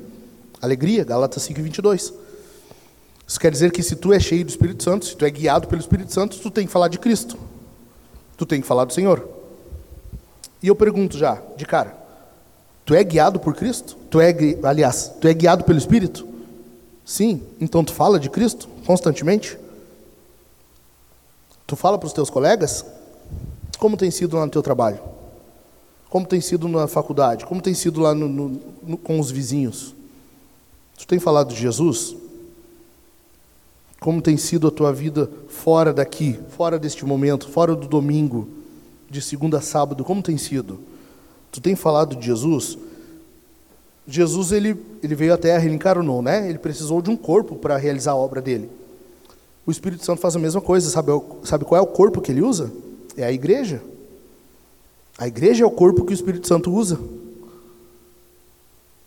Alegria, 0.60 1.02
Gálatas 1.02 1.42
5:22. 1.42 2.12
Isso 3.26 3.40
quer 3.40 3.50
dizer 3.50 3.72
que 3.72 3.82
se 3.82 3.96
tu 3.96 4.12
é 4.12 4.20
cheio 4.20 4.44
do 4.44 4.50
Espírito 4.50 4.82
Santo, 4.82 5.06
se 5.06 5.16
tu 5.16 5.24
é 5.24 5.30
guiado 5.30 5.66
pelo 5.66 5.80
Espírito 5.80 6.12
Santo, 6.12 6.38
tu 6.38 6.50
tem 6.50 6.66
que 6.66 6.72
falar 6.72 6.88
de 6.88 6.98
Cristo. 6.98 7.38
Tu 8.36 8.44
tem 8.44 8.60
que 8.60 8.66
falar 8.66 8.84
do 8.84 8.92
Senhor. 8.92 9.26
E 10.62 10.68
eu 10.68 10.76
pergunto 10.76 11.16
já, 11.16 11.40
de 11.56 11.64
cara, 11.64 11.96
tu 12.84 12.94
é 12.94 13.02
guiado 13.02 13.40
por 13.40 13.54
Cristo? 13.54 13.96
Tu 14.10 14.20
é, 14.20 14.34
aliás, 14.62 15.12
tu 15.20 15.26
é 15.26 15.32
guiado 15.32 15.64
pelo 15.64 15.78
Espírito? 15.78 16.26
Sim, 17.04 17.42
então 17.60 17.82
tu 17.82 17.92
fala 17.92 18.20
de 18.20 18.28
Cristo 18.28 18.68
constantemente? 18.84 19.58
Tu 21.72 21.76
fala 21.76 21.96
para 21.96 22.06
os 22.06 22.12
teus 22.12 22.28
colegas? 22.28 22.84
Como 23.78 23.96
tem 23.96 24.10
sido 24.10 24.36
lá 24.36 24.44
no 24.44 24.52
teu 24.52 24.62
trabalho? 24.62 25.00
Como 26.10 26.26
tem 26.26 26.38
sido 26.38 26.68
na 26.68 26.86
faculdade? 26.86 27.46
Como 27.46 27.62
tem 27.62 27.72
sido 27.72 27.98
lá 27.98 28.14
no, 28.14 28.28
no, 28.28 28.60
no, 28.82 28.98
com 28.98 29.18
os 29.18 29.30
vizinhos? 29.30 29.94
Tu 30.98 31.06
tem 31.06 31.18
falado 31.18 31.48
de 31.54 31.58
Jesus? 31.58 32.14
Como 34.00 34.20
tem 34.20 34.36
sido 34.36 34.68
a 34.68 34.70
tua 34.70 34.92
vida 34.92 35.30
fora 35.48 35.94
daqui, 35.94 36.38
fora 36.50 36.78
deste 36.78 37.06
momento, 37.06 37.48
fora 37.48 37.74
do 37.74 37.88
domingo, 37.88 38.48
de 39.08 39.22
segunda 39.22 39.56
a 39.56 39.62
sábado, 39.62 40.04
como 40.04 40.22
tem 40.22 40.36
sido? 40.36 40.78
Tu 41.50 41.58
tem 41.58 41.74
falado 41.74 42.16
de 42.16 42.26
Jesus? 42.26 42.76
Jesus 44.06 44.52
ele, 44.52 44.76
ele 45.02 45.14
veio 45.14 45.32
à 45.32 45.38
terra, 45.38 45.64
ele 45.64 45.76
encarnou, 45.76 46.20
né? 46.20 46.50
Ele 46.50 46.58
precisou 46.58 47.00
de 47.00 47.08
um 47.08 47.16
corpo 47.16 47.56
para 47.56 47.78
realizar 47.78 48.10
a 48.10 48.16
obra 48.16 48.42
dele. 48.42 48.81
O 49.66 49.70
Espírito 49.70 50.04
Santo 50.04 50.20
faz 50.20 50.34
a 50.34 50.38
mesma 50.38 50.60
coisa, 50.60 50.90
sabe, 50.90 51.12
sabe 51.44 51.64
qual 51.64 51.78
é 51.78 51.82
o 51.82 51.86
corpo 51.86 52.20
que 52.20 52.32
ele 52.32 52.42
usa? 52.42 52.72
É 53.16 53.24
a 53.24 53.32
igreja. 53.32 53.82
A 55.16 55.28
igreja 55.28 55.62
é 55.62 55.66
o 55.66 55.70
corpo 55.70 56.04
que 56.04 56.12
o 56.12 56.14
Espírito 56.14 56.48
Santo 56.48 56.72
usa. 56.72 56.98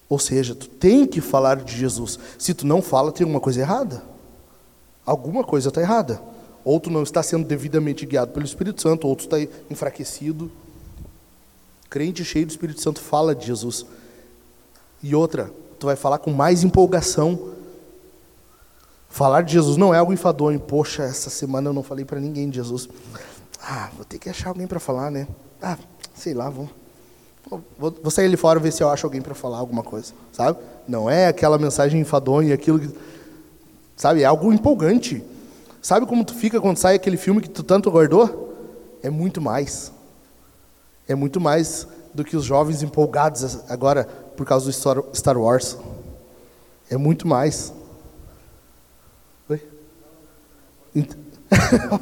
Ou 0.08 0.20
seja, 0.20 0.54
tu 0.56 0.68
tem 0.68 1.06
que 1.06 1.20
falar 1.20 1.58
de 1.58 1.76
Jesus. 1.76 2.20
Se 2.38 2.54
tu 2.54 2.66
não 2.66 2.82
fala, 2.82 3.12
tem 3.12 3.24
alguma 3.24 3.42
coisa 3.42 3.60
errada. 3.60 4.04
Alguma 5.06 5.44
coisa 5.44 5.70
está 5.70 5.82
errada. 5.82 6.22
Ou 6.64 6.80
tu 6.80 6.90
não 6.90 7.04
está 7.04 7.22
sendo 7.22 7.46
devidamente 7.46 8.06
guiado 8.06 8.32
pelo 8.32 8.46
Espírito 8.46 8.82
Santo, 8.82 9.08
ou 9.08 9.16
tu 9.16 9.22
está 9.22 9.38
enfraquecido. 9.70 10.52
Crente 11.90 12.24
cheio 12.24 12.46
do 12.46 12.52
Espírito 12.52 12.82
Santo 12.82 13.02
fala 13.02 13.36
de 13.36 13.46
Jesus. 13.46 13.86
E 15.02 15.14
outra, 15.16 15.52
tu 15.80 15.86
vai 15.86 15.96
falar 15.96 16.20
com 16.20 16.32
mais 16.32 16.64
empolgação. 16.64 17.54
Falar 19.16 19.44
de 19.44 19.54
Jesus 19.54 19.78
não 19.78 19.94
é 19.94 19.98
algo 19.98 20.12
enfadonho. 20.12 20.60
Poxa, 20.60 21.04
essa 21.04 21.30
semana 21.30 21.70
eu 21.70 21.74
não 21.74 21.82
falei 21.82 22.04
para 22.04 22.20
ninguém 22.20 22.50
de 22.50 22.58
Jesus. 22.58 22.90
Ah, 23.64 23.90
vou 23.96 24.04
ter 24.04 24.20
que 24.20 24.30
achar 24.30 24.50
alguém 24.50 24.68
para 24.68 24.78
falar, 24.78 25.10
né? 25.10 25.26
Ah, 25.62 25.78
sei 26.14 26.34
lá, 26.34 26.50
vou, 26.50 26.70
vou, 27.80 28.12
sair 28.12 28.26
ali 28.26 28.36
fora 28.36 28.60
ver 28.60 28.74
se 28.74 28.84
eu 28.84 28.90
acho 28.90 29.06
alguém 29.06 29.22
para 29.22 29.34
falar 29.34 29.60
alguma 29.60 29.84
coisa, 29.84 30.12
sabe? 30.34 30.60
Não 30.86 31.10
é 31.10 31.28
aquela 31.28 31.58
mensagem 31.58 32.02
enfadonha, 32.02 32.54
aquilo 32.54 32.78
que 32.78 32.94
Sabe, 33.96 34.22
é 34.22 34.26
algo 34.26 34.52
empolgante. 34.52 35.24
Sabe 35.82 36.06
como 36.06 36.26
tu 36.26 36.36
fica 36.36 36.60
quando 36.60 36.76
sai 36.76 36.96
aquele 36.96 37.16
filme 37.16 37.40
que 37.40 37.50
tu 37.50 37.64
tanto 37.64 37.90
guardou? 37.90 38.54
É 39.02 39.10
muito 39.10 39.40
mais. 39.40 39.94
É 41.08 41.16
muito 41.16 41.40
mais 41.40 41.88
do 42.14 42.26
que 42.26 42.36
os 42.36 42.44
jovens 42.44 42.84
empolgados 42.84 43.62
agora 43.70 44.04
por 44.36 44.46
causa 44.46 44.66
do 44.66 45.16
Star 45.16 45.38
Wars. 45.38 45.78
É 46.90 46.98
muito 46.98 47.26
mais. 47.26 47.72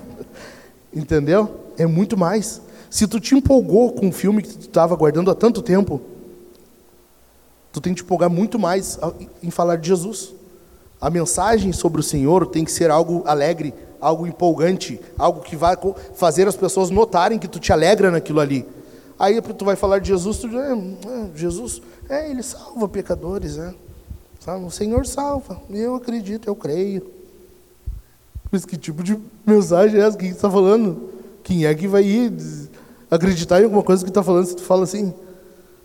Entendeu? 0.94 1.50
É 1.78 1.86
muito 1.86 2.16
mais. 2.16 2.62
Se 2.90 3.08
tu 3.08 3.20
te 3.20 3.34
empolgou 3.34 3.92
com 3.94 4.08
um 4.08 4.12
filme 4.12 4.42
que 4.42 4.50
tu 4.50 4.68
estava 4.68 4.96
guardando 4.96 5.32
há 5.32 5.36
tanto 5.36 5.62
tempo, 5.62 6.00
tu 7.72 7.82
tem 7.82 7.94
que 7.94 8.02
te 8.02 8.06
empolgar 8.06 8.30
muito 8.30 8.60
mais 8.60 9.00
em 9.42 9.50
falar 9.50 9.78
de 9.78 9.88
Jesus. 9.88 10.34
A 11.02 11.10
mensagem 11.10 11.74
sobre 11.74 12.00
o 12.00 12.04
Senhor 12.04 12.46
tem 12.48 12.64
que 12.64 12.72
ser 12.72 12.92
algo 12.92 13.24
alegre, 13.26 13.74
algo 14.00 14.28
empolgante, 14.28 15.02
algo 15.18 15.42
que 15.42 15.56
vai 15.56 15.76
fazer 16.14 16.48
as 16.48 16.56
pessoas 16.56 16.90
notarem 16.90 17.40
que 17.40 17.48
tu 17.48 17.60
te 17.60 17.74
alegra 17.74 18.12
naquilo 18.12 18.40
ali. 18.40 18.66
Aí 19.18 19.42
tu 19.42 19.66
vai 19.66 19.76
falar 19.76 20.00
de 20.00 20.10
Jesus, 20.10 20.38
tu 20.38 20.50
diz, 20.50 20.60
é, 20.60 20.72
é, 20.72 21.30
Jesus, 21.36 21.82
é, 22.10 22.30
ele 22.30 22.44
salva 22.44 22.88
pecadores, 22.88 23.58
né? 23.58 23.74
O 24.66 24.70
Senhor 24.70 25.06
salva, 25.06 25.62
eu 25.70 25.96
acredito, 25.96 26.48
eu 26.48 26.56
creio. 26.56 27.23
Mas 28.54 28.66
que 28.66 28.78
tipo 28.78 29.02
de 29.02 29.20
mensagem 29.44 30.00
é 30.00 30.04
essa? 30.04 30.16
Quem 30.16 30.30
está 30.30 30.48
falando? 30.48 31.10
Quem 31.44 31.66
é 31.66 31.74
que 31.74 31.88
vai 31.88 32.04
ir 32.04 32.32
acreditar 33.10 33.60
em 33.60 33.64
alguma 33.64 33.82
coisa 33.82 34.04
que 34.04 34.12
está 34.12 34.22
falando 34.22 34.46
se 34.46 34.56
tu 34.56 34.62
fala 34.62 34.84
assim? 34.84 35.12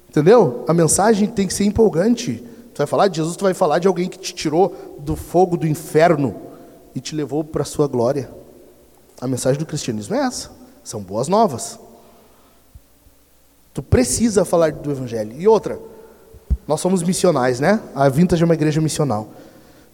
Entendeu? 0.07 0.67
A 0.69 0.75
mensagem 0.75 1.27
tem 1.27 1.47
que 1.47 1.55
ser 1.55 1.65
empolgante. 1.65 2.45
Tu 2.75 2.77
vai 2.77 2.87
falar 2.87 3.09
de 3.09 3.17
Jesus, 3.17 3.39
tu 3.39 3.45
vai 3.45 3.55
falar 3.55 3.79
de 3.79 3.89
alguém 3.89 4.07
que 4.07 4.19
te 4.19 4.35
tirou 4.35 4.99
do 4.99 5.17
fogo 5.17 5.57
do 5.57 5.67
inferno 5.67 6.37
e 6.95 7.01
te 7.01 7.17
levou 7.17 7.43
para 7.43 7.63
a 7.63 7.65
sua 7.65 7.89
glória. 7.89 8.31
A 9.19 9.27
mensagem 9.27 9.59
do 9.59 9.65
cristianismo 9.65 10.15
é 10.15 10.19
essa. 10.19 10.51
São 10.85 11.01
boas 11.01 11.27
novas. 11.27 11.81
Tu 13.73 13.83
precisa 13.83 14.45
falar 14.45 14.73
do 14.73 14.91
evangelho. 14.91 15.41
E 15.41 15.49
outra, 15.49 15.79
nós 16.67 16.83
somos 16.83 17.03
missionais, 17.03 17.61
né? 17.61 17.81
A 17.95 18.11
Vintage 18.11 18.43
é 18.43 18.45
uma 18.45 18.53
igreja 18.53 18.79
missional. 18.79 19.27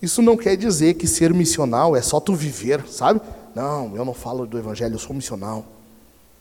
Isso 0.05 0.21
não 0.21 0.37
quer 0.37 0.55
dizer 0.55 0.95
que 0.95 1.07
ser 1.07 1.33
missional 1.33 1.97
é 1.97 2.03
só 2.03 2.21
tu 2.21 2.35
viver, 2.35 2.87
sabe? 2.89 3.23
Não, 3.55 3.97
eu 3.97 4.05
não 4.05 4.13
falo 4.13 4.47
do 4.47 4.59
evangelho, 4.59 4.95
eu 4.95 4.99
sou 4.99 5.17
missional. 5.17 5.65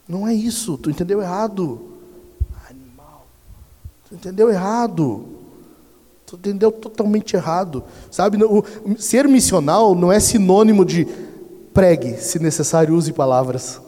Não 0.06 0.28
é 0.28 0.34
isso, 0.34 0.76
tu 0.76 0.90
entendeu 0.90 1.22
errado. 1.22 1.80
Animal. 2.68 3.26
Tu 4.06 4.16
entendeu 4.16 4.50
errado. 4.50 5.24
Tu 6.26 6.36
entendeu 6.36 6.70
totalmente 6.70 7.34
errado. 7.34 7.82
Sabe, 8.10 8.36
o, 8.44 8.62
ser 8.98 9.26
missional 9.26 9.94
não 9.94 10.12
é 10.12 10.20
sinônimo 10.20 10.84
de 10.84 11.06
pregue, 11.72 12.18
se 12.18 12.38
necessário 12.38 12.94
use 12.94 13.14
palavras. 13.14 13.80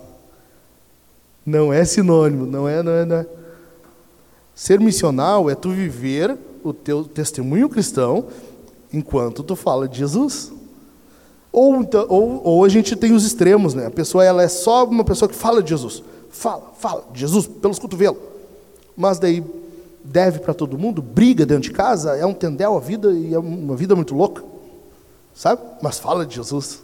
Não 1.45 1.70
é 1.70 1.85
sinônimo, 1.85 2.47
não 2.47 2.66
é, 2.66 2.83
não 2.83 2.93
é, 2.93 3.05
não 3.05 3.16
é. 3.16 3.27
Ser 4.55 4.81
missional 4.81 5.51
é 5.51 5.55
tu 5.55 5.70
viver 5.70 6.35
o 6.64 6.72
teu 6.72 7.05
testemunho 7.05 7.68
cristão 7.68 8.27
enquanto 8.97 9.42
tu 9.42 9.55
fala 9.55 9.88
de 9.88 9.99
Jesus. 9.99 10.53
Ou, 11.53 11.76
então, 11.76 12.07
ou, 12.09 12.42
ou 12.44 12.64
a 12.64 12.68
gente 12.68 12.97
tem 12.97 13.12
os 13.12 13.24
extremos, 13.24 13.74
né? 13.74 13.86
A 13.86 13.90
pessoa 13.90 14.24
ela 14.24 14.42
é 14.42 14.49
só 14.49 14.84
uma 14.84 15.05
pessoa 15.05 15.28
que 15.28 15.34
fala 15.34 15.62
de 15.62 15.70
Jesus. 15.70 16.03
Fala, 16.30 16.72
fala 16.78 17.05
de 17.12 17.20
Jesus 17.20 17.47
pelos 17.47 17.78
cotovelos. 17.78 18.18
Mas 18.97 19.18
daí 19.18 19.44
deve 20.03 20.38
para 20.38 20.55
todo 20.55 20.78
mundo, 20.78 21.03
briga 21.03 21.44
dentro 21.44 21.62
de 21.62 21.72
casa, 21.72 22.16
é 22.16 22.24
um 22.24 22.34
tendel 22.34 22.76
a 22.76 22.80
vida 22.80 23.12
e 23.12 23.34
é 23.34 23.38
uma 23.38 23.76
vida 23.76 23.94
muito 23.94 24.14
louca. 24.14 24.42
Sabe? 25.34 25.61
Mas 25.82 25.99
fala 25.99 26.24
de 26.24 26.36
Jesus. 26.36 26.80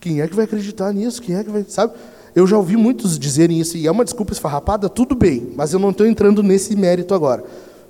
Quem 0.00 0.20
é 0.20 0.28
que 0.28 0.34
vai 0.34 0.44
acreditar 0.44 0.92
nisso? 0.92 1.22
Quem 1.22 1.36
é 1.36 1.44
que 1.44 1.50
vai, 1.50 1.64
sabe? 1.68 1.94
Eu 2.34 2.46
já 2.46 2.56
ouvi 2.56 2.76
muitos 2.76 3.18
dizerem 3.18 3.58
isso, 3.58 3.76
e 3.76 3.86
é 3.86 3.90
uma 3.90 4.04
desculpa 4.04 4.32
esfarrapada, 4.32 4.88
tudo 4.88 5.14
bem, 5.14 5.52
mas 5.56 5.72
eu 5.72 5.78
não 5.78 5.90
estou 5.90 6.06
entrando 6.06 6.42
nesse 6.42 6.76
mérito 6.76 7.14
agora. 7.14 7.42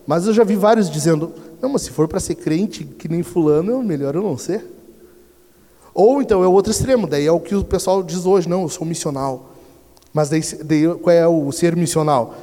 Mas 0.06 0.26
eu 0.26 0.32
já 0.32 0.42
vi 0.42 0.56
vários 0.56 0.88
dizendo: 0.88 1.32
não, 1.60 1.70
mas 1.70 1.82
se 1.82 1.90
for 1.90 2.06
para 2.06 2.20
ser 2.20 2.36
crente 2.36 2.84
que 2.84 3.08
nem 3.08 3.22
Fulano, 3.22 3.80
é 3.80 3.84
melhor 3.84 4.14
eu 4.14 4.22
não 4.22 4.38
ser. 4.38 4.64
Ou 5.92 6.22
então 6.22 6.44
é 6.44 6.46
o 6.46 6.52
outro 6.52 6.70
extremo, 6.70 7.06
daí 7.06 7.26
é 7.26 7.32
o 7.32 7.40
que 7.40 7.54
o 7.54 7.64
pessoal 7.64 8.02
diz 8.02 8.24
hoje: 8.24 8.48
não, 8.48 8.62
eu 8.62 8.68
sou 8.68 8.86
missional. 8.86 9.50
Mas 10.12 10.28
daí, 10.28 10.40
daí 10.64 10.94
qual 10.94 11.14
é 11.14 11.26
o 11.26 11.50
ser 11.52 11.76
missional? 11.76 12.34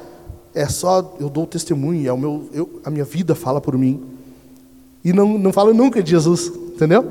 É 0.54 0.66
só 0.68 1.16
eu 1.18 1.28
dou 1.28 1.46
testemunho, 1.46 2.08
é 2.08 2.12
o 2.12 2.18
meu, 2.18 2.48
eu, 2.52 2.80
a 2.84 2.90
minha 2.90 3.04
vida 3.04 3.34
fala 3.34 3.60
por 3.60 3.76
mim. 3.76 4.02
E 5.04 5.12
não, 5.12 5.38
não 5.38 5.52
fala 5.52 5.72
nunca 5.72 6.02
de 6.02 6.10
Jesus, 6.10 6.48
entendeu? 6.48 7.10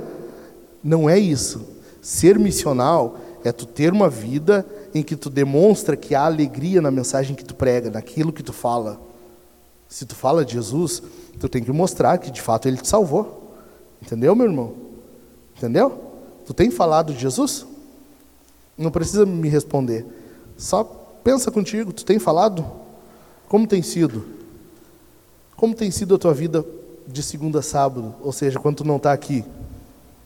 Não 0.83 1.09
é 1.09 1.17
isso. 1.17 1.61
Ser 2.01 2.37
missional 2.37 3.17
é 3.43 3.51
tu 3.51 3.65
ter 3.65 3.91
uma 3.91 4.09
vida 4.09 4.65
em 4.93 5.01
que 5.01 5.15
tu 5.15 5.29
demonstra 5.29 5.95
que 5.95 6.13
há 6.13 6.25
alegria 6.25 6.81
na 6.81 6.91
mensagem 6.91 7.35
que 7.35 7.43
tu 7.43 7.55
prega, 7.55 7.89
naquilo 7.89 8.31
que 8.33 8.43
tu 8.43 8.53
fala. 8.53 8.99
Se 9.95 10.05
tu 10.05 10.13
fala 10.13 10.43
de 10.43 10.51
Jesus, 10.51 11.01
tu 11.39 11.47
tem 11.47 11.63
que 11.63 11.71
mostrar 11.71 12.17
que 12.17 12.29
de 12.29 12.41
fato 12.41 12.67
ele 12.67 12.75
te 12.75 12.85
salvou. 12.85 13.53
Entendeu, 14.01 14.35
meu 14.35 14.45
irmão? 14.45 14.73
Entendeu? 15.55 15.97
Tu 16.45 16.53
tem 16.53 16.69
falado 16.69 17.13
de 17.13 17.19
Jesus? 17.21 17.65
Não 18.77 18.91
precisa 18.91 19.25
me 19.25 19.47
responder. 19.47 20.05
Só 20.57 20.83
pensa 21.23 21.49
contigo, 21.49 21.93
tu 21.93 22.03
tem 22.03 22.19
falado? 22.19 22.65
Como 23.47 23.65
tem 23.65 23.81
sido? 23.81 24.25
Como 25.55 25.73
tem 25.73 25.89
sido 25.89 26.15
a 26.15 26.17
tua 26.17 26.33
vida 26.33 26.65
de 27.07 27.23
segunda 27.23 27.59
a 27.59 27.61
sábado? 27.61 28.13
Ou 28.21 28.33
seja, 28.33 28.59
quando 28.59 28.75
tu 28.75 28.83
não 28.83 28.97
está 28.97 29.13
aqui? 29.13 29.45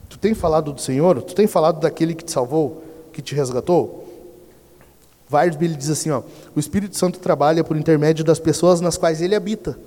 Tu 0.09 0.17
tem 0.17 0.33
falado 0.33 0.73
do 0.73 0.81
Senhor? 0.81 1.21
Tu 1.21 1.35
tem 1.35 1.45
falado 1.45 1.79
daquele 1.79 2.15
que 2.15 2.23
te 2.23 2.31
salvou? 2.31 2.81
que 3.19 3.21
te 3.21 3.35
resgatou? 3.35 3.98
Weisby 5.31 5.65
ele 5.65 5.75
diz 5.75 5.89
assim, 5.89 6.09
ó, 6.09 6.23
o 6.55 6.59
Espírito 6.59 6.97
Santo 6.97 7.19
trabalha 7.19 7.63
por 7.63 7.77
intermédio 7.77 8.25
das 8.25 8.39
pessoas 8.39 8.81
nas 8.81 8.97
quais 8.97 9.21
ele 9.21 9.35
habita. 9.35 9.77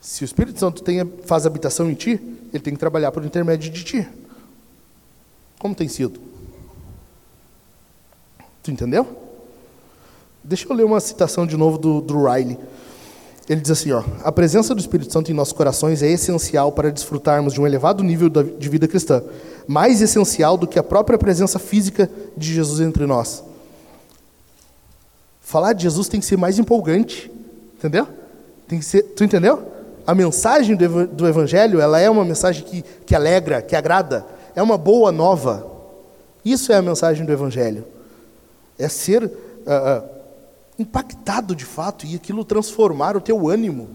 Se 0.00 0.24
o 0.24 0.26
Espírito 0.26 0.58
Santo 0.58 0.82
tem, 0.82 1.04
faz 1.24 1.46
habitação 1.46 1.88
em 1.88 1.94
ti, 1.94 2.20
ele 2.52 2.62
tem 2.62 2.74
que 2.74 2.80
trabalhar 2.80 3.12
por 3.12 3.24
intermédio 3.24 3.70
de 3.70 3.84
ti. 3.84 4.08
Como 5.60 5.76
tem 5.76 5.86
sido? 5.86 6.20
Tu 8.64 8.72
entendeu? 8.72 9.06
Deixa 10.42 10.66
eu 10.68 10.74
ler 10.74 10.84
uma 10.84 10.98
citação 10.98 11.46
de 11.46 11.56
novo 11.56 11.78
do, 11.78 12.00
do 12.00 12.24
Riley. 12.24 12.58
Ele 13.48 13.60
diz 13.60 13.70
assim: 13.70 13.92
ó, 13.92 14.02
a 14.24 14.32
presença 14.32 14.74
do 14.74 14.80
Espírito 14.80 15.12
Santo 15.12 15.30
em 15.30 15.34
nossos 15.34 15.52
corações 15.52 16.02
é 16.02 16.08
essencial 16.08 16.72
para 16.72 16.90
desfrutarmos 16.90 17.52
de 17.52 17.60
um 17.60 17.66
elevado 17.66 18.02
nível 18.02 18.28
de 18.28 18.68
vida 18.68 18.88
cristã, 18.88 19.22
mais 19.68 20.02
essencial 20.02 20.56
do 20.56 20.66
que 20.66 20.80
a 20.80 20.82
própria 20.82 21.16
presença 21.16 21.60
física 21.60 22.10
de 22.36 22.52
Jesus 22.52 22.80
entre 22.80 23.06
nós. 23.06 23.44
Falar 25.52 25.74
de 25.74 25.82
Jesus 25.82 26.08
tem 26.08 26.18
que 26.18 26.24
ser 26.24 26.38
mais 26.38 26.58
empolgante, 26.58 27.30
entendeu? 27.76 28.08
Tem 28.66 28.78
que 28.78 28.84
ser, 28.86 29.02
tu 29.02 29.22
entendeu? 29.22 29.70
A 30.06 30.14
mensagem 30.14 30.74
do, 30.74 31.06
do 31.06 31.28
Evangelho, 31.28 31.78
ela 31.78 32.00
é 32.00 32.08
uma 32.08 32.24
mensagem 32.24 32.64
que, 32.64 32.80
que 32.80 33.14
alegra, 33.14 33.60
que 33.60 33.76
agrada, 33.76 34.24
é 34.56 34.62
uma 34.62 34.78
boa 34.78 35.12
nova. 35.12 35.70
Isso 36.42 36.72
é 36.72 36.76
a 36.76 36.80
mensagem 36.80 37.26
do 37.26 37.30
Evangelho. 37.30 37.84
É 38.78 38.88
ser 38.88 39.24
uh, 39.24 39.28
uh, 39.28 40.08
impactado 40.78 41.54
de 41.54 41.66
fato 41.66 42.06
e 42.06 42.16
aquilo 42.16 42.46
transformar 42.46 43.14
o 43.14 43.20
teu 43.20 43.46
ânimo. 43.46 43.90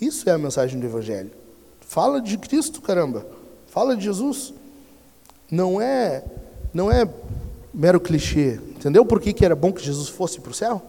Isso 0.00 0.30
é 0.30 0.32
a 0.32 0.38
mensagem 0.38 0.78
do 0.78 0.86
Evangelho. 0.86 1.32
Fala 1.80 2.20
de 2.20 2.38
Cristo, 2.38 2.80
caramba. 2.80 3.26
Fala 3.66 3.96
de 3.96 4.04
Jesus. 4.04 4.54
Não 5.50 5.80
é, 5.80 6.22
não 6.72 6.92
é 6.92 7.08
mero 7.74 7.98
clichê. 7.98 8.60
Entendeu 8.86 9.04
por 9.04 9.20
que, 9.20 9.32
que 9.32 9.44
era 9.44 9.56
bom 9.56 9.72
que 9.72 9.84
Jesus 9.84 10.08
fosse 10.08 10.40
para 10.40 10.52
o 10.52 10.54
céu? 10.54 10.80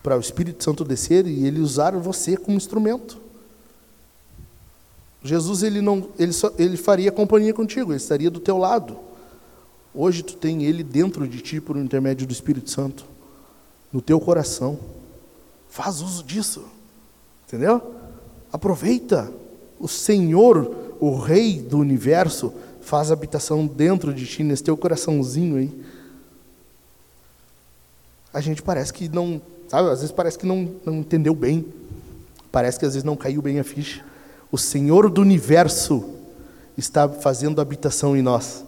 Para 0.00 0.16
o 0.16 0.20
Espírito 0.20 0.62
Santo 0.62 0.84
descer 0.84 1.26
e 1.26 1.44
ele 1.44 1.58
usar 1.58 1.96
você 1.96 2.36
como 2.36 2.56
instrumento. 2.56 3.18
Jesus 5.24 5.64
ele 5.64 5.80
não, 5.80 6.08
ele, 6.16 6.32
só, 6.32 6.52
ele 6.56 6.76
faria 6.76 7.10
companhia 7.10 7.52
contigo, 7.52 7.90
ele 7.90 7.96
estaria 7.96 8.30
do 8.30 8.38
teu 8.38 8.58
lado. 8.58 8.96
Hoje 9.92 10.22
tu 10.22 10.36
tem 10.36 10.62
ele 10.62 10.84
dentro 10.84 11.26
de 11.26 11.40
ti 11.40 11.60
por 11.60 11.76
intermédio 11.76 12.28
do 12.28 12.32
Espírito 12.32 12.70
Santo, 12.70 13.04
no 13.92 14.00
teu 14.00 14.20
coração. 14.20 14.78
Faz 15.68 16.00
uso 16.00 16.22
disso. 16.22 16.62
Entendeu? 17.44 17.82
Aproveita. 18.52 19.32
O 19.80 19.88
Senhor, 19.88 20.94
o 21.00 21.18
Rei 21.18 21.60
do 21.60 21.76
universo, 21.76 22.54
faz 22.82 23.10
habitação 23.10 23.66
dentro 23.66 24.14
de 24.14 24.24
ti, 24.24 24.44
nesse 24.44 24.62
teu 24.62 24.76
coraçãozinho 24.76 25.56
aí. 25.56 25.85
A 28.36 28.40
gente 28.42 28.60
parece 28.60 28.92
que 28.92 29.08
não, 29.08 29.40
sabe, 29.66 29.88
às 29.88 30.00
vezes 30.00 30.12
parece 30.12 30.38
que 30.38 30.44
não, 30.44 30.70
não 30.84 30.96
entendeu 30.96 31.34
bem. 31.34 31.64
Parece 32.52 32.78
que 32.78 32.84
às 32.84 32.92
vezes 32.92 33.02
não 33.02 33.16
caiu 33.16 33.40
bem 33.40 33.58
a 33.58 33.64
ficha. 33.64 34.04
O 34.52 34.58
Senhor 34.58 35.08
do 35.08 35.22
universo 35.22 36.04
está 36.76 37.08
fazendo 37.08 37.62
habitação 37.62 38.14
em 38.14 38.20
nós. 38.20 38.62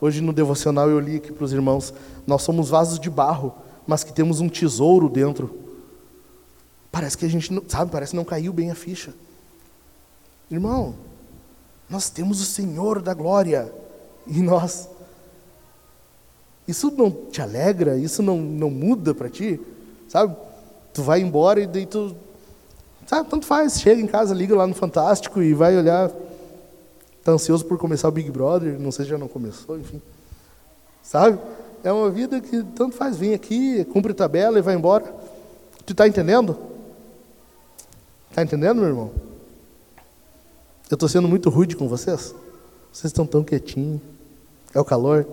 Hoje 0.00 0.20
no 0.20 0.32
devocional 0.32 0.90
eu 0.90 0.98
li 0.98 1.18
aqui 1.18 1.30
para 1.30 1.44
os 1.44 1.52
irmãos: 1.52 1.94
nós 2.26 2.42
somos 2.42 2.70
vasos 2.70 2.98
de 2.98 3.08
barro, 3.08 3.54
mas 3.86 4.02
que 4.02 4.12
temos 4.12 4.40
um 4.40 4.48
tesouro 4.48 5.08
dentro. 5.08 5.60
Parece 6.90 7.16
que 7.16 7.24
a 7.24 7.30
gente 7.30 7.52
não, 7.52 7.62
sabe, 7.68 7.92
parece 7.92 8.10
que 8.10 8.16
não 8.16 8.24
caiu 8.24 8.52
bem 8.52 8.72
a 8.72 8.74
ficha. 8.74 9.14
Irmão, 10.50 10.96
nós 11.88 12.10
temos 12.10 12.40
o 12.40 12.44
Senhor 12.44 13.00
da 13.00 13.14
glória 13.14 13.72
em 14.26 14.42
nós. 14.42 14.88
Isso 16.66 16.90
não 16.96 17.10
te 17.10 17.42
alegra? 17.42 17.96
Isso 17.96 18.22
não, 18.22 18.38
não 18.38 18.70
muda 18.70 19.14
para 19.14 19.28
ti? 19.28 19.60
Sabe? 20.08 20.34
Tu 20.92 21.02
vai 21.02 21.20
embora 21.20 21.60
e 21.60 21.66
daí 21.66 21.86
tu. 21.86 22.14
Sabe, 23.06 23.28
tanto 23.28 23.46
faz. 23.46 23.80
Chega 23.80 24.00
em 24.00 24.06
casa, 24.06 24.34
liga 24.34 24.56
lá 24.56 24.66
no 24.66 24.74
Fantástico 24.74 25.42
e 25.42 25.52
vai 25.52 25.76
olhar 25.76 26.10
Está 27.24 27.32
ansioso 27.32 27.64
por 27.64 27.78
começar 27.78 28.06
o 28.06 28.10
Big 28.12 28.30
Brother, 28.30 28.78
não 28.78 28.92
sei 28.92 29.06
se 29.06 29.10
já 29.10 29.16
não 29.16 29.28
começou, 29.28 29.78
enfim. 29.78 29.98
Sabe? 31.02 31.38
É 31.82 31.90
uma 31.90 32.10
vida 32.10 32.38
que 32.38 32.62
tanto 32.62 32.94
faz, 32.94 33.16
vem 33.16 33.32
aqui, 33.32 33.82
cumpre 33.86 34.12
tabela 34.12 34.58
e 34.58 34.62
vai 34.62 34.74
embora. 34.74 35.10
Tu 35.86 35.92
está 35.92 36.06
entendendo? 36.06 36.54
Está 38.28 38.42
entendendo, 38.42 38.76
meu 38.76 38.88
irmão? 38.88 39.10
Eu 40.90 40.96
estou 40.96 41.08
sendo 41.08 41.26
muito 41.26 41.48
rude 41.48 41.76
com 41.76 41.88
vocês? 41.88 42.34
Vocês 42.92 43.06
estão 43.06 43.26
tão 43.26 43.42
quietinhos. 43.42 44.02
É 44.74 44.78
o 44.78 44.84
calor? 44.84 45.26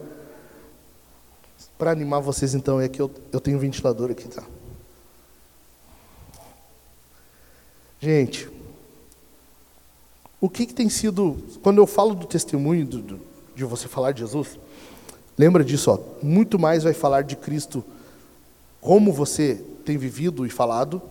Para 1.82 1.89
animar 1.89 2.19
vocês, 2.19 2.53
então, 2.53 2.79
é 2.79 2.88
que 2.88 3.01
eu, 3.01 3.09
eu 3.32 3.39
tenho 3.39 3.57
um 3.57 3.59
ventilador 3.59 4.11
aqui, 4.11 4.27
tá? 4.27 4.43
Gente, 7.99 8.47
o 10.39 10.47
que, 10.47 10.67
que 10.67 10.75
tem 10.75 10.89
sido, 10.89 11.39
quando 11.63 11.79
eu 11.79 11.88
falo 11.88 12.13
do 12.13 12.27
testemunho 12.27 12.86
do, 12.86 12.99
do, 12.99 13.19
de 13.55 13.63
você 13.63 13.88
falar 13.88 14.11
de 14.11 14.19
Jesus, 14.19 14.59
lembra 15.36 15.63
disso, 15.63 15.89
ó, 15.89 15.97
muito 16.23 16.59
mais 16.59 16.84
vai 16.84 16.93
falar 16.93 17.23
de 17.23 17.36
Cristo, 17.36 17.84
como 18.79 19.11
você 19.11 19.55
tem 19.84 19.97
vivido 19.97 20.45
e 20.45 20.51
falado, 20.51 21.01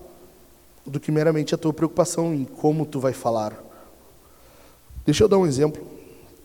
do 0.87 1.01
que 1.01 1.11
meramente 1.11 1.53
a 1.53 1.59
tua 1.59 1.73
preocupação 1.73 2.33
em 2.33 2.45
como 2.45 2.87
tu 2.87 3.01
vai 3.01 3.13
falar. 3.13 3.61
Deixa 5.05 5.25
eu 5.25 5.29
dar 5.29 5.39
um 5.39 5.49
exemplo. 5.49 5.85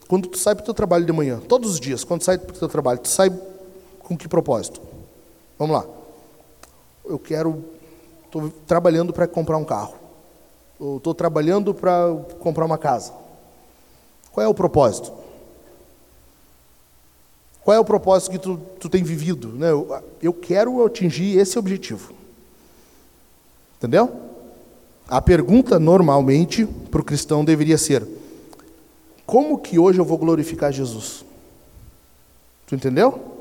Quando 0.08 0.28
tu 0.28 0.40
sai 0.40 0.56
para 0.56 0.64
o 0.64 0.66
teu 0.66 0.74
trabalho 0.74 1.06
de 1.06 1.12
manhã, 1.12 1.40
todos 1.48 1.74
os 1.74 1.80
dias, 1.80 2.04
quando 2.04 2.22
tu 2.22 2.26
sai 2.26 2.40
para 2.40 2.56
o 2.56 2.58
teu 2.58 2.68
trabalho, 2.68 2.98
tu 2.98 3.08
sai 3.08 3.30
com 4.06 4.18
que 4.18 4.28
propósito? 4.28 4.82
Vamos 5.60 5.76
lá. 5.76 5.86
Eu 7.04 7.20
quero, 7.20 7.64
estou 8.26 8.50
trabalhando 8.66 9.12
para 9.12 9.28
comprar 9.28 9.58
um 9.58 9.66
carro 9.66 10.06
estou 10.80 11.14
trabalhando 11.14 11.74
para 11.74 12.14
comprar 12.40 12.66
uma 12.66 12.78
casa. 12.78 13.14
Qual 14.32 14.46
é 14.46 14.48
o 14.48 14.54
propósito? 14.54 15.12
Qual 17.64 17.76
é 17.76 17.80
o 17.80 17.86
propósito 17.86 18.32
que 18.32 18.38
tu, 18.38 18.58
tu 18.80 18.90
tem 18.90 19.04
vivido? 19.04 19.50
Né? 19.50 19.72
Eu, 19.72 20.04
eu 20.22 20.34
quero 20.34 20.86
atingir 20.86 21.38
esse 21.38 21.58
objetivo. 21.58 22.14
Entendeu? 23.78 24.22
A 25.08 25.22
pergunta 25.22 25.80
normalmente 25.80 26.66
para 26.66 27.02
o 27.02 27.04
cristão 27.04 27.46
deveria 27.46 27.78
ser: 27.78 28.06
como 29.26 29.58
que 29.58 29.80
hoje 29.80 30.00
eu 30.00 30.06
vou 30.06 30.18
glorificar 30.18 30.72
Jesus? 30.72 31.24
Tu 32.68 32.76
entendeu? 32.76 33.35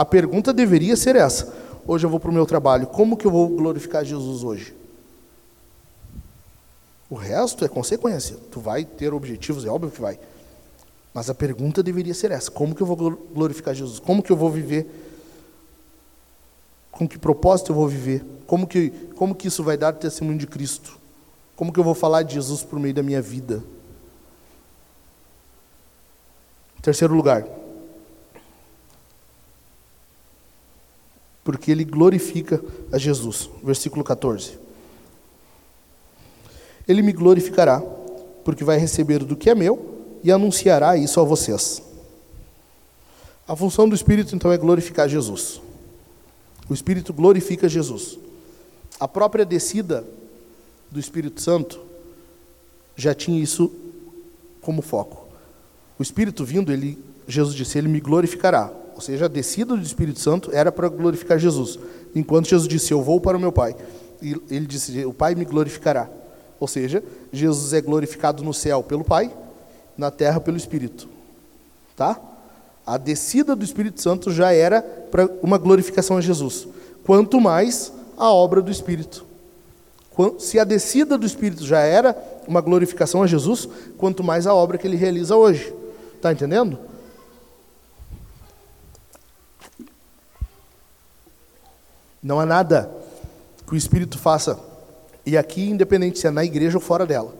A 0.00 0.04
pergunta 0.06 0.50
deveria 0.50 0.96
ser 0.96 1.14
essa. 1.14 1.54
Hoje 1.86 2.06
eu 2.06 2.10
vou 2.10 2.18
para 2.18 2.30
o 2.30 2.32
meu 2.32 2.46
trabalho, 2.46 2.86
como 2.86 3.18
que 3.18 3.26
eu 3.26 3.30
vou 3.30 3.46
glorificar 3.50 4.02
Jesus 4.02 4.42
hoje? 4.42 4.74
O 7.10 7.14
resto 7.14 7.66
é 7.66 7.68
consequência. 7.68 8.38
Tu 8.50 8.58
vai 8.60 8.82
ter 8.82 9.12
objetivos, 9.12 9.66
é 9.66 9.68
óbvio 9.68 9.90
que 9.90 10.00
vai. 10.00 10.18
Mas 11.12 11.28
a 11.28 11.34
pergunta 11.34 11.82
deveria 11.82 12.14
ser 12.14 12.30
essa: 12.30 12.50
como 12.50 12.74
que 12.74 12.80
eu 12.80 12.86
vou 12.86 12.96
glorificar 12.96 13.74
Jesus? 13.74 13.98
Como 13.98 14.22
que 14.22 14.32
eu 14.32 14.36
vou 14.38 14.48
viver? 14.48 14.88
Com 16.90 17.06
que 17.06 17.18
propósito 17.18 17.72
eu 17.72 17.76
vou 17.76 17.86
viver? 17.86 18.24
Como 18.46 18.66
que, 18.66 18.88
como 19.16 19.34
que 19.34 19.48
isso 19.48 19.62
vai 19.62 19.76
dar 19.76 19.92
testemunho 19.92 20.38
de 20.38 20.46
Cristo? 20.46 20.98
Como 21.54 21.70
que 21.70 21.78
eu 21.78 21.84
vou 21.84 21.94
falar 21.94 22.22
de 22.22 22.32
Jesus 22.32 22.62
por 22.62 22.80
meio 22.80 22.94
da 22.94 23.02
minha 23.02 23.20
vida? 23.20 23.62
Terceiro 26.80 27.14
lugar, 27.14 27.44
porque 31.44 31.70
ele 31.70 31.84
glorifica 31.84 32.62
a 32.92 32.98
Jesus. 32.98 33.50
Versículo 33.62 34.04
14. 34.04 34.58
Ele 36.86 37.02
me 37.02 37.12
glorificará, 37.12 37.80
porque 38.44 38.64
vai 38.64 38.78
receber 38.78 39.24
do 39.24 39.36
que 39.36 39.50
é 39.50 39.54
meu 39.54 40.00
e 40.22 40.30
anunciará 40.30 40.96
isso 40.96 41.20
a 41.20 41.24
vocês. 41.24 41.82
A 43.46 43.56
função 43.56 43.88
do 43.88 43.94
Espírito, 43.94 44.34
então, 44.34 44.52
é 44.52 44.58
glorificar 44.58 45.08
Jesus. 45.08 45.60
O 46.68 46.74
Espírito 46.74 47.12
glorifica 47.12 47.68
Jesus. 47.68 48.18
A 48.98 49.08
própria 49.08 49.44
descida 49.44 50.04
do 50.90 51.00
Espírito 51.00 51.40
Santo 51.40 51.80
já 52.94 53.14
tinha 53.14 53.42
isso 53.42 53.72
como 54.60 54.82
foco. 54.82 55.26
O 55.98 56.02
Espírito 56.02 56.44
vindo, 56.44 56.72
ele, 56.72 56.98
Jesus 57.26 57.54
disse, 57.54 57.78
ele 57.78 57.88
me 57.88 58.00
glorificará. 58.00 58.72
Ou 59.00 59.02
seja, 59.02 59.24
a 59.24 59.28
descida 59.28 59.74
do 59.74 59.82
Espírito 59.82 60.20
Santo 60.20 60.50
era 60.52 60.70
para 60.70 60.86
glorificar 60.86 61.38
Jesus. 61.38 61.78
Enquanto 62.14 62.50
Jesus 62.50 62.68
disse, 62.68 62.92
eu 62.92 63.00
vou 63.00 63.18
para 63.18 63.34
o 63.34 63.40
meu 63.40 63.50
Pai. 63.50 63.74
E 64.20 64.36
ele 64.50 64.66
disse, 64.66 65.06
o 65.06 65.12
Pai 65.14 65.34
me 65.34 65.46
glorificará. 65.46 66.06
Ou 66.60 66.68
seja, 66.68 67.02
Jesus 67.32 67.72
é 67.72 67.80
glorificado 67.80 68.44
no 68.44 68.52
céu 68.52 68.82
pelo 68.82 69.02
Pai, 69.02 69.34
na 69.96 70.10
terra 70.10 70.38
pelo 70.38 70.58
Espírito. 70.58 71.08
Tá? 71.96 72.20
A 72.86 72.98
descida 72.98 73.56
do 73.56 73.64
Espírito 73.64 74.02
Santo 74.02 74.30
já 74.30 74.52
era 74.52 74.82
para 74.82 75.26
uma 75.42 75.56
glorificação 75.56 76.18
a 76.18 76.20
Jesus. 76.20 76.68
Quanto 77.02 77.40
mais 77.40 77.90
a 78.18 78.30
obra 78.30 78.60
do 78.60 78.70
Espírito. 78.70 79.24
Se 80.38 80.58
a 80.58 80.64
descida 80.64 81.16
do 81.16 81.24
Espírito 81.24 81.64
já 81.64 81.80
era 81.80 82.14
uma 82.46 82.60
glorificação 82.60 83.22
a 83.22 83.26
Jesus, 83.26 83.66
quanto 83.96 84.22
mais 84.22 84.46
a 84.46 84.52
obra 84.52 84.76
que 84.76 84.86
ele 84.86 84.98
realiza 84.98 85.36
hoje. 85.36 85.72
Está 86.16 86.30
entendendo? 86.30 86.89
Não 92.22 92.40
há 92.40 92.46
nada 92.46 92.90
que 93.66 93.74
o 93.74 93.76
Espírito 93.76 94.18
faça, 94.18 94.58
e 95.24 95.36
aqui, 95.36 95.68
independente 95.68 96.18
se 96.18 96.26
é 96.26 96.30
na 96.30 96.44
igreja 96.44 96.76
ou 96.76 96.82
fora 96.82 97.06
dela, 97.06 97.34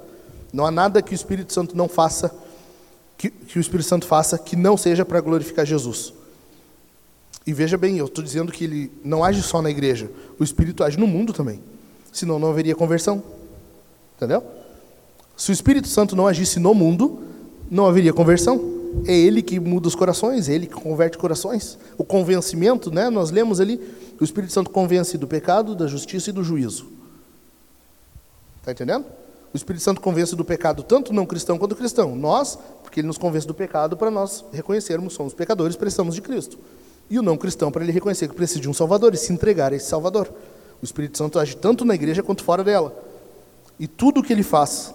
não 0.53 0.67
há 0.67 0.71
nada 0.71 1.03
que 1.03 1.13
o 1.13 1.15
Espírito 1.15 1.53
Santo 1.53 1.77
não 1.77 1.89
faça, 1.89 2.35
que, 3.17 3.31
que 3.31 3.59
o 3.59 3.61
Espírito 3.61 3.89
Santo 3.89 4.07
faça 4.07 4.39
que 4.39 4.57
não 4.57 4.77
seja 4.77 5.05
para 5.05 5.21
glorificar 5.21 5.67
Jesus. 5.67 6.13
E 7.47 7.53
veja 7.53 7.77
bem, 7.77 7.99
eu 7.99 8.07
estou 8.07 8.23
dizendo 8.23 8.53
que 8.53 8.65
ele 8.65 8.93
não 9.05 9.25
age 9.25 9.43
só 9.43 9.61
na 9.63 9.71
igreja, 9.71 10.11
o 10.39 10.45
Espírito 10.45 10.85
age 10.85 10.99
no 10.99 11.07
mundo 11.07 11.33
também. 11.33 11.61
Senão 12.13 12.39
não 12.39 12.51
haveria 12.51 12.75
conversão. 12.75 13.23
Entendeu? 14.17 14.43
Se 15.37 15.51
o 15.51 15.53
Espírito 15.53 15.89
Santo 15.89 16.15
não 16.15 16.27
agisse 16.27 16.59
no 16.59 16.75
mundo, 16.75 17.23
não 17.71 17.87
haveria 17.87 18.13
conversão. 18.13 18.79
É 19.07 19.17
ele 19.17 19.41
que 19.41 19.59
muda 19.59 19.89
os 19.89 19.95
corações, 19.95 20.49
é 20.49 20.55
ele 20.55 20.67
que 20.67 20.75
converte 20.75 21.17
corações. 21.17 21.79
O 21.97 22.05
convencimento, 22.05 22.91
né? 22.91 23.09
Nós 23.09 23.31
lemos 23.31 23.61
ali, 23.61 23.81
o 24.21 24.25
Espírito 24.25 24.53
Santo 24.53 24.71
convence 24.71 25.17
do 25.17 25.27
pecado, 25.27 25.75
da 25.75 25.87
justiça 25.87 26.29
e 26.29 26.33
do 26.33 26.45
juízo. 26.45 26.87
Está 28.59 28.73
entendendo? 28.73 29.07
O 29.53 29.57
Espírito 29.57 29.83
Santo 29.83 30.01
convence 30.01 30.37
do 30.37 30.45
pecado 30.45 30.83
tanto 30.83 31.13
não 31.13 31.27
cristão 31.27 31.59
quanto 31.59 31.75
cristão. 31.75 32.15
Nós, 32.15 32.59
porque 32.83 33.01
ele 33.01 33.07
nos 33.07 33.19
convence 33.19 33.47
do 33.47 33.55
pecado 33.55 33.97
para 33.97 34.11
nós 34.11 34.45
reconhecermos 34.53 35.15
somos 35.15 35.35
pecadores, 35.35 35.75
precisamos 35.75 36.15
de 36.15 36.21
Cristo. 36.21 36.59
E 37.09 37.19
o 37.19 37.23
não 37.23 37.37
cristão 37.37 37.73
para 37.73 37.83
ele 37.83 37.91
reconhecer 37.91 38.29
que 38.29 38.35
precisa 38.35 38.61
de 38.61 38.69
um 38.69 38.75
Salvador 38.75 39.15
e 39.15 39.17
se 39.17 39.33
entregar 39.33 39.73
a 39.73 39.77
esse 39.77 39.87
Salvador. 39.87 40.33
O 40.81 40.85
Espírito 40.85 41.19
Santo 41.19 41.39
age 41.39 41.57
tanto 41.57 41.85
na 41.85 41.95
igreja 41.95 42.23
quanto 42.23 42.45
fora 42.45 42.63
dela. 42.63 42.95
E 43.79 43.89
tudo 43.89 44.21
o 44.21 44.23
que 44.23 44.33
ele 44.33 44.43
faz, 44.43 44.95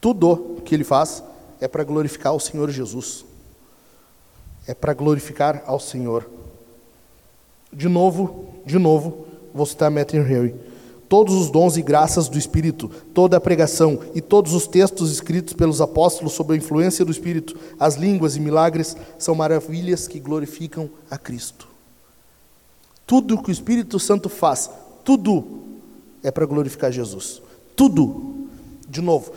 tudo 0.00 0.60
que 0.64 0.74
ele 0.74 0.84
faz, 0.84 1.22
é 1.60 1.68
para 1.68 1.84
glorificar 1.84 2.34
o 2.34 2.40
Senhor 2.40 2.68
Jesus. 2.68 3.24
É 4.66 4.74
para 4.74 4.92
glorificar 4.92 5.62
ao 5.66 5.80
Senhor. 5.80 6.28
De 7.72 7.88
novo, 7.88 8.46
de 8.64 8.78
novo, 8.78 9.26
vou 9.54 9.66
citar 9.66 9.90
Matthew 9.90 10.22
Henry. 10.22 10.54
Todos 11.08 11.34
os 11.34 11.50
dons 11.50 11.76
e 11.76 11.82
graças 11.82 12.28
do 12.28 12.38
Espírito, 12.38 12.88
toda 13.12 13.36
a 13.36 13.40
pregação 13.40 13.98
e 14.14 14.20
todos 14.20 14.54
os 14.54 14.68
textos 14.68 15.10
escritos 15.10 15.54
pelos 15.54 15.80
apóstolos 15.80 16.34
sob 16.34 16.54
a 16.54 16.56
influência 16.56 17.04
do 17.04 17.10
Espírito, 17.10 17.58
as 17.80 17.96
línguas 17.96 18.36
e 18.36 18.40
milagres, 18.40 18.96
são 19.18 19.34
maravilhas 19.34 20.06
que 20.06 20.20
glorificam 20.20 20.88
a 21.10 21.18
Cristo. 21.18 21.66
Tudo 23.04 23.42
que 23.42 23.50
o 23.50 23.52
Espírito 23.52 23.98
Santo 23.98 24.28
faz, 24.28 24.70
tudo 25.04 25.44
é 26.22 26.30
para 26.30 26.46
glorificar 26.46 26.92
Jesus. 26.92 27.42
Tudo. 27.74 28.46
De 28.88 29.00
novo, 29.00 29.32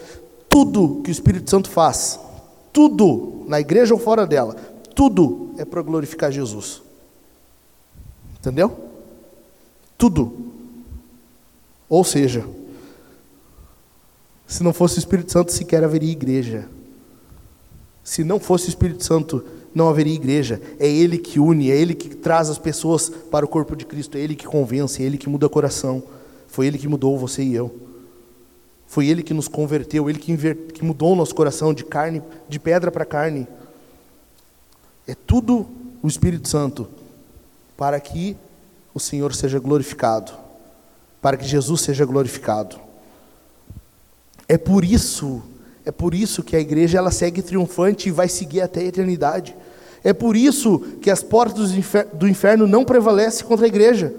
tudo 0.48 1.02
que 1.02 1.10
o 1.10 1.12
Espírito 1.12 1.50
Santo 1.50 1.72
faz, 1.72 2.20
tudo, 2.72 3.46
na 3.48 3.60
igreja 3.60 3.96
ou 3.96 4.00
fora 4.00 4.28
dela, 4.28 4.56
tudo 4.94 5.56
é 5.58 5.66
para 5.66 5.82
glorificar 5.82 6.32
Jesus. 6.32 6.83
Entendeu? 8.44 8.78
Tudo. 9.98 10.52
Ou 11.88 12.04
seja, 12.04 12.46
se 14.46 14.62
não 14.62 14.74
fosse 14.74 14.98
o 14.98 15.00
Espírito 15.00 15.32
Santo, 15.32 15.54
sequer 15.54 15.82
haveria 15.82 16.12
igreja. 16.12 16.68
Se 18.04 18.22
não 18.22 18.42
fosse 18.42 18.68
o 18.68 18.70
Espírito 18.70 19.02
Santo, 19.02 19.46
não 19.74 19.88
haveria 19.88 20.14
igreja. 20.14 20.62
É 20.78 20.86
Ele 20.86 21.18
que 21.18 21.40
une, 21.40 21.72
é 21.72 21.78
Ele 21.78 21.96
que 21.96 22.10
traz 22.10 22.50
as 22.50 22.58
pessoas 22.58 23.08
para 23.08 23.46
o 23.46 23.48
corpo 23.48 23.78
de 23.78 23.86
Cristo, 23.86 24.18
é 24.18 24.20
Ele 24.20 24.36
que 24.36 24.46
convence, 24.46 25.02
é 25.02 25.06
Ele 25.06 25.18
que 25.18 25.30
muda 25.30 25.48
o 25.48 25.50
coração. 25.50 26.04
Foi 26.46 26.68
Ele 26.68 26.78
que 26.78 26.88
mudou 26.90 27.18
você 27.18 27.44
e 27.44 27.56
eu. 27.56 27.74
Foi 28.88 29.08
Ele 29.08 29.24
que 29.24 29.34
nos 29.34 29.48
converteu, 29.48 30.10
Ele 30.10 30.20
que, 30.20 30.36
que 30.54 30.84
mudou 30.84 31.14
o 31.14 31.16
nosso 31.16 31.34
coração 31.34 31.74
de 31.74 31.86
carne, 31.86 32.22
de 32.50 32.60
pedra 32.60 32.92
para 32.92 33.06
carne. 33.06 33.48
É 35.08 35.16
tudo 35.16 35.66
o 36.02 36.08
Espírito 36.10 36.50
Santo 36.50 36.90
para 37.84 38.00
que 38.00 38.38
o 38.94 39.00
Senhor 39.00 39.36
seja 39.36 39.60
glorificado, 39.60 40.32
para 41.22 41.36
que 41.36 41.46
Jesus 41.46 41.82
seja 41.82 42.06
glorificado. 42.06 42.78
É 44.48 44.58
por 44.58 44.86
isso, 44.86 45.44
é 45.84 45.92
por 45.92 46.14
isso 46.14 46.44
que 46.44 46.56
a 46.56 46.62
igreja 46.62 46.98
ela 46.98 47.12
segue 47.12 47.42
triunfante 47.42 48.08
e 48.08 48.12
vai 48.14 48.30
seguir 48.30 48.62
até 48.62 48.80
a 48.80 48.86
eternidade. 48.86 49.54
É 50.02 50.14
por 50.14 50.38
isso 50.38 50.80
que 51.02 51.12
as 51.12 51.22
portas 51.22 51.72
do 52.14 52.26
inferno 52.26 52.66
não 52.66 52.86
prevalecem 52.86 53.46
contra 53.46 53.66
a 53.66 53.68
igreja, 53.68 54.16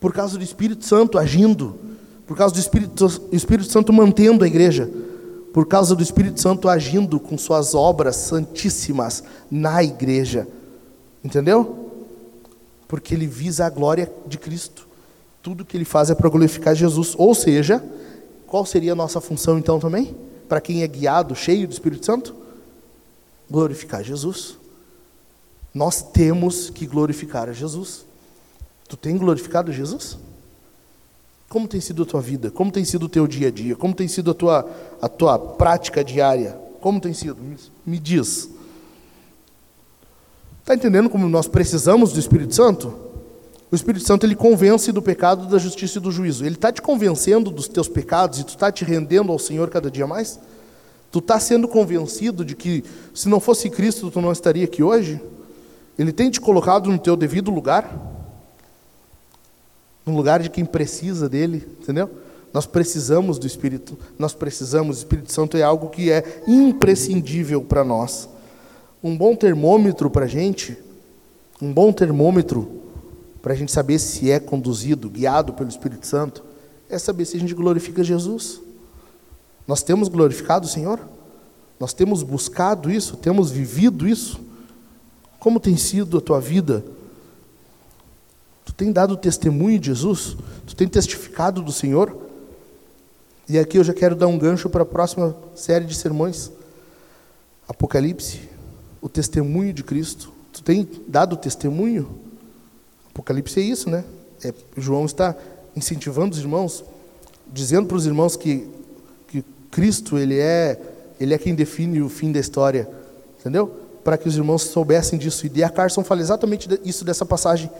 por 0.00 0.14
causa 0.14 0.38
do 0.38 0.42
Espírito 0.42 0.86
Santo 0.86 1.18
agindo 1.18 1.78
por 2.26 2.38
causa 2.38 2.54
do 2.54 2.58
Espírito, 2.58 3.06
Espírito 3.32 3.70
Santo 3.70 3.92
mantendo 3.92 4.44
a 4.44 4.46
igreja, 4.46 4.90
por 5.52 5.66
causa 5.66 5.94
do 5.94 6.02
Espírito 6.02 6.40
Santo 6.40 6.70
agindo 6.70 7.20
com 7.20 7.36
suas 7.36 7.74
obras 7.74 8.16
santíssimas 8.16 9.22
na 9.50 9.84
igreja. 9.84 10.48
Entendeu? 11.22 11.79
Porque 12.90 13.14
ele 13.14 13.28
visa 13.28 13.66
a 13.66 13.70
glória 13.70 14.12
de 14.26 14.36
Cristo. 14.36 14.88
Tudo 15.40 15.64
que 15.64 15.76
ele 15.76 15.84
faz 15.84 16.10
é 16.10 16.14
para 16.16 16.28
glorificar 16.28 16.74
Jesus. 16.74 17.14
Ou 17.16 17.32
seja, 17.36 17.80
qual 18.48 18.66
seria 18.66 18.94
a 18.94 18.96
nossa 18.96 19.20
função 19.20 19.56
então 19.56 19.78
também? 19.78 20.16
Para 20.48 20.60
quem 20.60 20.82
é 20.82 20.88
guiado, 20.88 21.36
cheio 21.36 21.68
do 21.68 21.72
Espírito 21.72 22.04
Santo? 22.04 22.34
Glorificar 23.48 24.02
Jesus. 24.02 24.58
Nós 25.72 26.02
temos 26.02 26.68
que 26.68 26.84
glorificar 26.84 27.48
a 27.48 27.52
Jesus. 27.52 28.04
Tu 28.88 28.96
tem 28.96 29.16
glorificado 29.16 29.72
Jesus? 29.72 30.18
Como 31.48 31.68
tem 31.68 31.80
sido 31.80 32.02
a 32.02 32.06
tua 32.06 32.20
vida? 32.20 32.50
Como 32.50 32.72
tem 32.72 32.84
sido 32.84 33.04
o 33.04 33.08
teu 33.08 33.28
dia 33.28 33.46
a 33.46 33.50
dia? 33.52 33.76
Como 33.76 33.94
tem 33.94 34.08
sido 34.08 34.32
a 34.32 34.34
tua, 34.34 34.68
a 35.00 35.08
tua 35.08 35.38
prática 35.38 36.02
diária? 36.02 36.58
Como 36.80 37.00
tem 37.00 37.14
sido? 37.14 37.38
Me 37.86 38.00
diz. 38.00 38.50
Está 40.70 40.76
entendendo 40.76 41.10
como 41.10 41.28
nós 41.28 41.48
precisamos 41.48 42.12
do 42.12 42.20
Espírito 42.20 42.54
Santo? 42.54 42.94
O 43.72 43.74
Espírito 43.74 44.06
Santo 44.06 44.24
ele 44.24 44.36
convence 44.36 44.92
do 44.92 45.02
pecado, 45.02 45.48
da 45.48 45.58
justiça 45.58 45.98
e 45.98 46.00
do 46.00 46.12
juízo. 46.12 46.46
Ele 46.46 46.54
está 46.54 46.70
te 46.70 46.80
convencendo 46.80 47.50
dos 47.50 47.66
teus 47.66 47.88
pecados 47.88 48.38
e 48.38 48.44
tu 48.44 48.50
está 48.50 48.70
te 48.70 48.84
rendendo 48.84 49.32
ao 49.32 49.38
Senhor 49.40 49.68
cada 49.68 49.90
dia 49.90 50.06
mais? 50.06 50.38
Tu 51.10 51.18
está 51.18 51.40
sendo 51.40 51.66
convencido 51.66 52.44
de 52.44 52.54
que 52.54 52.84
se 53.12 53.28
não 53.28 53.40
fosse 53.40 53.68
Cristo 53.68 54.12
tu 54.12 54.20
não 54.20 54.30
estaria 54.30 54.64
aqui 54.64 54.80
hoje? 54.80 55.20
Ele 55.98 56.12
tem 56.12 56.30
te 56.30 56.40
colocado 56.40 56.88
no 56.88 57.00
teu 57.00 57.16
devido 57.16 57.50
lugar? 57.50 57.90
no 60.06 60.16
lugar 60.16 60.40
de 60.40 60.48
quem 60.50 60.64
precisa 60.64 61.28
dele, 61.28 61.66
entendeu? 61.80 62.08
Nós 62.52 62.64
precisamos 62.64 63.40
do 63.40 63.46
Espírito, 63.46 63.98
nós 64.16 64.34
precisamos, 64.34 64.96
o 64.96 64.98
Espírito 65.00 65.32
Santo 65.32 65.56
é 65.56 65.62
algo 65.62 65.88
que 65.88 66.12
é 66.12 66.42
imprescindível 66.46 67.60
para 67.60 67.82
nós. 67.82 68.28
Um 69.02 69.16
bom 69.16 69.34
termômetro 69.34 70.10
para 70.10 70.26
a 70.26 70.28
gente, 70.28 70.76
um 71.60 71.72
bom 71.72 71.92
termômetro 71.92 72.80
para 73.40 73.54
a 73.54 73.56
gente 73.56 73.72
saber 73.72 73.98
se 73.98 74.30
é 74.30 74.38
conduzido, 74.38 75.08
guiado 75.08 75.54
pelo 75.54 75.68
Espírito 75.68 76.06
Santo, 76.06 76.44
é 76.88 76.98
saber 76.98 77.24
se 77.24 77.36
a 77.36 77.40
gente 77.40 77.54
glorifica 77.54 78.04
Jesus. 78.04 78.60
Nós 79.66 79.82
temos 79.82 80.08
glorificado 80.08 80.66
o 80.66 80.68
Senhor? 80.68 81.00
Nós 81.78 81.94
temos 81.94 82.22
buscado 82.22 82.90
isso? 82.90 83.16
Temos 83.16 83.50
vivido 83.50 84.06
isso? 84.06 84.40
Como 85.38 85.58
tem 85.58 85.76
sido 85.76 86.18
a 86.18 86.20
tua 86.20 86.40
vida? 86.40 86.84
Tu 88.66 88.74
tem 88.74 88.92
dado 88.92 89.16
testemunho 89.16 89.78
de 89.78 89.86
Jesus? 89.86 90.36
Tu 90.66 90.76
tem 90.76 90.86
testificado 90.86 91.62
do 91.62 91.72
Senhor? 91.72 92.14
E 93.48 93.58
aqui 93.58 93.78
eu 93.78 93.84
já 93.84 93.94
quero 93.94 94.14
dar 94.14 94.26
um 94.26 94.38
gancho 94.38 94.68
para 94.68 94.82
a 94.82 94.86
próxima 94.86 95.34
série 95.54 95.86
de 95.86 95.94
sermões. 95.94 96.52
Apocalipse, 97.66 98.49
o 99.00 99.08
testemunho 99.08 99.72
de 99.72 99.82
Cristo. 99.82 100.32
Tu 100.52 100.62
tem 100.62 100.88
dado 101.06 101.36
testemunho? 101.36 102.08
Apocalipse 103.10 103.60
é 103.60 103.62
isso, 103.62 103.88
né? 103.88 104.04
É, 104.44 104.52
João 104.76 105.04
está 105.04 105.36
incentivando 105.76 106.34
os 106.34 106.40
irmãos, 106.40 106.84
dizendo 107.52 107.86
para 107.86 107.96
os 107.96 108.06
irmãos 108.06 108.36
que, 108.36 108.68
que 109.28 109.44
Cristo 109.70 110.18
ele 110.18 110.38
é, 110.38 110.80
ele 111.18 111.34
é 111.34 111.38
quem 111.38 111.54
define 111.54 112.00
o 112.00 112.08
fim 112.08 112.32
da 112.32 112.40
história, 112.40 112.88
entendeu? 113.38 113.68
Para 114.02 114.16
que 114.16 114.28
os 114.28 114.36
irmãos 114.36 114.62
soubessem 114.62 115.18
disso. 115.18 115.46
E 115.46 115.48
D.A. 115.48 115.68
Carson 115.68 116.02
fala 116.02 116.20
exatamente 116.20 116.68
isso 116.84 117.04
dessa 117.04 117.24
passagem. 117.24 117.70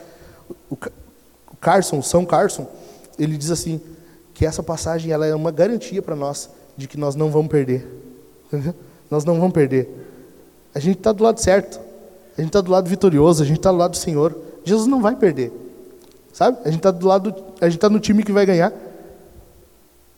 O, 0.71 0.75
o 0.75 1.57
Carson, 1.61 2.03
São 2.03 2.27
Carson, 2.27 2.69
ele 3.19 3.37
diz 3.37 3.51
assim: 3.51 3.81
que 4.41 4.47
essa 4.47 4.63
passagem 4.63 5.13
ela 5.13 5.27
é 5.27 5.35
uma 5.35 5.51
garantia 5.51 6.01
para 6.01 6.17
nós 6.17 6.49
de 6.77 6.89
que 6.89 6.97
nós 6.97 7.15
não 7.15 7.31
vamos 7.31 7.51
perder. 7.51 7.87
nós 9.11 9.25
não 9.25 9.39
vamos 9.39 9.53
perder. 9.53 9.89
A 10.75 10.79
gente 10.79 10.99
está 10.99 11.13
do 11.13 11.25
lado 11.25 11.41
certo. 11.41 11.81
A 12.37 12.41
gente 12.41 12.51
está 12.51 12.61
do 12.61 12.71
lado 12.71 12.89
vitorioso. 12.89 13.43
A 13.43 13.47
gente 13.47 13.59
está 13.59 13.71
do 13.71 13.79
lado 13.79 13.93
do 13.93 13.97
Senhor. 13.97 14.37
Jesus 14.65 14.87
não 14.87 15.01
vai 15.01 15.17
perder. 15.17 15.53
Sabe? 16.33 16.59
A 16.65 16.71
gente 16.71 16.79
está 16.79 16.91
do 16.91 17.07
lado, 17.07 17.35
a 17.61 17.67
gente 17.67 17.77
está 17.77 17.89
no 17.89 17.99
time 17.99 18.23
que 18.23 18.33
vai 18.33 18.47
ganhar. 18.47 18.73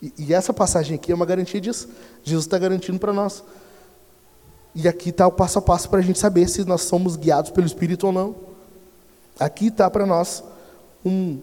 E, 0.01 0.13
e 0.17 0.33
essa 0.33 0.53
passagem 0.53 0.95
aqui 0.95 1.11
é 1.11 1.15
uma 1.15 1.25
garantia 1.25 1.59
disso. 1.59 1.89
Jesus 2.23 2.45
está 2.45 2.57
garantindo 2.57 2.99
para 2.99 3.13
nós. 3.13 3.43
E 4.75 4.87
aqui 4.87 5.09
está 5.09 5.27
o 5.27 5.31
passo 5.31 5.59
a 5.59 5.61
passo 5.61 5.89
para 5.89 5.99
a 5.99 6.01
gente 6.01 6.17
saber 6.19 6.47
se 6.47 6.65
nós 6.65 6.81
somos 6.81 7.15
guiados 7.15 7.51
pelo 7.51 7.65
Espírito 7.65 8.07
ou 8.07 8.13
não. 8.13 8.35
Aqui 9.39 9.67
está 9.67 9.89
para 9.89 10.05
nós 10.05 10.43
um, 11.05 11.39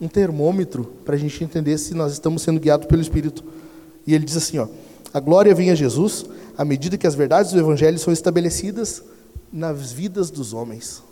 um 0.00 0.08
termômetro 0.08 0.84
para 1.04 1.14
a 1.14 1.18
gente 1.18 1.42
entender 1.42 1.78
se 1.78 1.94
nós 1.94 2.12
estamos 2.12 2.42
sendo 2.42 2.60
guiados 2.60 2.86
pelo 2.86 3.00
Espírito. 3.00 3.44
E 4.06 4.14
ele 4.14 4.24
diz 4.24 4.36
assim: 4.36 4.58
ó, 4.58 4.66
a 5.12 5.20
glória 5.20 5.54
vem 5.54 5.70
a 5.70 5.74
Jesus 5.74 6.26
à 6.56 6.64
medida 6.64 6.98
que 6.98 7.06
as 7.06 7.14
verdades 7.14 7.52
do 7.52 7.58
Evangelho 7.58 7.98
são 7.98 8.12
estabelecidas 8.12 9.02
nas 9.52 9.92
vidas 9.92 10.30
dos 10.30 10.52
homens. 10.52 11.02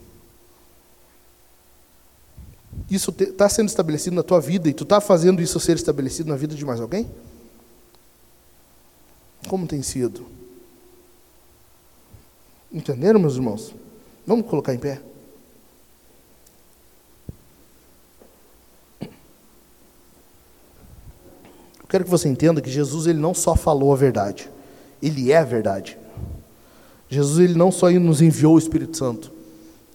Isso 2.90 3.14
está 3.18 3.48
sendo 3.48 3.68
estabelecido 3.68 4.16
na 4.16 4.22
tua 4.22 4.40
vida 4.40 4.68
e 4.68 4.74
tu 4.74 4.84
está 4.84 5.00
fazendo 5.00 5.42
isso 5.42 5.58
ser 5.60 5.76
estabelecido 5.76 6.28
na 6.28 6.36
vida 6.36 6.54
de 6.54 6.64
mais 6.64 6.80
alguém? 6.80 7.10
Como 9.48 9.66
tem 9.66 9.82
sido? 9.82 10.26
Entenderam, 12.72 13.18
meus 13.18 13.34
irmãos? 13.34 13.74
Vamos 14.26 14.46
colocar 14.46 14.74
em 14.74 14.78
pé. 14.78 15.00
quero 21.90 22.04
que 22.04 22.10
você 22.10 22.28
entenda 22.28 22.60
que 22.60 22.70
Jesus 22.70 23.06
ele 23.06 23.18
não 23.18 23.34
só 23.34 23.56
falou 23.56 23.92
a 23.92 23.96
verdade, 23.96 24.48
ele 25.02 25.32
é 25.32 25.38
a 25.38 25.44
verdade. 25.44 25.98
Jesus 27.08 27.38
ele 27.38 27.58
não 27.58 27.72
só 27.72 27.90
nos 27.90 28.20
enviou 28.22 28.54
o 28.54 28.58
Espírito 28.58 28.96
Santo, 28.96 29.32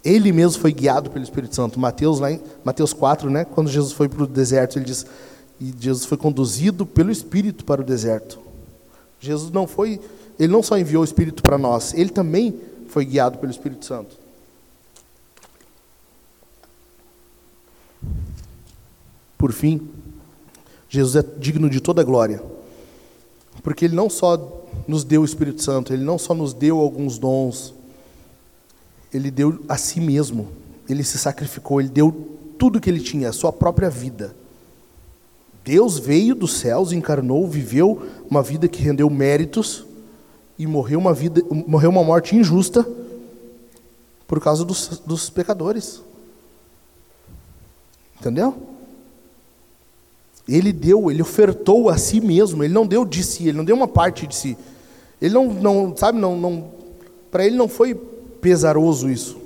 ele 0.03 0.31
mesmo 0.31 0.61
foi 0.61 0.71
guiado 0.71 1.09
pelo 1.09 1.23
Espírito 1.23 1.55
Santo. 1.55 1.79
Mateus 1.79 2.19
lá 2.19 2.31
em 2.31 2.41
Mateus 2.63 2.93
4, 2.93 3.29
né, 3.29 3.45
quando 3.45 3.69
Jesus 3.69 3.93
foi 3.93 4.07
para 4.07 4.23
o 4.23 4.27
deserto, 4.27 4.77
ele 4.77 4.85
diz 4.85 5.05
e 5.59 5.73
Jesus 5.79 6.05
foi 6.05 6.17
conduzido 6.17 6.85
pelo 6.85 7.11
Espírito 7.11 7.63
para 7.63 7.81
o 7.81 7.83
deserto. 7.83 8.39
Jesus 9.19 9.51
não 9.51 9.65
foi, 9.65 9.99
ele 10.37 10.51
não 10.51 10.61
só 10.61 10.77
enviou 10.77 11.01
o 11.01 11.05
Espírito 11.05 11.41
para 11.41 11.57
nós, 11.57 11.93
ele 11.93 12.09
também 12.09 12.59
foi 12.89 13.05
guiado 13.05 13.37
pelo 13.37 13.51
Espírito 13.51 13.85
Santo. 13.85 14.17
Por 19.37 19.51
fim, 19.51 19.87
Jesus 20.89 21.23
é 21.23 21.27
digno 21.39 21.69
de 21.69 21.79
toda 21.79 22.03
glória. 22.03 22.41
Porque 23.61 23.85
Ele 23.85 23.95
não 23.95 24.09
só 24.09 24.64
nos 24.87 25.03
deu 25.03 25.21
o 25.21 25.25
Espírito 25.25 25.61
Santo, 25.61 25.93
Ele 25.93 26.03
não 26.03 26.17
só 26.17 26.33
nos 26.33 26.53
deu 26.53 26.79
alguns 26.79 27.17
dons, 27.17 27.73
Ele 29.13 29.31
deu 29.31 29.63
a 29.67 29.77
si 29.77 29.99
mesmo, 29.99 30.49
Ele 30.87 31.03
se 31.03 31.17
sacrificou, 31.17 31.79
Ele 31.79 31.89
deu 31.89 32.11
tudo 32.57 32.79
que 32.79 32.89
Ele 32.89 32.99
tinha, 32.99 33.29
a 33.29 33.33
sua 33.33 33.51
própria 33.51 33.89
vida. 33.89 34.35
Deus 35.63 35.97
veio 35.97 36.35
dos 36.35 36.53
céus, 36.53 36.91
encarnou, 36.91 37.47
viveu 37.47 38.07
uma 38.29 38.43
vida 38.43 38.67
que 38.67 38.81
rendeu 38.81 39.09
méritos 39.09 39.83
e 40.59 40.67
morreu 40.67 40.99
uma 40.99 41.13
vida, 41.13 41.41
morreu 41.67 41.89
uma 41.89 42.03
morte 42.03 42.35
injusta 42.35 42.87
por 44.27 44.39
causa 44.39 44.63
dos, 44.63 45.01
dos 45.05 45.29
pecadores. 45.29 46.01
Entendeu? 48.19 48.74
Ele 50.47 50.71
deu, 50.71 51.09
ele 51.09 51.21
ofertou 51.21 51.89
a 51.89 51.97
si 51.97 52.21
mesmo, 52.21 52.63
ele 52.63 52.73
não 52.73 52.85
deu 52.85 53.03
de 53.03 53.23
si, 53.23 53.47
ele 53.47 53.57
não 53.57 53.65
deu 53.65 53.75
uma 53.75 53.87
parte 53.87 54.27
de 54.27 54.35
si. 54.35 54.57
Ele 55.21 55.33
não, 55.33 55.51
não 55.51 55.97
sabe, 55.97 56.19
não, 56.19 56.37
não 56.37 56.71
para 57.31 57.45
ele 57.45 57.55
não 57.55 57.67
foi 57.67 57.93
pesaroso 57.93 59.09
isso. 59.09 59.37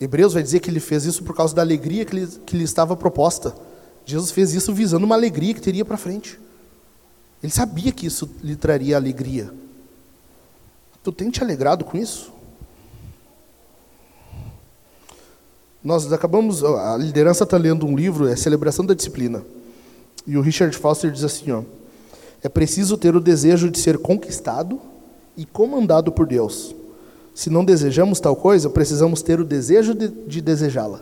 Hebreus 0.00 0.34
vai 0.34 0.42
dizer 0.42 0.58
que 0.58 0.68
ele 0.68 0.80
fez 0.80 1.04
isso 1.04 1.22
por 1.22 1.36
causa 1.36 1.54
da 1.54 1.62
alegria 1.62 2.04
que 2.04 2.16
lhe, 2.16 2.26
que 2.26 2.56
lhe 2.56 2.64
estava 2.64 2.96
proposta. 2.96 3.54
Jesus 4.04 4.32
fez 4.32 4.52
isso 4.52 4.74
visando 4.74 5.06
uma 5.06 5.14
alegria 5.14 5.54
que 5.54 5.60
teria 5.60 5.84
para 5.84 5.96
frente. 5.96 6.40
Ele 7.42 7.52
sabia 7.52 7.92
que 7.92 8.06
isso 8.06 8.28
lhe 8.42 8.56
traria 8.56 8.96
alegria. 8.96 9.52
Tu 11.04 11.12
tem 11.12 11.30
te 11.30 11.42
alegrado 11.42 11.84
com 11.84 11.96
isso? 11.96 12.32
Nós 15.84 16.12
acabamos, 16.12 16.64
a 16.64 16.96
liderança 16.96 17.44
está 17.44 17.56
lendo 17.56 17.86
um 17.86 17.96
livro, 17.96 18.28
é 18.28 18.36
Celebração 18.36 18.86
da 18.86 18.94
Disciplina. 18.94 19.44
E 20.26 20.36
o 20.36 20.40
Richard 20.40 20.76
Foster 20.76 21.10
diz 21.10 21.24
assim: 21.24 21.50
ó, 21.50 21.62
é 22.42 22.48
preciso 22.48 22.96
ter 22.96 23.14
o 23.14 23.20
desejo 23.20 23.70
de 23.70 23.78
ser 23.78 23.98
conquistado 23.98 24.80
e 25.36 25.44
comandado 25.44 26.10
por 26.12 26.26
Deus. 26.26 26.74
Se 27.34 27.48
não 27.48 27.64
desejamos 27.64 28.20
tal 28.20 28.36
coisa, 28.36 28.68
precisamos 28.68 29.22
ter 29.22 29.40
o 29.40 29.44
desejo 29.44 29.94
de, 29.94 30.08
de 30.08 30.40
desejá-la. 30.40 31.00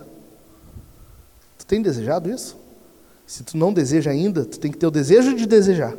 Tu 1.59 1.67
tem 1.67 1.83
desejado 1.83 2.31
isso? 2.31 2.57
Se 3.27 3.43
tu 3.43 3.57
não 3.57 3.73
deseja 3.73 4.11
ainda, 4.11 4.45
tu 4.45 4.59
tem 4.59 4.71
que 4.71 4.79
ter 4.79 4.87
o 4.87 4.91
desejo 4.91 5.35
de 5.35 5.47
desejar. 5.47 5.97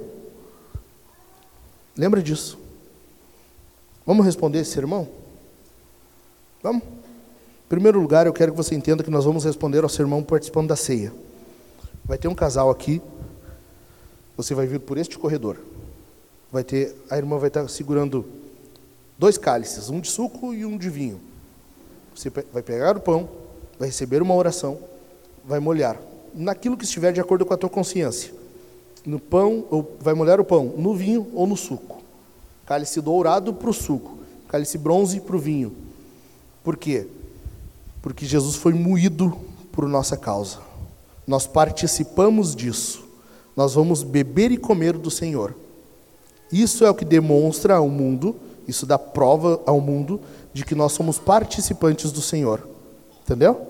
Lembra 1.97 2.21
disso. 2.21 2.57
Vamos 4.05 4.25
responder 4.25 4.59
esse 4.59 4.71
sermão? 4.71 5.07
Vamos? 6.63 6.83
Em 6.83 7.69
primeiro 7.69 7.99
lugar, 7.99 8.25
eu 8.25 8.33
quero 8.33 8.51
que 8.51 8.57
você 8.57 8.75
entenda 8.75 9.03
que 9.03 9.09
nós 9.09 9.25
vamos 9.25 9.45
responder 9.45 9.83
ao 9.83 9.89
sermão 9.89 10.23
participando 10.23 10.69
da 10.69 10.75
ceia. 10.75 11.13
Vai 12.05 12.17
ter 12.17 12.27
um 12.27 12.35
casal 12.35 12.69
aqui. 12.69 13.01
Você 14.37 14.53
vai 14.53 14.65
vir 14.65 14.79
por 14.79 14.97
este 14.97 15.17
corredor. 15.17 15.57
Vai 16.51 16.63
ter, 16.63 16.95
a 17.09 17.17
irmã 17.17 17.37
vai 17.37 17.47
estar 17.47 17.67
segurando 17.69 18.25
dois 19.17 19.37
cálices, 19.37 19.89
um 19.89 19.99
de 19.99 20.09
suco 20.09 20.53
e 20.53 20.65
um 20.65 20.77
de 20.77 20.89
vinho. 20.89 21.21
Você 22.15 22.29
vai 22.29 22.61
pegar 22.61 22.97
o 22.97 23.01
pão, 23.01 23.29
vai 23.79 23.87
receber 23.87 24.21
uma 24.21 24.35
oração, 24.35 24.79
vai 25.45 25.59
molhar 25.59 25.97
naquilo 26.33 26.75
que 26.75 26.83
estiver 26.83 27.13
de 27.13 27.21
acordo 27.21 27.45
com 27.45 27.53
a 27.53 27.57
tua 27.57 27.69
consciência. 27.69 28.33
No 29.05 29.19
pão, 29.19 29.65
ou 29.69 29.97
vai 29.99 30.13
molhar 30.13 30.39
o 30.39 30.45
pão 30.45 30.73
no 30.77 30.95
vinho 30.95 31.27
ou 31.33 31.47
no 31.47 31.55
suco. 31.55 32.01
Cálice 32.65 33.01
dourado 33.01 33.53
para 33.53 33.69
o 33.69 33.73
suco, 33.73 34.17
cálice 34.47 34.77
bronze 34.77 35.19
para 35.19 35.35
o 35.35 35.39
vinho. 35.39 35.75
Por 36.63 36.77
quê? 36.77 37.07
Porque 38.01 38.25
Jesus 38.25 38.55
foi 38.55 38.73
moído 38.73 39.37
por 39.71 39.87
nossa 39.87 40.17
causa. 40.17 40.59
Nós 41.31 41.47
participamos 41.47 42.53
disso. 42.53 43.05
Nós 43.55 43.75
vamos 43.75 44.03
beber 44.03 44.51
e 44.51 44.57
comer 44.57 44.97
do 44.97 45.09
Senhor. 45.09 45.55
Isso 46.51 46.83
é 46.83 46.89
o 46.89 46.93
que 46.93 47.05
demonstra 47.05 47.77
ao 47.77 47.87
mundo, 47.87 48.35
isso 48.67 48.85
dá 48.85 48.99
prova 48.99 49.61
ao 49.65 49.79
mundo 49.79 50.19
de 50.51 50.65
que 50.65 50.75
nós 50.75 50.91
somos 50.91 51.17
participantes 51.17 52.11
do 52.11 52.21
Senhor. 52.21 52.67
Entendeu? 53.23 53.65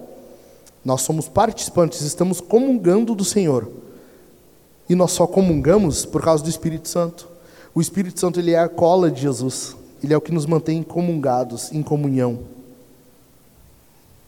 Nós 0.84 1.01
somos 1.01 1.30
participantes, 1.30 2.01
estamos 2.01 2.41
comungando 2.41 3.14
do 3.14 3.24
Senhor. 3.24 3.70
E 4.89 4.95
nós 4.95 5.12
só 5.12 5.28
comungamos 5.28 6.03
por 6.03 6.24
causa 6.24 6.43
do 6.43 6.49
Espírito 6.49 6.89
Santo. 6.89 7.30
O 7.76 7.80
Espírito 7.80 8.20
Santo 8.20 8.39
ele 8.39 8.53
é 8.53 8.59
a 8.59 8.68
cola 8.68 9.12
de 9.12 9.22
Jesus. 9.22 9.76
Ele 10.03 10.16
é 10.16 10.18
o 10.18 10.22
que 10.22 10.32
nos 10.32 10.47
mantém 10.47 10.82
comungados, 10.82 11.72
em 11.72 11.84
comunhão. 11.84 12.39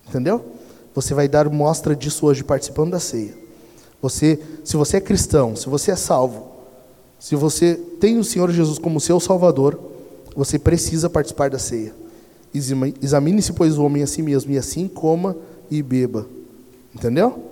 Entendeu? 0.07 0.52
Você 0.93 1.13
vai 1.13 1.27
dar 1.27 1.49
mostra 1.49 1.95
disso 1.95 2.25
hoje 2.25 2.43
participando 2.43 2.91
da 2.91 2.99
ceia. 2.99 3.33
Você, 4.01 4.39
se 4.63 4.75
você 4.75 4.97
é 4.97 5.01
cristão, 5.01 5.55
se 5.55 5.67
você 5.67 5.91
é 5.91 5.95
salvo, 5.95 6.51
se 7.19 7.35
você 7.35 7.75
tem 7.99 8.17
o 8.17 8.23
Senhor 8.23 8.51
Jesus 8.51 8.77
como 8.77 8.99
seu 8.99 9.19
Salvador, 9.19 9.79
você 10.35 10.59
precisa 10.59 11.09
participar 11.09 11.49
da 11.49 11.57
ceia. 11.57 11.93
Examine-se, 12.53 13.53
pois, 13.53 13.77
o 13.77 13.83
homem 13.83 14.03
a 14.03 14.07
si 14.07 14.21
mesmo, 14.21 14.51
e 14.51 14.57
assim 14.57 14.87
coma 14.87 15.35
e 15.71 15.81
beba. 15.81 16.27
Entendeu? 16.93 17.43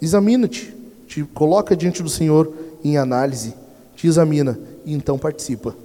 Examina-te, 0.00 0.74
te 1.06 1.22
coloca 1.24 1.76
diante 1.76 2.02
do 2.02 2.08
Senhor 2.08 2.52
em 2.82 2.96
análise, 2.96 3.54
te 3.94 4.06
examina 4.06 4.58
e 4.84 4.94
então 4.94 5.18
participa. 5.18 5.76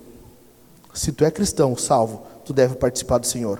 Se 0.94 1.12
tu 1.12 1.26
é 1.26 1.32
cristão, 1.32 1.76
salvo, 1.76 2.24
tu 2.46 2.54
deve 2.54 2.76
participar 2.76 3.18
do 3.18 3.28
Senhor. 3.28 3.60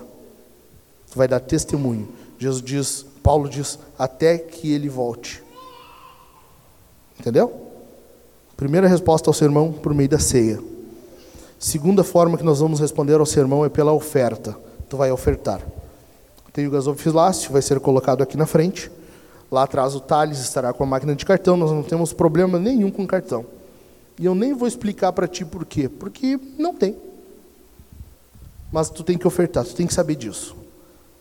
Tu 1.12 1.18
vai 1.18 1.28
dar 1.28 1.40
testemunho. 1.40 2.08
Jesus 2.40 2.64
diz, 2.64 3.06
Paulo 3.24 3.50
diz, 3.50 3.80
até 3.98 4.38
que 4.38 4.72
ele 4.72 4.90
volte. 4.90 5.42
Entendeu? 7.18 7.72
Primeira 8.58 8.88
resposta 8.88 9.30
ao 9.30 9.34
sermão 9.34 9.72
por 9.72 9.94
meio 9.94 10.10
da 10.10 10.20
ceia. 10.20 10.62
Segunda 11.58 12.04
forma 12.04 12.38
que 12.38 12.44
nós 12.44 12.60
vamos 12.60 12.82
responder 12.82 13.20
ao 13.20 13.26
sermão 13.26 13.64
é 13.64 13.70
pela 13.70 13.94
oferta. 13.94 14.56
Tu 14.90 14.98
vai 14.98 15.10
ofertar. 15.10 15.62
Tem 16.52 16.68
o 16.68 16.72
gasofilácio, 16.72 17.52
vai 17.52 17.62
ser 17.62 17.80
colocado 17.80 18.22
aqui 18.22 18.36
na 18.36 18.46
frente. 18.46 18.92
Lá 19.50 19.64
atrás 19.64 19.96
o 19.96 20.02
Thales 20.02 20.40
estará 20.40 20.74
com 20.74 20.84
a 20.84 20.88
máquina 20.88 21.16
de 21.16 21.26
cartão, 21.26 21.56
nós 21.56 21.72
não 21.72 21.82
temos 21.82 22.12
problema 22.12 22.60
nenhum 22.60 22.92
com 22.92 23.08
cartão. 23.08 23.46
E 24.20 24.26
eu 24.26 24.36
nem 24.36 24.54
vou 24.54 24.68
explicar 24.68 25.14
para 25.14 25.28
ti 25.28 25.46
por 25.46 25.66
quê, 25.66 25.88
porque 25.88 26.40
não 26.58 26.76
tem. 26.76 26.98
Mas 28.72 28.90
tu 28.90 29.04
tem 29.04 29.18
que 29.18 29.28
ofertar, 29.28 29.64
tu 29.64 29.74
tem 29.74 29.88
que 29.88 29.94
saber 29.94 30.16
disso. 30.16 30.63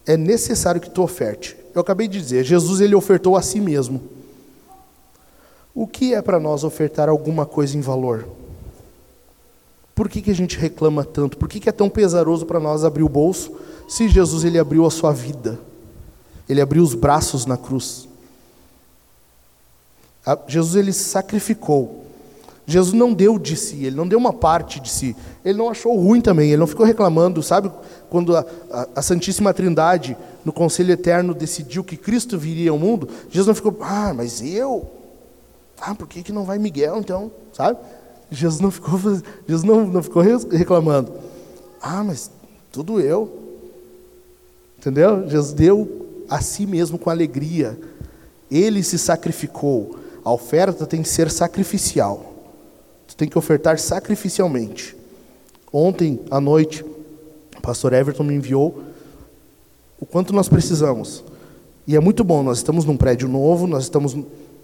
É 0.07 0.17
necessário 0.17 0.81
que 0.81 0.91
tu 0.91 1.03
oferte. 1.03 1.57
Eu 1.75 1.81
acabei 1.81 2.09
de 2.09 2.21
dizer, 2.21 2.45
Jesus 2.45 2.81
ele 2.81 2.95
ofertou 2.95 3.37
a 3.37 3.43
si 3.43 3.61
mesmo. 3.61 4.03
O 5.75 5.87
que 5.87 6.15
é 6.15 6.21
para 6.21 6.39
nós 6.39 6.65
ofertar 6.65 7.09
alguma 7.09 7.47
coisa 7.47 7.77
em 7.77 7.81
valor? 7.81 8.29
Por 9.95 10.09
que, 10.09 10.21
que 10.21 10.31
a 10.31 10.35
gente 10.35 10.59
reclama 10.59 11.05
tanto? 11.05 11.37
Por 11.37 11.49
que, 11.49 11.61
que 11.61 11.69
é 11.69 11.73
tão 11.73 11.89
pesaroso 11.89 12.45
para 12.45 12.61
nós 12.61 12.85
abrir 12.85 13.03
o 13.03 13.09
bolso 13.09 13.53
se 13.89 14.09
Jesus 14.09 14.45
ele 14.45 14.59
abriu 14.59 14.87
a 14.87 14.91
sua 14.91 15.13
vida? 15.13 15.59
Ele 16.49 16.61
abriu 16.61 16.83
os 16.83 16.95
braços 16.95 17.47
na 17.47 17.57
cruz. 17.57 18.09
Jesus 20.47 20.77
ele 20.77 20.93
sacrificou. 20.93 22.02
Jesus 22.73 22.95
não 22.95 23.13
deu 23.13 23.39
de 23.39 23.57
si, 23.57 23.85
ele 23.85 23.97
não 23.97 24.09
deu 24.09 24.19
uma 24.19 24.33
parte 24.33 24.81
de 24.81 24.89
si. 24.89 25.15
Ele 25.45 25.59
não 25.59 25.69
achou 25.69 25.95
ruim 25.97 26.21
também, 26.21 26.49
ele 26.51 26.57
não 26.57 26.67
ficou 26.67 26.87
reclamando, 26.87 27.43
sabe? 27.43 27.71
Quando 28.09 28.37
a, 28.37 28.47
a, 28.71 28.89
a 28.97 29.03
Santíssima 29.03 29.53
Trindade, 29.53 30.17
no 30.45 30.53
Conselho 30.53 30.93
Eterno, 30.93 31.35
decidiu 31.35 31.85
que 31.85 31.97
Cristo 31.97 32.39
viria 32.39 32.71
ao 32.71 32.79
mundo, 32.79 33.09
Jesus 33.29 33.47
não 33.47 33.55
ficou, 33.55 33.77
ah, 33.83 34.13
mas 34.15 34.41
eu? 34.41 34.91
Ah, 35.81 35.95
por 35.95 36.09
que, 36.09 36.23
que 36.23 36.33
não 36.33 36.45
vai 36.45 36.59
Miguel 36.59 36.99
então? 36.99 37.31
Sabe? 37.53 37.79
Jesus 38.31 38.61
não 38.61 38.71
ficou, 38.71 38.99
Jesus 39.47 39.65
não, 39.65 39.87
não 39.87 40.03
ficou 40.03 40.23
reclamando. 40.23 41.13
Ah, 41.81 42.03
mas 42.03 42.31
tudo 42.71 43.01
eu. 43.01 43.41
Entendeu? 44.79 45.29
Jesus 45.29 45.53
deu 45.53 46.25
a 46.31 46.41
si 46.41 46.67
mesmo 46.67 46.99
com 46.99 47.11
alegria. 47.11 47.79
Ele 48.51 48.83
se 48.83 48.99
sacrificou. 48.99 49.97
A 50.25 50.33
oferta 50.33 50.87
tem 50.87 51.03
que 51.03 51.09
ser 51.09 51.31
sacrificial. 51.31 52.32
Tu 53.13 53.17
tem 53.17 53.29
que 53.29 53.37
ofertar 53.37 53.79
sacrificialmente. 53.79 54.97
Ontem 55.71 56.19
à 56.31 56.41
noite, 56.41 56.83
o 56.83 57.61
pastor 57.61 57.93
Everton 57.93 58.25
me 58.25 58.35
enviou 58.35 58.83
o 60.01 60.07
quanto 60.07 60.33
nós 60.33 60.49
precisamos. 60.49 61.23
E 61.87 61.95
é 61.95 62.01
muito 62.01 62.25
bom, 62.25 62.43
nós 62.43 62.57
estamos 62.57 62.87
num 62.87 62.97
prédio 62.97 63.29
novo, 63.29 63.67
nós 63.67 63.83
estamos 63.83 64.17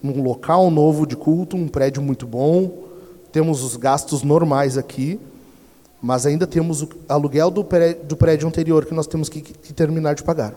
num 0.02 0.22
local 0.22 0.70
novo 0.70 1.06
de 1.06 1.14
culto, 1.14 1.58
um 1.58 1.68
prédio 1.68 2.00
muito 2.00 2.26
bom, 2.26 2.84
temos 3.30 3.62
os 3.62 3.76
gastos 3.76 4.22
normais 4.22 4.78
aqui, 4.78 5.20
mas 6.00 6.24
ainda 6.24 6.46
temos 6.46 6.80
o 6.80 6.88
aluguel 7.06 7.50
do 7.50 7.62
prédio, 7.62 8.02
do 8.04 8.16
prédio 8.16 8.48
anterior 8.48 8.86
que 8.86 8.94
nós 8.94 9.06
temos 9.06 9.28
que, 9.28 9.42
que 9.42 9.74
terminar 9.74 10.14
de 10.14 10.22
pagar. 10.22 10.54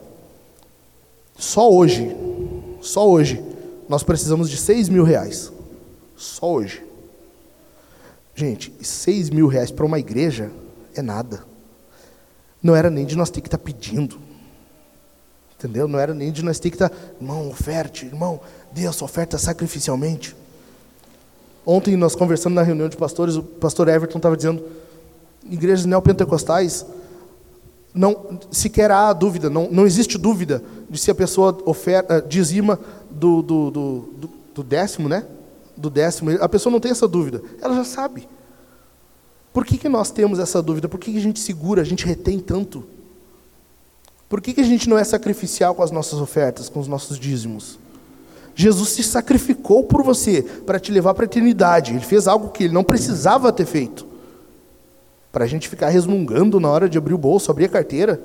Só 1.38 1.70
hoje, 1.70 2.16
só 2.80 3.10
hoje, 3.10 3.44
nós 3.89 4.02
precisamos 4.02 4.50
de 4.50 4.56
6 4.56 4.88
mil 4.88 5.04
reais. 5.04 5.52
Só 6.16 6.54
hoje. 6.54 6.89
Gente, 8.36 8.73
6 8.82 9.29
mil 9.29 9.47
reais 9.47 9.71
para 9.71 9.86
uma 9.86 9.99
igreja 9.99 10.51
é 10.95 11.01
nada. 11.01 11.43
Não 12.61 12.75
era 12.75 12.89
nem 12.89 13.05
de 13.05 13.15
nós 13.15 13.29
ter 13.29 13.41
que 13.41 13.47
estar 13.47 13.57
tá 13.57 13.63
pedindo. 13.63 14.19
Entendeu? 15.57 15.88
Não 15.88 15.99
era 15.99 16.13
nem 16.13 16.32
de 16.32 16.43
nós 16.43 16.59
ter 16.59 16.69
que 16.69 16.75
estar, 16.75 16.89
tá, 16.89 16.95
irmão, 17.19 17.49
oferte, 17.49 18.05
irmão, 18.05 18.39
dê 18.71 18.88
a 18.88 18.91
sua 18.91 19.05
oferta 19.05 19.38
sacrificialmente. 19.38 20.36
Ontem 21.65 21.95
nós 21.95 22.15
conversando 22.15 22.55
na 22.55 22.63
reunião 22.63 22.89
de 22.89 22.97
pastores, 22.97 23.36
o 23.36 23.43
pastor 23.43 23.88
Everton 23.88 24.17
estava 24.17 24.36
dizendo, 24.36 24.65
igrejas 25.49 25.86
neopentecostais, 25.86 26.86
não, 27.93 28.39
sequer 28.49 28.89
há 28.89 29.11
dúvida, 29.13 29.49
não, 29.49 29.69
não 29.69 29.86
existe 29.86 30.17
dúvida 30.17 30.63
de 30.89 30.97
se 30.97 31.11
a 31.11 31.15
pessoa 31.15 31.57
oferta, 31.65 32.15
eh, 32.15 32.21
dizima 32.21 32.79
do, 33.09 33.41
do, 33.41 33.71
do, 33.71 33.99
do, 34.17 34.29
do 34.55 34.63
décimo, 34.63 35.09
né? 35.09 35.25
Do 35.76 35.89
décimo, 35.89 36.32
a 36.39 36.49
pessoa 36.49 36.72
não 36.72 36.80
tem 36.80 36.91
essa 36.91 37.07
dúvida, 37.07 37.41
ela 37.61 37.76
já 37.76 37.84
sabe. 37.84 38.28
Por 39.53 39.65
que, 39.65 39.78
que 39.78 39.89
nós 39.89 40.11
temos 40.11 40.39
essa 40.39 40.61
dúvida? 40.61 40.88
Por 40.88 40.99
que, 40.99 41.11
que 41.11 41.17
a 41.17 41.22
gente 41.22 41.39
segura, 41.39 41.82
a 41.82 41.86
gente 41.86 42.05
retém 42.05 42.39
tanto? 42.39 42.84
Por 44.30 44.39
que, 44.39 44.53
que 44.53 44.61
a 44.61 44.65
gente 44.65 44.89
não 44.89 44.97
é 44.97 45.03
sacrificial 45.03 45.76
com 45.76 45.84
as 45.84 45.91
nossas 45.91 46.19
ofertas, 46.19 46.69
com 46.69 46.80
os 46.80 46.88
nossos 46.88 47.19
dízimos? 47.19 47.78
Jesus 48.55 48.89
se 48.89 49.03
sacrificou 49.03 49.84
por 49.84 50.03
você 50.03 50.41
para 50.41 50.80
te 50.80 50.91
levar 50.91 51.13
para 51.13 51.26
a 51.26 51.26
eternidade. 51.26 51.91
Ele 51.91 51.99
fez 51.99 52.28
algo 52.28 52.49
que 52.49 52.65
ele 52.65 52.74
não 52.74 52.84
precisava 52.84 53.51
ter 53.51 53.65
feito. 53.65 54.05
Para 55.32 55.45
a 55.45 55.47
gente 55.47 55.67
ficar 55.67 55.89
resmungando 55.89 56.59
na 56.59 56.69
hora 56.69 56.88
de 56.88 56.97
abrir 56.97 57.13
o 57.13 57.17
bolso, 57.17 57.51
abrir 57.51 57.65
a 57.65 57.69
carteira 57.69 58.22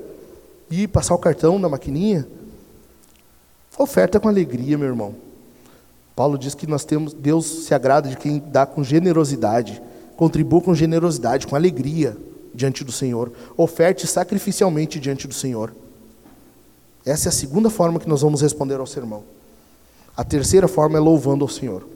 e 0.69 0.87
passar 0.87 1.15
o 1.15 1.19
cartão 1.19 1.57
na 1.59 1.67
maquininha. 1.67 2.27
Oferta 3.77 4.19
com 4.19 4.27
alegria, 4.27 4.77
meu 4.77 4.87
irmão. 4.87 5.26
Paulo 6.17 6.35
diz 6.35 6.55
que 6.55 6.65
nós 6.65 6.83
temos, 6.83 7.13
Deus 7.13 7.45
se 7.45 7.75
agrada 7.75 8.09
de 8.09 8.17
quem 8.17 8.39
dá 8.39 8.65
com 8.65 8.83
generosidade, 8.83 9.79
contribua 10.15 10.59
com 10.59 10.73
generosidade, 10.73 11.45
com 11.45 11.55
alegria 11.55 12.17
diante 12.55 12.83
do 12.83 12.91
Senhor. 12.91 13.31
Oferte 13.55 14.07
sacrificialmente 14.07 14.99
diante 14.99 15.27
do 15.27 15.33
Senhor. 15.35 15.71
Essa 17.05 17.27
é 17.27 17.29
a 17.29 17.31
segunda 17.31 17.69
forma 17.69 17.99
que 17.99 18.09
nós 18.09 18.21
vamos 18.21 18.41
responder 18.41 18.79
ao 18.79 18.87
sermão. 18.87 19.25
A 20.17 20.23
terceira 20.23 20.67
forma 20.67 20.97
é 20.97 20.99
louvando 20.99 21.45
ao 21.45 21.49
Senhor. 21.49 21.87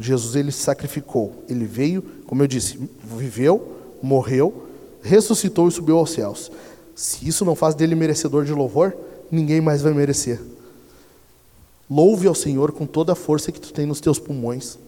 Jesus 0.00 0.34
ele 0.34 0.50
se 0.50 0.58
sacrificou, 0.58 1.44
ele 1.48 1.64
veio, 1.64 2.02
como 2.26 2.42
eu 2.42 2.48
disse, 2.48 2.76
viveu, 3.04 3.76
morreu, 4.02 4.66
ressuscitou 5.00 5.68
e 5.68 5.70
subiu 5.70 5.98
aos 5.98 6.10
céus. 6.10 6.50
Se 6.96 7.28
isso 7.28 7.44
não 7.44 7.54
faz 7.54 7.76
dele 7.76 7.94
merecedor 7.94 8.44
de 8.44 8.52
louvor, 8.52 8.96
ninguém 9.30 9.60
mais 9.60 9.80
vai 9.80 9.94
merecer. 9.94 10.40
Louve 11.88 12.26
ao 12.26 12.34
Senhor 12.34 12.72
com 12.72 12.86
toda 12.86 13.12
a 13.12 13.16
força 13.16 13.52
que 13.52 13.60
tu 13.60 13.72
tem 13.72 13.86
nos 13.86 14.00
teus 14.00 14.18
pulmões. 14.18 14.78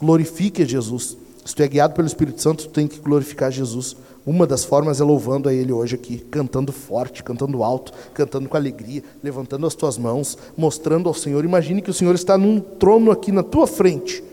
Glorifique 0.00 0.62
a 0.62 0.66
Jesus. 0.66 1.16
Se 1.44 1.54
tu 1.54 1.62
é 1.62 1.68
guiado 1.68 1.94
pelo 1.94 2.08
Espírito 2.08 2.42
Santo, 2.42 2.64
tu 2.64 2.70
tem 2.70 2.88
que 2.88 2.98
glorificar 2.98 3.52
Jesus. 3.52 3.96
Uma 4.26 4.46
das 4.46 4.64
formas 4.64 5.00
é 5.00 5.04
louvando 5.04 5.48
a 5.48 5.54
Ele 5.54 5.72
hoje 5.72 5.94
aqui, 5.94 6.18
cantando 6.18 6.72
forte, 6.72 7.22
cantando 7.22 7.62
alto, 7.62 7.92
cantando 8.12 8.48
com 8.48 8.56
alegria, 8.56 9.04
levantando 9.22 9.64
as 9.64 9.74
tuas 9.74 9.96
mãos, 9.96 10.36
mostrando 10.56 11.08
ao 11.08 11.14
Senhor. 11.14 11.44
Imagine 11.44 11.80
que 11.80 11.90
o 11.90 11.94
Senhor 11.94 12.14
está 12.14 12.36
num 12.36 12.58
trono 12.58 13.12
aqui 13.12 13.30
na 13.30 13.44
tua 13.44 13.68
frente 13.68 14.24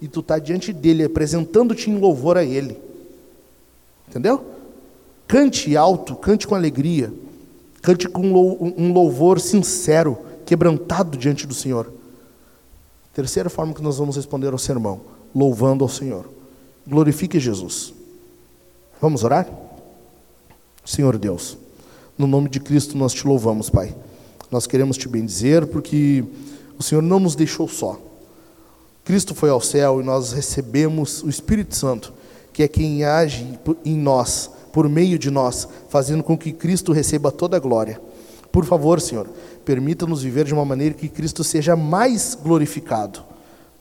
e 0.00 0.08
tu 0.08 0.20
está 0.20 0.38
diante 0.38 0.72
dele, 0.72 1.04
apresentando-te 1.04 1.90
em 1.90 1.98
louvor 1.98 2.38
a 2.38 2.44
Ele. 2.44 2.78
Entendeu? 4.08 4.42
Cante 5.28 5.76
alto, 5.76 6.16
cante 6.16 6.46
com 6.46 6.54
alegria, 6.54 7.12
cante 7.82 8.08
com 8.08 8.22
um 8.22 8.92
louvor 8.92 9.38
sincero, 9.38 10.18
quebrantado 10.52 11.16
diante 11.16 11.46
do 11.46 11.54
Senhor. 11.54 11.90
Terceira 13.14 13.48
forma 13.48 13.72
que 13.72 13.82
nós 13.82 13.96
vamos 13.96 14.16
responder 14.16 14.52
ao 14.52 14.58
sermão: 14.58 15.00
louvando 15.34 15.82
ao 15.82 15.88
Senhor. 15.88 16.28
Glorifique 16.86 17.40
Jesus. 17.40 17.94
Vamos 19.00 19.24
orar? 19.24 19.48
Senhor 20.84 21.16
Deus, 21.16 21.56
no 22.18 22.26
nome 22.26 22.50
de 22.50 22.60
Cristo 22.60 22.98
nós 22.98 23.14
te 23.14 23.26
louvamos, 23.26 23.70
Pai. 23.70 23.96
Nós 24.50 24.66
queremos 24.66 24.98
te 24.98 25.08
bendizer 25.08 25.66
porque 25.66 26.22
o 26.78 26.82
Senhor 26.82 27.00
não 27.00 27.18
nos 27.18 27.34
deixou 27.34 27.66
só. 27.66 27.98
Cristo 29.06 29.34
foi 29.34 29.48
ao 29.48 29.60
céu 29.60 30.02
e 30.02 30.04
nós 30.04 30.32
recebemos 30.32 31.22
o 31.22 31.30
Espírito 31.30 31.74
Santo 31.74 32.12
que 32.52 32.62
é 32.62 32.68
quem 32.68 33.04
age 33.04 33.58
em 33.86 33.96
nós, 33.96 34.50
por 34.70 34.86
meio 34.86 35.18
de 35.18 35.30
nós, 35.30 35.66
fazendo 35.88 36.22
com 36.22 36.36
que 36.36 36.52
Cristo 36.52 36.92
receba 36.92 37.32
toda 37.32 37.56
a 37.56 37.60
glória. 37.60 37.98
Por 38.52 38.66
favor, 38.66 39.00
Senhor, 39.00 39.26
permita-nos 39.64 40.22
viver 40.22 40.44
de 40.44 40.54
uma 40.54 40.64
maneira 40.64 40.94
que 40.94 41.08
Cristo 41.08 41.42
seja 41.42 41.76
mais 41.76 42.34
glorificado. 42.34 43.32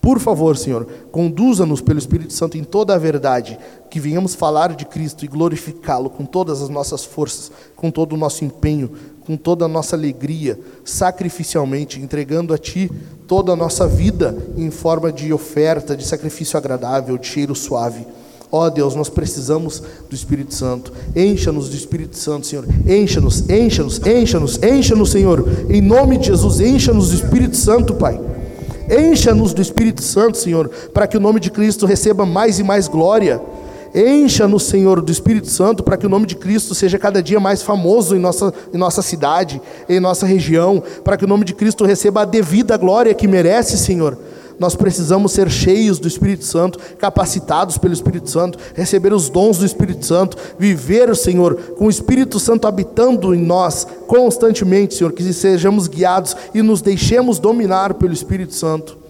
Por 0.02 0.20
favor, 0.20 0.58
Senhor, 0.58 0.88
conduza-nos 1.12 1.80
pelo 1.80 2.00
Espírito 2.00 2.34
Santo 2.34 2.58
em 2.58 2.64
toda 2.64 2.96
a 2.96 2.98
verdade, 2.98 3.60
que 3.88 4.00
venhamos 4.00 4.34
falar 4.34 4.74
de 4.74 4.84
Cristo 4.84 5.24
e 5.24 5.28
glorificá-lo 5.28 6.10
com 6.10 6.26
todas 6.26 6.60
as 6.60 6.70
nossas 6.70 7.06
forças, 7.06 7.52
com 7.76 7.92
todo 7.92 8.14
o 8.14 8.18
nosso 8.18 8.44
empenho, 8.44 8.92
com 9.24 9.38
toda 9.38 9.66
a 9.66 9.68
nossa 9.68 9.96
alegria, 9.96 10.60
sacrificialmente, 10.84 12.02
entregando 12.02 12.52
a 12.52 12.58
Ti 12.58 12.92
toda 13.28 13.52
a 13.52 13.56
nossa 13.56 13.88
vida 13.88 14.36
em 14.58 14.72
forma 14.72 15.12
de 15.12 15.32
oferta, 15.32 15.96
de 15.96 16.04
sacrifício 16.04 16.58
agradável, 16.58 17.16
de 17.16 17.28
cheiro 17.28 17.54
suave. 17.54 18.04
Ó 18.52 18.66
oh, 18.66 18.70
Deus, 18.70 18.96
nós 18.96 19.08
precisamos 19.08 19.82
do 20.10 20.14
Espírito 20.14 20.54
Santo. 20.54 20.92
Encha-nos 21.16 21.70
do 21.70 21.76
Espírito 21.76 22.18
Santo, 22.18 22.46
Senhor. 22.46 22.66
Encha-nos, 22.86 23.50
encha-nos, 23.50 24.02
encha-nos, 24.06 24.60
encha-nos, 24.62 25.10
Senhor. 25.10 25.48
Em 25.70 25.82
nome 25.82 26.18
de 26.18 26.28
Jesus, 26.28 26.60
encha-nos 26.60 27.10
do 27.10 27.16
Espírito 27.16 27.56
Santo, 27.56 27.94
Pai. 27.94 28.20
Encha-nos 28.90 29.54
do 29.54 29.62
Espírito 29.62 30.04
Santo, 30.04 30.38
Senhor, 30.38 30.70
para 30.94 31.08
que 31.08 31.16
o 31.16 31.20
nome 31.20 31.40
de 31.40 31.50
Cristo 31.50 31.86
receba 31.86 32.26
mais 32.26 32.60
e 32.60 32.64
mais 32.64 32.90
glória. 32.90 33.42
Encha-nos, 33.96 34.64
Senhor, 34.64 35.02
do 35.02 35.12
Espírito 35.12 35.50
Santo, 35.50 35.82
para 35.82 35.96
que 35.96 36.06
o 36.06 36.10
nome 36.10 36.26
de 36.26 36.36
Cristo 36.36 36.76
seja 36.76 37.00
cada 37.00 37.24
dia 37.24 37.40
mais 37.40 37.62
famoso 37.62 38.18
em 38.18 38.20
nossa, 38.20 38.54
em 38.74 38.78
nossa 38.78 39.02
cidade, 39.02 39.62
em 39.88 40.00
nossa 40.00 40.26
região, 40.26 40.84
para 41.06 41.16
que 41.16 41.24
o 41.24 41.28
nome 41.28 41.46
de 41.46 41.54
Cristo 41.54 41.86
receba 41.86 42.24
a 42.24 42.26
devida 42.26 42.76
glória 42.76 43.14
que 43.14 43.30
merece, 43.30 43.78
Senhor. 43.78 44.18
Nós 44.60 44.76
precisamos 44.76 45.32
ser 45.32 45.50
cheios 45.50 46.00
do 46.00 46.08
Espírito 46.08 46.46
Santo, 46.46 46.80
capacitados 46.98 47.78
pelo 47.78 47.94
Espírito 47.94 48.30
Santo, 48.30 48.58
receber 48.74 49.14
os 49.14 49.30
dons 49.30 49.58
do 49.58 49.66
Espírito 49.66 50.06
Santo, 50.06 50.38
viver, 50.58 51.16
Senhor, 51.16 51.56
com 51.78 51.88
o 51.88 51.90
Espírito 51.90 52.40
Santo 52.40 52.68
habitando 52.68 53.34
em 53.34 53.42
nós 53.42 53.88
constantemente, 54.08 54.96
Senhor, 54.96 55.14
que 55.14 55.34
sejamos 55.34 55.88
guiados 55.88 56.36
e 56.54 56.62
nos 56.62 56.82
deixemos 56.82 57.40
dominar 57.40 57.96
pelo 57.96 58.14
Espírito 58.14 58.54
Santo. 58.54 59.01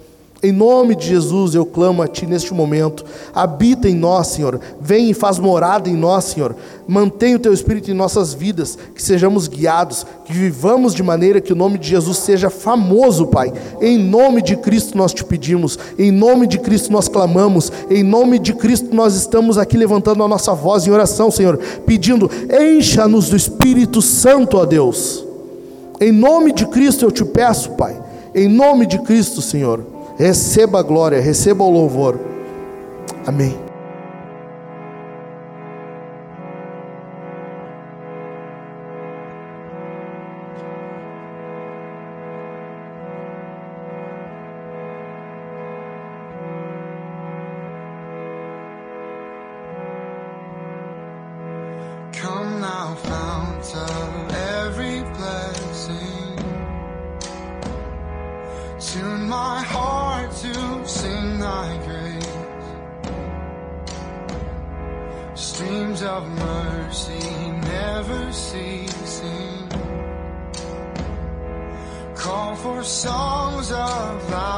Em 0.44 0.52
nome 0.52 0.96
de 0.96 1.08
Jesus 1.08 1.54
eu 1.54 1.64
clamo 1.64 2.02
a 2.02 2.08
Ti 2.08 2.26
neste 2.26 2.52
momento. 2.52 3.06
Habita 3.32 3.88
em 3.88 3.94
nós, 3.94 4.28
Senhor. 4.28 4.60
Vem 4.80 5.12
e 5.12 5.14
faz 5.14 5.38
morada 5.38 5.88
em 5.88 5.96
nós, 5.96 6.26
Senhor. 6.26 6.56
Mantém 6.88 7.36
o 7.36 7.40
Teu 7.40 7.54
Espírito 7.54 7.92
em 7.92 7.94
nossas 7.94 8.34
vidas, 8.34 8.76
que 8.96 9.04
sejamos 9.04 9.48
guiados, 9.48 10.04
que 10.26 10.34
vivamos 10.34 10.96
de 10.96 11.04
maneira 11.04 11.40
que 11.40 11.54
o 11.54 11.56
nome 11.56 11.78
de 11.78 11.88
Jesus 11.88 12.18
seja 12.18 12.50
famoso, 12.50 13.28
Pai. 13.28 13.54
Em 13.80 14.00
nome 14.00 14.42
de 14.42 14.56
Cristo 14.58 14.98
nós 14.98 15.14
te 15.14 15.24
pedimos, 15.24 15.78
em 15.98 16.10
nome 16.10 16.48
de 16.48 16.58
Cristo 16.58 16.92
nós 16.92 17.08
clamamos, 17.08 17.72
em 17.88 18.02
nome 18.02 18.40
de 18.40 18.54
Cristo 18.54 18.96
nós 18.96 19.16
estamos 19.16 19.60
aqui 19.60 19.78
levantando 19.78 20.24
a 20.24 20.28
nossa 20.28 20.56
voz 20.56 20.88
em 20.88 20.92
oração, 20.92 21.30
Senhor, 21.30 21.60
pedindo: 21.86 22.32
encha-nos 22.52 23.30
do 23.30 23.36
Espírito 23.36 24.02
Santo, 24.02 24.58
ó 24.58 24.66
Deus. 24.66 25.24
Em 26.00 26.12
nome 26.12 26.52
de 26.52 26.66
Cristo 26.66 27.06
eu 27.06 27.12
te 27.12 27.24
peço, 27.24 27.74
Pai. 27.74 27.96
Em 28.34 28.48
nome 28.48 28.88
de 28.88 28.98
Cristo, 29.00 29.40
Senhor. 29.40 30.01
Receba 30.18 30.80
a 30.80 30.84
glória, 30.84 31.20
receba 31.20 31.64
o 31.64 31.70
louvor. 31.70 32.20
Amém. 33.26 33.71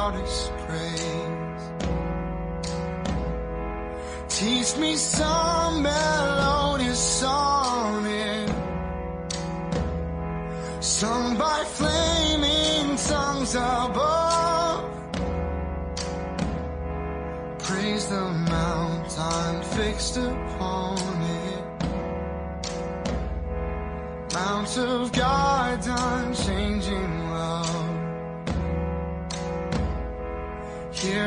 loudest 0.04 0.52
praise. 0.66 1.62
Teach 4.28 4.76
me 4.76 4.96
some 4.96 5.82
melodious 5.82 7.02
sonnet, 7.20 8.50
sung 10.80 11.38
by 11.38 11.64
flaming 11.78 12.96
tongues 12.96 13.54
above. 13.54 14.84
Praise 17.60 18.06
the 18.06 18.24
mountain 18.56 19.62
fixed 19.76 20.16
upon 20.18 20.98
it, 21.40 21.64
Mount 24.34 24.76
of 24.78 25.12
God, 25.12 25.80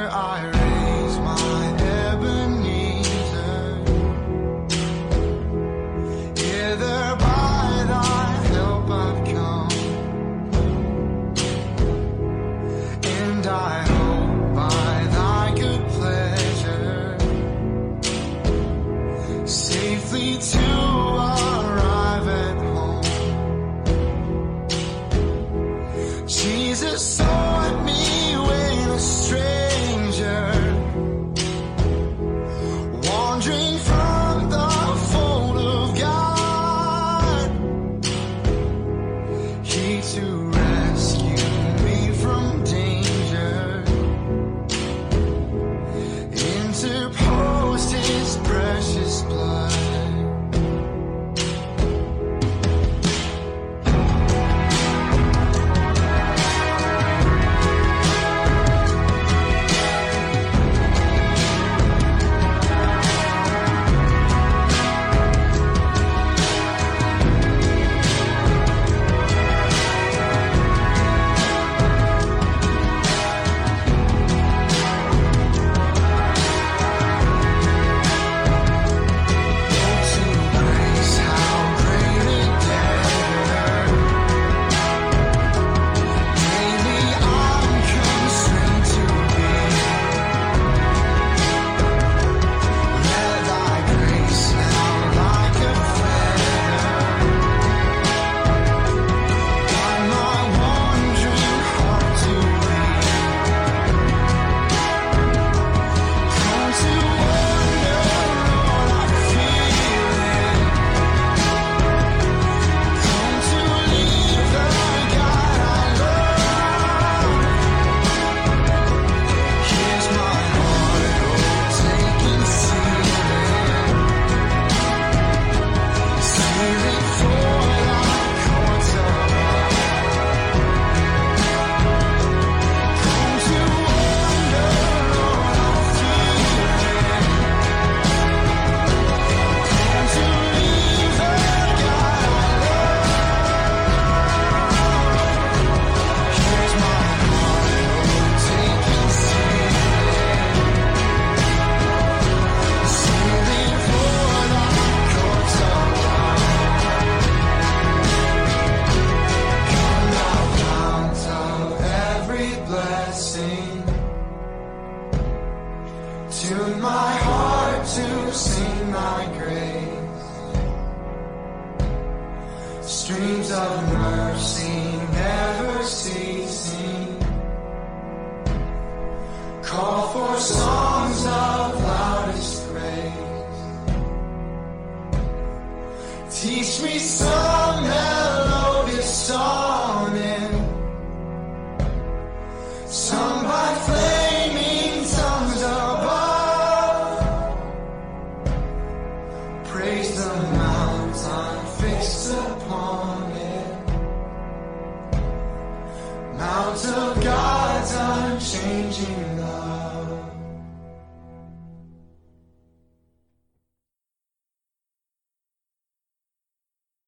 I 0.10 0.57